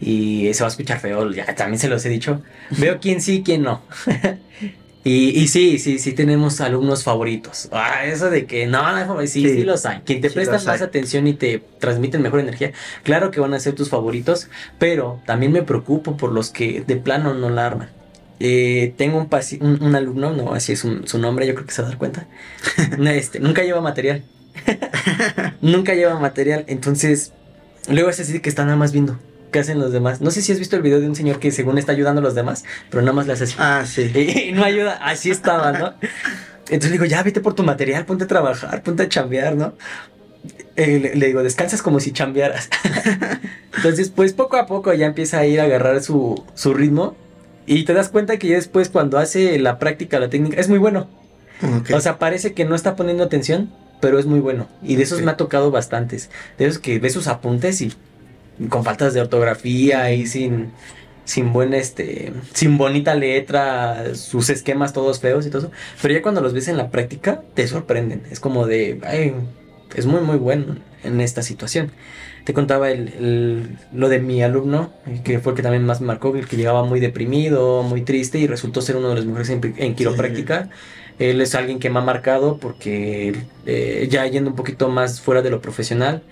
[0.00, 2.42] y se va a escuchar feo, ya también se los he dicho.
[2.78, 3.82] Veo quién sí, quién no.
[5.04, 7.68] y, y, sí, sí, sí tenemos alumnos favoritos.
[7.72, 10.00] Ah, eso de que no, no sí, sí, los hay.
[10.00, 12.72] Quien te presta más atención y te transmiten mejor energía,
[13.02, 14.48] claro que van a ser tus favoritos,
[14.78, 17.88] pero también me preocupo por los que de plano no la arman.
[18.40, 21.88] Eh, tengo un, un, alumno, no, así es su nombre, yo creo que se va
[21.88, 22.26] a dar cuenta.
[23.06, 24.24] este, nunca lleva material.
[25.60, 26.64] Nunca lleva material.
[26.66, 27.32] Entonces,
[27.88, 29.18] luego es así que está nada más viendo
[29.54, 30.20] qué hacen los demás.
[30.20, 32.24] No sé si has visto el video de un señor que según está ayudando a
[32.24, 33.54] los demás, pero nada más le hace así.
[33.58, 34.10] Ah, sí.
[34.48, 34.98] Y, no ayuda.
[35.00, 35.94] Así estaba, ¿no?
[36.64, 39.74] Entonces le digo, ya vete por tu material, ponte a trabajar, ponte a chambear, ¿no?
[40.76, 42.68] Eh, le, digo, descansas como si chambearas.
[43.76, 47.16] Entonces, pues poco a poco ya empieza a ir a agarrar su, su ritmo.
[47.66, 50.78] Y te das cuenta que ya después cuando hace la práctica, la técnica, es muy
[50.78, 51.08] bueno.
[51.94, 53.70] O sea, parece que no está poniendo atención,
[54.04, 54.68] pero es muy bueno.
[54.82, 56.28] Y de esos me ha tocado bastantes.
[56.58, 57.90] De esos que ves sus apuntes y
[58.68, 60.72] con faltas de ortografía y sin
[61.24, 65.70] sin buen este sin bonita letra, sus esquemas todos feos y todo eso,
[66.02, 68.24] pero ya cuando los ves en la práctica te sorprenden.
[68.30, 69.32] Es como de, ay,
[69.94, 71.90] es muy muy bueno en esta situación.
[72.44, 74.92] Te contaba el, lo de mi alumno,
[75.24, 78.38] que fue el que también más me marcó, el que llegaba muy deprimido, muy triste
[78.38, 80.68] y resultó ser uno de los mejores en, quiropráctica.
[81.18, 83.34] Él es alguien que me ha marcado porque
[83.66, 86.22] eh, ya yendo un poquito más fuera de lo profesional,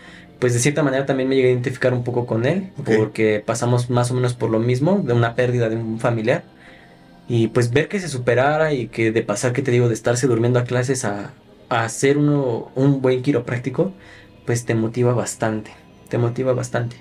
[0.41, 3.91] pues de cierta manera también me llegué a identificar un poco con él, porque pasamos
[3.91, 6.43] más o menos por lo mismo, de una pérdida de un familiar.
[7.29, 10.27] Y pues ver que se superara y que de pasar, que te digo, de estarse
[10.27, 11.33] durmiendo a clases a,
[11.69, 13.93] a hacer uno, un buen quiropráctico,
[14.45, 15.71] pues te motiva bastante,
[16.09, 16.97] te motiva bastante.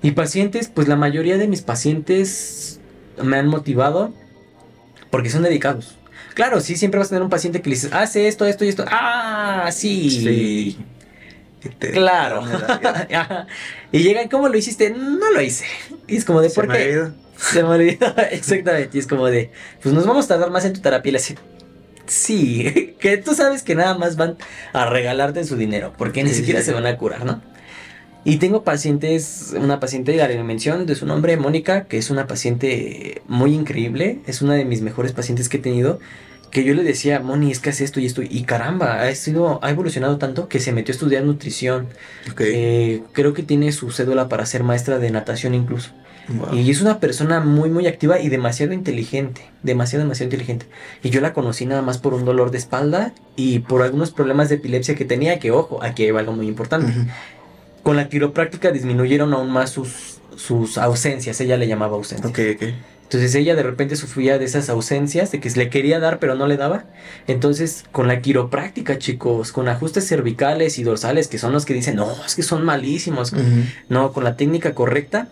[0.00, 2.80] Y pacientes, pues la mayoría de mis pacientes
[3.22, 4.12] me han motivado
[5.10, 5.98] porque son dedicados.
[6.38, 8.68] Claro, sí, siempre vas a tener un paciente que le dices, hace esto, esto y
[8.68, 8.84] esto.
[8.86, 10.08] Ah, sí.
[10.08, 10.78] Sí.
[11.92, 12.44] Claro.
[13.90, 14.90] y llegan, ¿cómo lo hiciste?
[14.90, 15.64] No lo hice.
[16.06, 17.08] Y es como de, ¿por qué?
[17.36, 18.14] Se me olvidó.
[18.30, 18.96] Exactamente.
[18.96, 19.50] Y es como de,
[19.82, 21.10] pues nos vamos a tardar más en tu terapia.
[21.10, 21.18] Y le
[22.06, 24.36] sí, que tú sabes que nada más van
[24.72, 27.42] a regalarte su dinero, porque ni siquiera se van a curar, ¿no?
[28.24, 33.22] Y tengo pacientes, una paciente, la mención de su nombre, Mónica, que es una paciente
[33.26, 35.98] muy increíble, es una de mis mejores pacientes que he tenido,
[36.50, 39.58] que yo le decía, Moni, es que hace esto y esto, y caramba, ha, sido,
[39.62, 41.88] ha evolucionado tanto que se metió a estudiar nutrición.
[42.38, 45.90] Eh, creo que tiene su cédula para ser maestra de natación incluso.
[46.52, 49.50] Y es una persona muy, muy activa y demasiado inteligente.
[49.62, 50.66] Demasiado, demasiado inteligente.
[51.02, 54.50] Y yo la conocí nada más por un dolor de espalda y por algunos problemas
[54.50, 56.92] de epilepsia que tenía, que ojo, aquí hay algo muy importante.
[57.82, 61.40] Con la quiropráctica disminuyeron aún más sus, sus ausencias.
[61.40, 62.28] Ella le llamaba ausencia.
[62.28, 62.68] Ok, ok.
[63.08, 66.46] Entonces ella de repente sufría de esas ausencias, de que le quería dar pero no
[66.46, 66.84] le daba.
[67.26, 71.96] Entonces con la quiropráctica, chicos, con ajustes cervicales y dorsales, que son los que dicen,
[71.96, 73.32] no, es que son malísimos.
[73.88, 75.28] No, con la técnica correcta,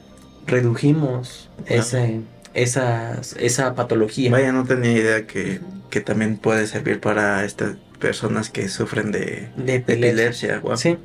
[0.47, 2.23] redujimos ese,
[2.55, 4.31] esa, esa patología.
[4.31, 9.51] Vaya, no tenía idea que, que también puede servir para estas personas que sufren de,
[9.55, 10.62] de epilepsia.
[10.77, 10.97] Sí.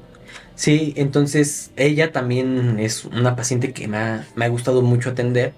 [0.56, 5.54] Sí, entonces ella también es una paciente que me ha, me ha gustado mucho atender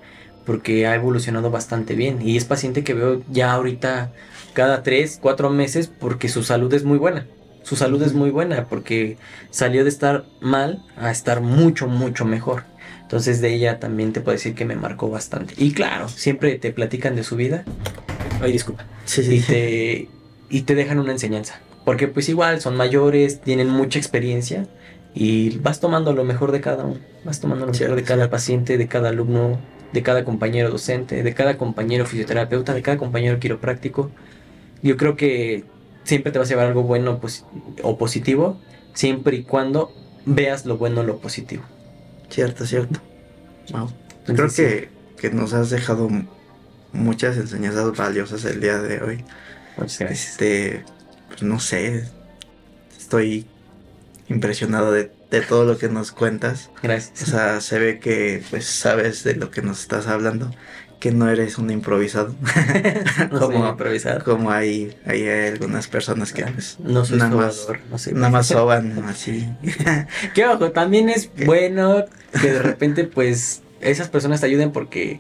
[0.45, 4.11] porque ha evolucionado bastante bien y es paciente que veo ya ahorita
[4.53, 7.25] cada tres, cuatro meses porque su salud es muy buena.
[7.63, 9.17] Su salud es muy buena porque
[9.49, 12.63] salió de estar mal a estar mucho, mucho mejor.
[13.01, 15.53] Entonces de ella también te puedo decir que me marcó bastante.
[15.57, 17.63] Y claro, siempre te platican de su vida.
[18.41, 18.85] Ay, disculpa.
[19.05, 19.35] Sí, sí.
[19.35, 20.09] Y te,
[20.49, 21.59] y te dejan una enseñanza.
[21.85, 24.67] Porque pues igual son mayores, tienen mucha experiencia
[25.13, 26.99] y vas tomando lo mejor de cada uno.
[27.23, 29.59] Vas tomando lo mejor de cada paciente, de cada alumno,
[29.93, 34.11] de cada compañero docente, de cada compañero fisioterapeuta, de cada compañero quiropráctico.
[34.81, 35.63] Yo creo que
[36.03, 37.21] siempre te vas a llevar algo bueno
[37.83, 38.59] o positivo,
[38.93, 39.93] siempre y cuando
[40.25, 41.63] veas lo bueno o lo positivo.
[42.29, 42.99] Cierto, cierto.
[43.71, 43.91] Wow.
[44.25, 46.09] creo que, que, nos has dejado
[46.91, 49.23] muchas enseñanzas valiosas el día de hoy.
[49.77, 50.31] Muchas gracias.
[50.31, 50.85] Este,
[51.29, 52.03] pues no sé,
[52.97, 53.45] estoy
[54.27, 56.69] impresionado de de todo lo que nos cuentas.
[56.83, 57.23] Gracias.
[57.23, 60.51] O sea, se ve que pues sabes de lo que nos estás hablando,
[60.99, 62.35] que no eres un improvisado.
[63.31, 64.23] no como, improvisado.
[64.23, 67.67] Como hay, hay algunas personas que pues, no soy nada más,
[68.11, 69.49] nada más soban así.
[70.35, 72.05] que ojo, también es bueno
[72.39, 75.19] que de repente pues esas personas te ayuden porque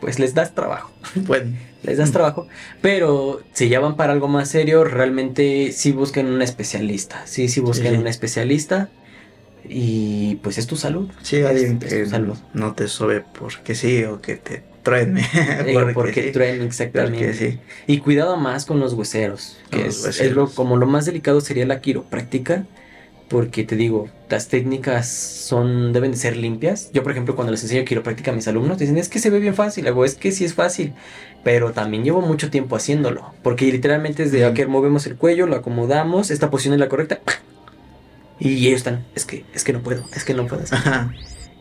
[0.00, 0.92] pues les das trabajo.
[1.16, 1.56] Bueno.
[1.82, 2.46] Les das trabajo.
[2.80, 7.26] Pero si ya van para algo más serio, realmente sí busquen un especialista.
[7.26, 8.88] Sí, sí busquen un especialista
[9.68, 11.08] y pues es tu salud.
[11.22, 12.06] Sí, alguien que
[12.54, 15.26] no te sobe porque sí o que te truene.
[15.72, 17.34] porque, porque truene, exactamente.
[17.34, 17.58] Sí.
[17.86, 21.80] Y cuidado más con los hueseros, que es, lo, como lo más delicado sería la
[21.80, 22.66] quiropráctica,
[23.28, 26.90] porque te digo, las técnicas son deben de ser limpias.
[26.92, 29.38] Yo, por ejemplo, cuando les enseño quiropráctica a mis alumnos, dicen, es que se ve
[29.38, 30.92] bien fácil, hago, es que sí es fácil,
[31.42, 35.56] pero también llevo mucho tiempo haciéndolo, porque literalmente es de, que movemos el cuello, lo
[35.56, 37.20] acomodamos, esta posición es la correcta,
[38.38, 40.62] y ellos están, es que, es que no puedo, es que no puedo.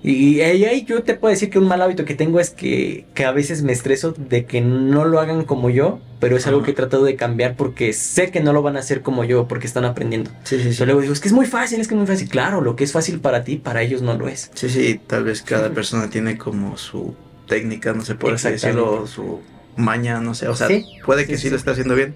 [0.03, 3.23] Y ahí yo te puedo decir que un mal hábito que tengo es que, que,
[3.23, 6.71] a veces me estreso de que no lo hagan como yo, pero es algo que
[6.71, 9.67] he tratado de cambiar porque sé que no lo van a hacer como yo porque
[9.67, 10.31] están aprendiendo.
[10.43, 10.85] Sí, sí, sí.
[10.85, 12.29] luego digo, es que es muy fácil, es que es muy fácil.
[12.29, 14.49] Claro, lo que es fácil para ti, para ellos no lo es.
[14.55, 17.13] Sí, sí, tal vez cada persona tiene como su
[17.47, 19.41] técnica, no sé, por así decirlo, su
[19.75, 20.47] maña, no sé.
[20.47, 20.67] O sea,
[21.05, 22.15] puede que sí, lo esté haciendo bien,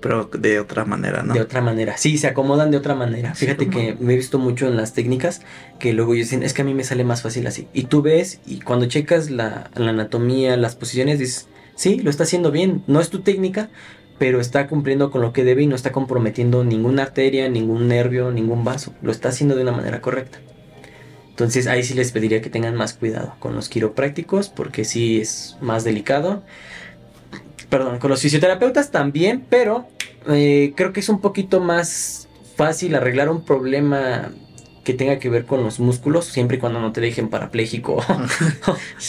[0.00, 1.34] pero de otra manera, ¿no?
[1.34, 3.34] De otra manera, sí, se acomodan de otra manera.
[3.34, 5.42] Fíjate que me he visto mucho en las técnicas
[5.78, 7.68] que luego dicen, es que a mí me sale más fácil así.
[7.72, 12.50] Y tú ves y cuando checas la, anatomía, las posiciones, dices, sí, lo está haciendo
[12.50, 13.68] bien, no es tu técnica,
[14.18, 18.30] pero está cumpliendo con lo que debe y no está comprometiendo ninguna arteria, ningún nervio,
[18.30, 18.94] ningún vaso.
[19.02, 20.40] Lo está haciendo de una manera correcta.
[21.28, 25.56] Entonces ahí sí les pediría que tengan más cuidado con los quiroprácticos porque sí es
[25.62, 26.42] más delicado
[27.70, 29.86] perdón, con los fisioterapeutas también, pero
[30.28, 34.32] eh, creo que es un poquito más fácil arreglar un problema
[34.84, 37.96] que tenga que ver con los músculos, siempre y cuando no te dejen parapléjico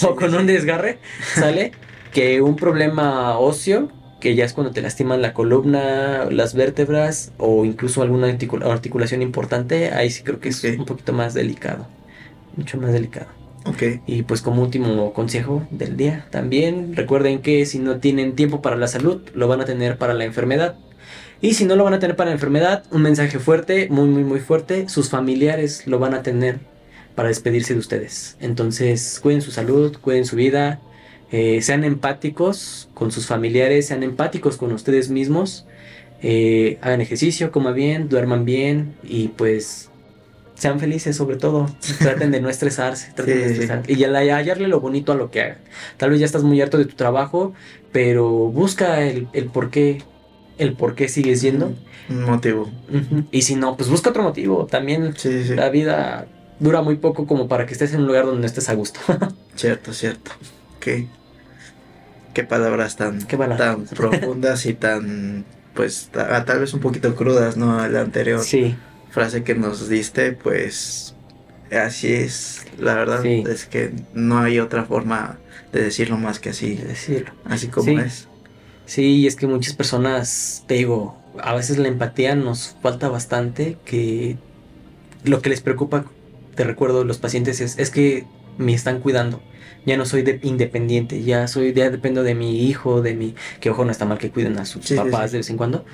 [0.03, 0.99] o, con un desgarre,
[1.33, 1.71] ¿sale?
[2.13, 3.89] que un problema óseo
[4.19, 9.91] que ya es cuando te lastiman la columna, las vértebras o incluso alguna articulación importante,
[9.91, 11.87] ahí sí creo que es un poquito más delicado,
[12.55, 13.40] mucho más delicado.
[13.65, 13.83] Ok.
[14.07, 18.75] Y pues como último consejo del día, también recuerden que si no tienen tiempo para
[18.75, 20.75] la salud, lo van a tener para la enfermedad.
[21.41, 24.23] Y si no lo van a tener para la enfermedad, un mensaje fuerte, muy, muy,
[24.23, 26.59] muy fuerte, sus familiares lo van a tener
[27.15, 28.37] para despedirse de ustedes.
[28.39, 30.79] Entonces, cuiden su salud, cuiden su vida,
[31.31, 35.65] eh, sean empáticos con sus familiares, sean empáticos con ustedes mismos,
[36.21, 39.90] eh, hagan ejercicio, coman bien, duerman bien y pues
[40.61, 41.65] sean felices sobre todo.
[41.97, 43.91] Traten de no estresarse, traten de estresarse.
[43.91, 45.57] Y hallarle lo bonito a lo que hagan.
[45.97, 47.53] Tal vez ya estás muy harto de tu trabajo,
[47.91, 50.03] pero busca el, el por qué
[50.59, 51.73] el por qué sigues yendo.
[52.09, 52.69] Un motivo.
[53.31, 54.67] Y si no, pues busca otro motivo.
[54.67, 55.15] También
[55.55, 56.27] la vida
[56.59, 58.99] dura muy poco como para que estés en un lugar donde no estés a gusto.
[59.55, 60.29] cierto, cierto.
[60.79, 61.07] Qué,
[62.35, 65.43] qué palabras tan, tan profundas y tan,
[65.73, 67.87] pues, tal vez un poquito crudas, ¿no?
[67.87, 68.43] La anterior
[69.11, 71.15] frase que nos diste, pues,
[71.71, 72.65] así es.
[72.79, 75.37] La verdad es que no hay otra forma
[75.71, 76.75] de decirlo más que así.
[76.75, 77.31] decirlo.
[77.45, 78.27] Así como es.
[78.85, 84.37] Sí, es que muchas personas, te digo, a veces la empatía nos falta bastante, que
[85.23, 86.05] lo que les preocupa,
[86.55, 88.25] te recuerdo, los pacientes es, es que
[88.57, 89.41] me están cuidando.
[89.85, 93.69] Ya no soy de, independiente, ya soy, ya dependo de mi hijo, de mi, que
[93.69, 95.85] ojo, no está mal que cuiden a sus papás de vez en cuando,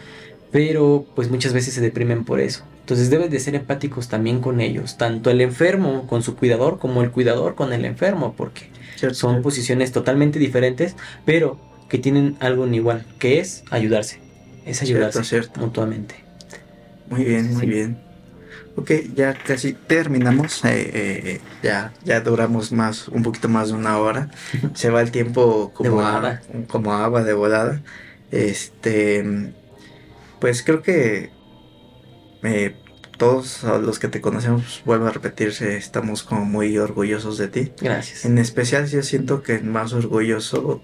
[0.51, 2.65] pero pues muchas veces se deprimen por eso.
[2.87, 7.03] Entonces deben de ser empáticos también con ellos, tanto el enfermo con su cuidador como
[7.03, 8.69] el cuidador con el enfermo, porque
[9.11, 10.95] son posiciones totalmente diferentes,
[11.25, 11.59] pero
[11.89, 14.21] que tienen algo en igual, que es ayudarse.
[14.65, 16.15] Es ayudarse mutuamente.
[17.09, 17.97] Muy bien, muy bien.
[18.77, 20.63] Ok, ya casi terminamos.
[20.63, 24.29] Eh, eh, ya, ya duramos más, un poquito más de una hora.
[24.75, 26.01] Se va el tiempo como,
[26.67, 27.81] como agua de volada.
[28.31, 29.51] Este,
[30.39, 31.35] pues creo que
[32.47, 32.75] eh,
[33.17, 37.71] todos los que te conocemos, vuelvo a repetirse, estamos como muy orgullosos de ti.
[37.81, 38.25] Gracias.
[38.25, 40.81] En especial yo siento que más orgulloso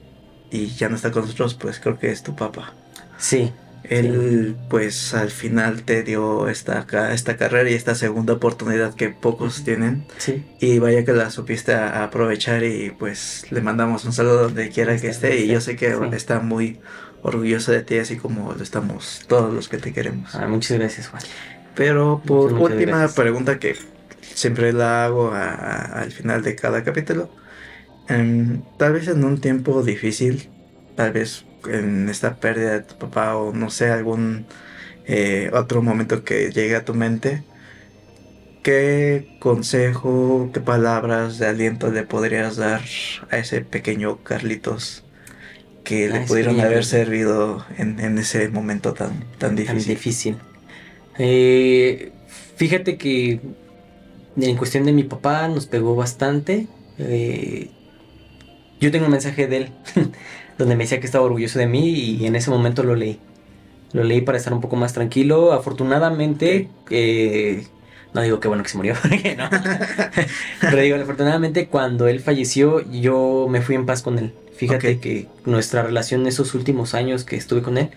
[0.51, 2.73] y ya no está con nosotros, pues creo que es tu papá.
[3.17, 3.51] Sí.
[3.83, 9.63] Él, pues al final te dio esta, esta carrera y esta segunda oportunidad que pocos
[9.63, 10.05] tienen.
[10.17, 10.45] Sí.
[10.59, 15.09] Y vaya que la supiste aprovechar y pues le mandamos un saludo donde quiera que
[15.09, 15.37] esté.
[15.41, 16.79] Y yo sé que está muy
[17.23, 20.33] orgulloso de ti, así como lo estamos todos los que te queremos.
[20.35, 21.23] Ah, muchas gracias, Juan.
[21.75, 23.75] Pero por última pregunta que
[24.21, 27.29] siempre la hago al final de cada capítulo
[28.77, 30.49] tal vez en un tiempo difícil,
[30.95, 34.45] tal vez en esta pérdida de tu papá o no sé, algún
[35.05, 37.43] eh, otro momento que llegue a tu mente,
[38.63, 42.81] ¿qué consejo, qué palabras de aliento le podrías dar
[43.29, 45.05] a ese pequeño Carlitos
[45.83, 49.83] que le pudieron haber servido en, ese momento tan, tan difícil?
[49.83, 50.37] Tan difícil.
[51.17, 52.11] Eh,
[52.55, 53.39] fíjate que
[54.37, 56.67] en cuestión de mi papá nos pegó bastante.
[56.97, 57.69] Eh,
[58.79, 59.69] yo tengo un mensaje de él
[60.57, 63.19] donde me decía que estaba orgulloso de mí y en ese momento lo leí.
[63.93, 65.53] Lo leí para estar un poco más tranquilo.
[65.53, 67.63] Afortunadamente, eh,
[68.13, 68.95] no digo que bueno que se murió,
[69.37, 69.49] no.
[70.61, 74.33] pero digo, afortunadamente cuando él falleció yo me fui en paz con él.
[74.55, 77.89] Fíjate que nuestra relación en esos últimos años que estuve con él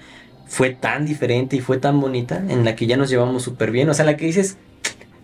[0.46, 3.88] fue tan diferente y fue tan bonita en la que ya nos llevamos súper bien.
[3.90, 4.58] O sea, la que dices,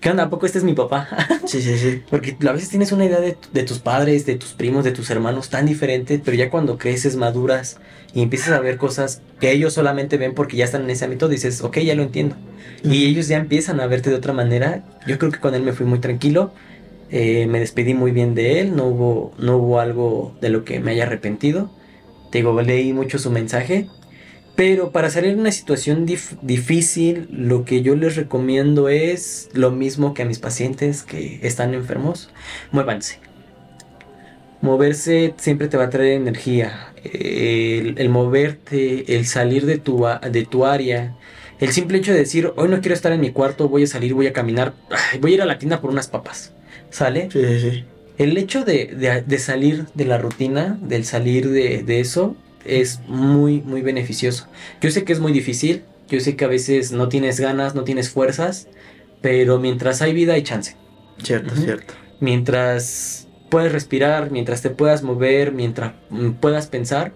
[0.01, 0.25] ¿qué onda?
[0.25, 1.09] ¿A poco este es mi papá?
[1.47, 2.03] sí, sí, sí.
[2.11, 5.49] Porque a veces tienes una idea de, tus padres, de tus primos, de tus hermanos
[5.49, 7.79] tan diferente, pero ya cuando creces, maduras
[8.13, 11.29] y empiezas a ver cosas que ellos solamente ven porque ya están en ese ámbito,
[11.29, 12.37] dices, ok, ya lo entiendo.
[12.83, 14.85] Y ellos ya empiezan a verte de otra manera.
[15.07, 16.53] Yo creo que con él me fui muy tranquilo.
[17.11, 20.81] Eh, me despedí muy bien de él, no hubo, no hubo algo de lo que
[20.81, 21.71] me haya arrepentido.
[22.31, 23.89] Te digo, leí mucho su mensaje
[24.55, 30.13] pero para salir de una situación difícil, lo que yo les recomiendo es lo mismo
[30.13, 32.31] que a mis pacientes que están enfermos.
[32.71, 33.19] Muévanse.
[34.61, 36.93] Moverse siempre te va a traer energía.
[37.03, 41.17] El, moverte, el salir de tu, de tu área.
[41.59, 44.15] El simple hecho de decir, hoy no quiero estar en mi cuarto, voy a salir,
[44.15, 44.75] voy a caminar,
[45.21, 46.53] voy a ir a la tienda por unas papas.
[46.91, 47.29] ¿Sale?
[47.33, 47.85] Sí, sí.
[48.19, 53.83] El hecho de, salir de la rutina, del salir de, de eso, es muy, muy
[53.83, 54.49] beneficioso.
[54.81, 57.85] Yo sé que es muy difícil, yo sé que a veces no tienes ganas, no
[57.85, 58.69] tienes fuerzas,
[59.21, 60.77] pero mientras hay vida hay chance.
[61.23, 61.95] Cierto, cierto.
[62.21, 65.93] Mientras puedes respirar, mientras te puedas mover, mientras
[66.41, 67.13] puedas pensar,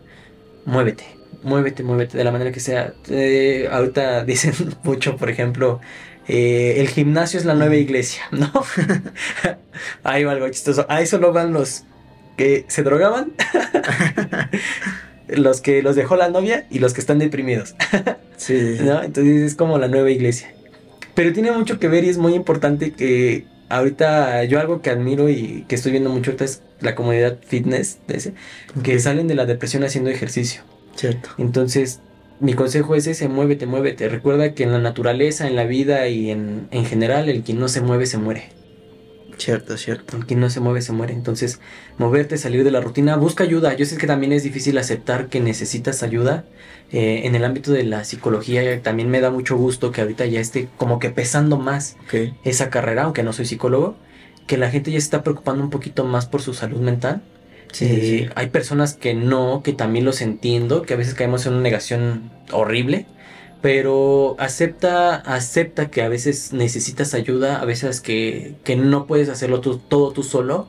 [0.64, 1.04] muévete,
[1.42, 2.94] muévete, muévete de la manera que sea.
[3.08, 5.80] Eh, ahorita dicen mucho, por ejemplo,
[6.28, 8.50] eh, el gimnasio es la nueva iglesia, ¿no?
[10.04, 10.86] Ahí va algo chistoso.
[10.88, 11.84] Ahí solo van los
[12.36, 13.32] que se drogaban
[15.28, 17.74] los que los dejó la novia y los que están deprimidos.
[18.36, 18.76] Sí.
[18.82, 19.02] ¿No?
[19.02, 20.52] Entonces es como la nueva iglesia.
[21.14, 25.30] Pero tiene mucho que ver y es muy importante que ahorita yo algo que admiro
[25.30, 27.98] y que estoy viendo mucho ahorita es la comunidad fitness,
[28.82, 30.60] que salen de la depresión haciendo ejercicio.
[30.94, 31.30] Cierto.
[31.38, 32.00] Entonces,
[32.40, 34.08] mi consejo es ese, muévete, muévete.
[34.10, 37.68] Recuerda que en la naturaleza, en la vida y en, en general, el quien no
[37.68, 38.50] se mueve se muere.
[39.38, 40.18] Cierto, cierto.
[40.26, 41.12] Quien no se mueve se muere.
[41.12, 41.60] Entonces,
[41.98, 43.74] moverte, salir de la rutina, busca ayuda.
[43.74, 46.44] Yo sé que también es difícil aceptar que necesitas ayuda.
[46.90, 50.40] Eh, en el ámbito de la psicología también me da mucho gusto que ahorita ya
[50.40, 52.32] esté como que pesando más Ok.
[52.44, 53.96] esa carrera, aunque no soy psicólogo,
[54.46, 57.22] que la gente ya se está preocupando un poquito más por su salud mental.
[57.72, 58.28] Sí, Eh, sí.
[58.36, 62.30] Hay personas que no, que también los entiendo, que a veces caemos en una negación
[62.52, 63.06] horrible,
[63.66, 69.60] pero acepta, acepta que a veces necesitas ayuda, a veces que, que no puedes hacerlo
[69.60, 70.68] tú- todo tú solo,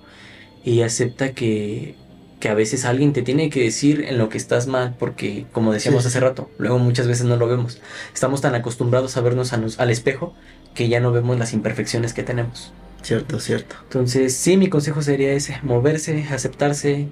[0.66, 1.94] y acepta que,
[2.40, 5.74] que a veces alguien te tiene que decir en lo que estás mal, porque como
[5.74, 7.80] decíamos Sí, hace rato, luego muchas veces no lo vemos.
[8.16, 10.34] Estamos tan acostumbrados a vernos a nos- al espejo
[10.74, 12.74] que ya no vemos las imperfecciones que tenemos.
[13.04, 13.76] Cierto, cierto.
[13.84, 17.10] Entonces, sí, mi consejo sería ese, moverse, aceptarse,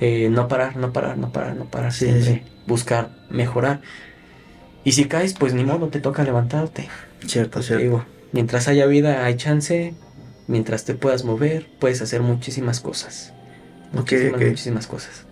[0.00, 2.42] eh, no parar, no parar, no parar, no parar, Sí, siempre sí.
[2.66, 3.82] buscar mejorar.
[4.86, 6.88] Y si caes, pues ni modo, te toca levantarte.
[7.26, 7.82] Cierto, cierto.
[7.82, 9.94] digo, mientras haya vida, hay chance,
[10.46, 13.32] mientras te puedas mover, puedes hacer muchísimas cosas.
[13.90, 14.46] Muchísimas, ok.
[14.46, 15.26] muchísimas cosas.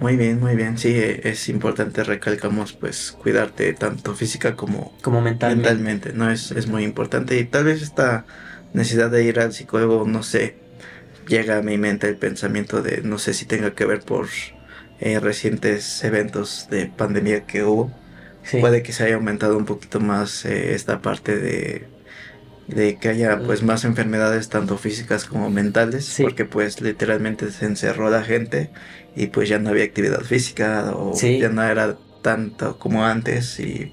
[0.00, 0.78] Muy bien, muy bien.
[0.78, 5.68] Sí, eh, es importante, recalcamos, pues, cuidarte tanto física como Como mentalmente.
[5.68, 6.28] mentalmente, ¿no?
[6.28, 7.38] Es, es muy importante.
[7.38, 8.26] Y tal vez esta
[8.72, 10.56] necesidad de ir al psicólogo, no sé,
[11.28, 14.26] llega a mi mente el pensamiento de, no sé si tenga que ver por
[14.98, 17.92] eh, recientes eventos de pandemia que hubo.
[18.50, 18.58] Sí.
[18.60, 21.86] Puede que se haya aumentado un poquito más eh, esta parte de,
[22.66, 26.22] de que haya pues más enfermedades tanto físicas como mentales, Sí.
[26.22, 28.70] porque pues literalmente se encerró la gente
[29.16, 31.38] y pues ya no había actividad física o Sí.
[31.38, 33.92] ya no era tanto como antes y,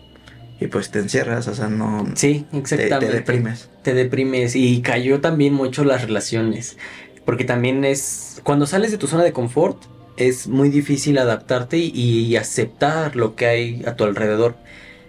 [0.59, 3.07] y pues te encierras, o sea, no Sí, te, exactamente.
[3.07, 3.69] te deprimes.
[3.83, 6.77] te deprimes y cayó también mucho las relaciones.
[7.25, 9.81] Porque también es, cuando sales de tu zona de confort,
[10.17, 11.91] es muy difícil adaptarte y,
[12.25, 14.57] y aceptar lo que hay a tu alrededor.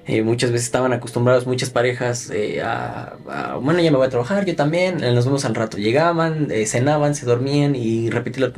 [0.06, 4.10] Eh, muchas veces estaban acostumbrados muchas parejas eh, a, a, bueno, ya me voy a
[4.10, 5.78] trabajar, yo también, eh, nos vemos al rato.
[5.78, 8.52] Llegaban, eh, cenaban, se dormían y repetirlo.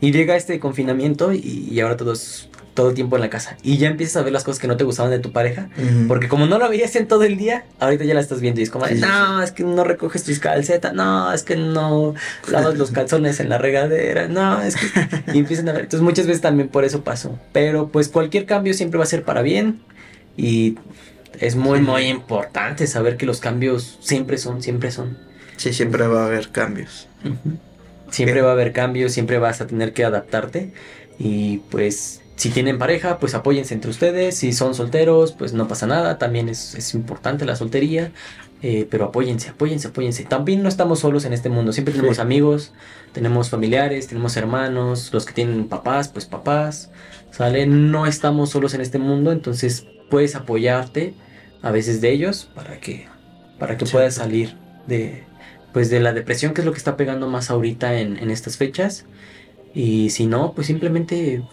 [0.00, 3.56] Y llega este confinamiento y, y ahora todos todo el tiempo en la casa.
[3.62, 5.70] Y ya empiezas a ver las cosas que no te gustaban de tu pareja.
[5.78, 6.08] Ujú.
[6.08, 8.64] Porque como no lo veías en todo el día, ahorita ya la estás viendo y
[8.64, 12.14] es como, de, no, es que no recoges tus calcetas, no, es que no
[12.50, 14.86] lavas los calzones en la regadera, no, es que...
[15.32, 15.82] Y empiezan a ver.
[15.82, 17.38] Entonces muchas veces también por eso pasó.
[17.52, 19.80] Pero pues cualquier cambio siempre va a ser para bien
[20.36, 20.76] y
[21.40, 21.84] es muy, Sí.
[21.84, 25.18] muy importante saber que los cambios siempre son, siempre son.
[25.56, 27.08] Sí, siempre va a haber cambios.
[28.10, 28.44] Siempre Bien.
[28.46, 30.72] va a haber cambios, siempre vas a tener que adaptarte
[31.18, 35.86] y pues si tienen pareja, pues apóyense entre ustedes, si son solteros, pues no pasa
[35.86, 38.10] nada, también es, es importante la soltería,
[38.62, 40.24] eh, pero apóyense, apóyense, apóyense.
[40.24, 42.22] También no estamos solos en este mundo, siempre tenemos Sí.
[42.22, 42.72] amigos,
[43.12, 46.90] tenemos familiares, tenemos hermanos, los que tienen papás, pues papás,
[47.34, 47.66] ¿sale?
[47.66, 51.18] No estamos solos en este mundo, entonces puedes apoyarte
[51.62, 53.08] a veces de ellos para que,
[53.58, 53.86] para que Sí.
[53.86, 55.30] puedas salir de,
[55.72, 58.56] pues de la depresión, que es lo que está pegando más ahorita en, en estas
[58.58, 59.08] fechas.
[59.72, 61.48] Y si no, pues simplemente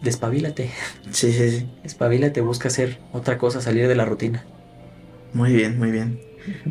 [0.00, 0.72] despabilate,
[1.10, 1.66] Sí, sí, sí.
[1.82, 4.50] despabilate, busca hacer otra cosa, salir de la rutina.
[5.32, 6.26] Muy bien, muy bien.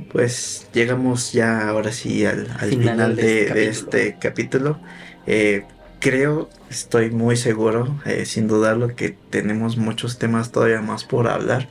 [0.07, 3.69] Pues llegamos ya ahora sí al, al Final final, de de, este de capítulo.
[3.69, 4.81] este capítulo.
[5.25, 5.67] Eh,
[5.99, 11.69] creo, estoy muy seguro, eh, sin dudarlo, que tenemos muchos temas todavía más por hablar.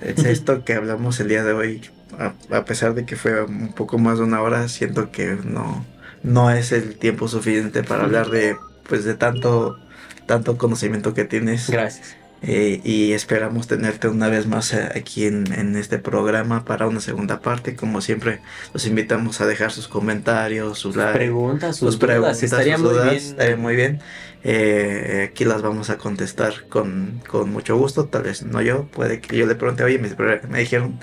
[0.00, 1.82] Es esto que hablamos el día de hoy,
[2.18, 5.84] a, a pesar de que fue un poco más de una hora, siento que no,
[6.22, 8.56] no es el tiempo suficiente para hablar de,
[8.88, 9.78] pues, de tanto,
[10.26, 11.70] tanto conocimiento que tienes.
[11.70, 12.16] Gracias.
[12.42, 17.00] Eh, y esperamos tenerte una vez más eh, aquí en, en este programa para una
[17.00, 17.76] segunda parte.
[17.76, 18.42] Como siempre,
[18.72, 22.78] los invitamos a dejar sus comentarios, sus likes, Preguntas, sus sus dudas, preguntas, estaría sus
[22.78, 23.24] muy dudas, bien.
[23.28, 24.00] estaría muy bien.
[24.48, 28.06] Eh, aquí las vamos a contestar con, con mucho gusto.
[28.06, 30.08] Tal vez no yo, puede que yo le pregunte, oye, me,
[30.48, 31.00] me dijeron,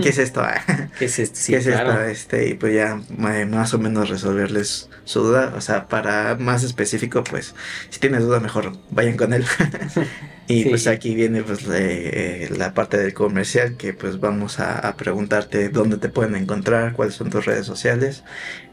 [0.00, 0.42] ¿qué, es esto?
[0.98, 1.36] ¿Qué es esto?
[1.40, 1.90] Sí, ¿Qué es claro.
[1.92, 2.04] esto?
[2.04, 3.00] Este, y pues ya
[3.32, 5.54] eh, más o menos resolverles su duda.
[5.56, 7.56] O sea, para más específico, pues
[7.90, 9.44] si tienes duda, mejor vayan con él.
[10.46, 10.68] y Sí.
[10.68, 15.68] pues aquí viene pues eh, la parte del comercial que pues vamos a, a preguntarte
[15.68, 18.22] dónde te pueden encontrar, cuáles son tus redes sociales.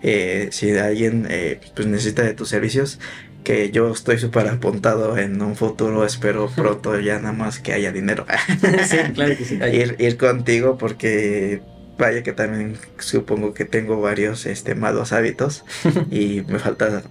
[0.04, 3.00] Eh, si alguien eh, pues necesita de tus servicios.
[3.44, 7.92] Que yo estoy súper apuntado en un futuro, espero pronto ya nada más que haya
[7.92, 8.26] dinero.
[8.88, 9.60] sí, claro que sí.
[9.74, 11.62] Ir, ir contigo porque
[12.02, 15.64] vaya que también supongo que tengo varios este, malos hábitos
[16.10, 17.04] y me falta,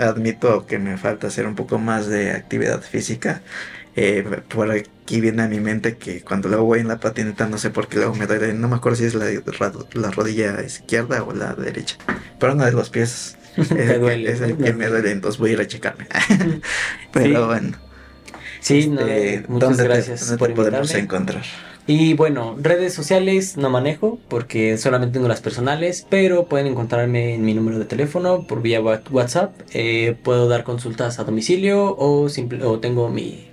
[0.00, 3.42] admito que me falta hacer un poco más de actividad física.
[3.96, 7.58] Eh, por aquí viene a mi mente que cuando luego voy en la patineta no
[7.58, 11.24] sé por qué luego me duele, no me acuerdo si es la, la rodilla izquierda
[11.24, 11.96] o la derecha,
[12.38, 15.66] pero uno de los pies es, el, que, me duele, entonces voy a ir a
[15.66, 16.06] checarme.
[17.12, 17.76] pero bueno.
[18.60, 21.42] Sí, este, muchas gracias por podemos encontrar?
[21.86, 27.44] Y bueno, redes sociales no manejo porque solamente tengo las personales, pero pueden encontrarme en
[27.44, 29.54] mi número de teléfono por vía WhatsApp.
[29.72, 33.48] Eh, puedo dar consultas a domicilio o, simple, o tengo mi,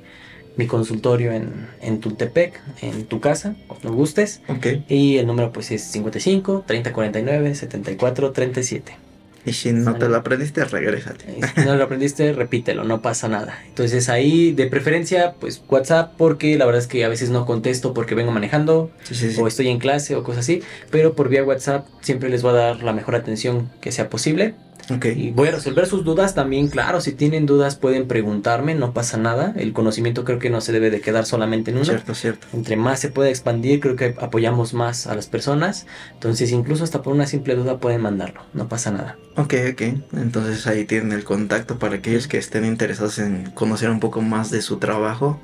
[0.56, 4.42] mi consultorio en, en Tultepec, en tu casa, cuando gustes.
[4.48, 4.86] Okay.
[4.88, 9.07] Y el número pues es 55 3049 74 37.
[9.48, 11.40] Y si no te lo aprendiste, regrésate.
[11.56, 13.58] Si no lo aprendiste, repítelo, no pasa nada.
[13.66, 17.94] Entonces ahí, de preferencia, pues WhatsApp, porque la verdad es que a veces no contesto
[17.94, 18.92] porque vengo manejando,
[19.40, 20.64] o estoy en clase, o cosas así.
[20.92, 24.54] Pero por vía WhatsApp siempre les voy a dar la mejor atención que sea posible.
[24.90, 29.18] Y voy a resolver sus dudas también, claro, si tienen dudas pueden preguntarme, no pasa
[29.18, 29.54] nada.
[29.58, 31.86] El conocimiento creo que no se debe de quedar solamente en uno.
[31.86, 32.48] Cierto, cierto.
[32.54, 35.88] Entre más se puede expandir, creo que apoyamos más a las personas.
[36.14, 39.18] Entonces, incluso hasta por una simple duda pueden mandarlo, no pasa nada.
[39.36, 39.82] Ok, ok.
[40.14, 44.52] Entonces ahí tienen el contacto para aquellos que estén interesados en conocer un poco más
[44.52, 45.40] de su trabajo.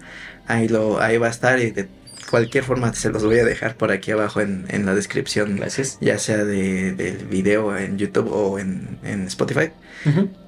[0.47, 1.87] Ahí, lo, ahí va a estar y de
[2.33, 5.55] cualquier forma se los voy a dejar por aquí abajo en, la descripción.
[5.55, 5.99] Gracias.
[6.01, 8.97] Ya sea de, del video en YouTube o en,
[9.27, 9.69] Spotify.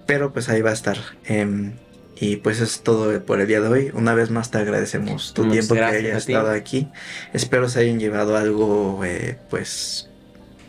[0.08, 0.98] Pero pues ahí va a estar.
[1.26, 1.74] Em,
[2.20, 3.92] y pues es todo por el día de hoy.
[3.94, 6.88] Una vez más te agradecemos tu tiempo que hayas estado aquí.
[7.34, 10.10] Espero se hayan llevado algo eh, pues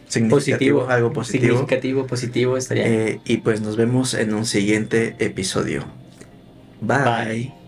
[0.08, 1.54] significativo, algo positivo.
[1.54, 2.86] Significativo, positivo estaría.
[2.88, 5.86] Eh, y pues nos vemos en un siguiente episodio.
[6.82, 7.65] Bye.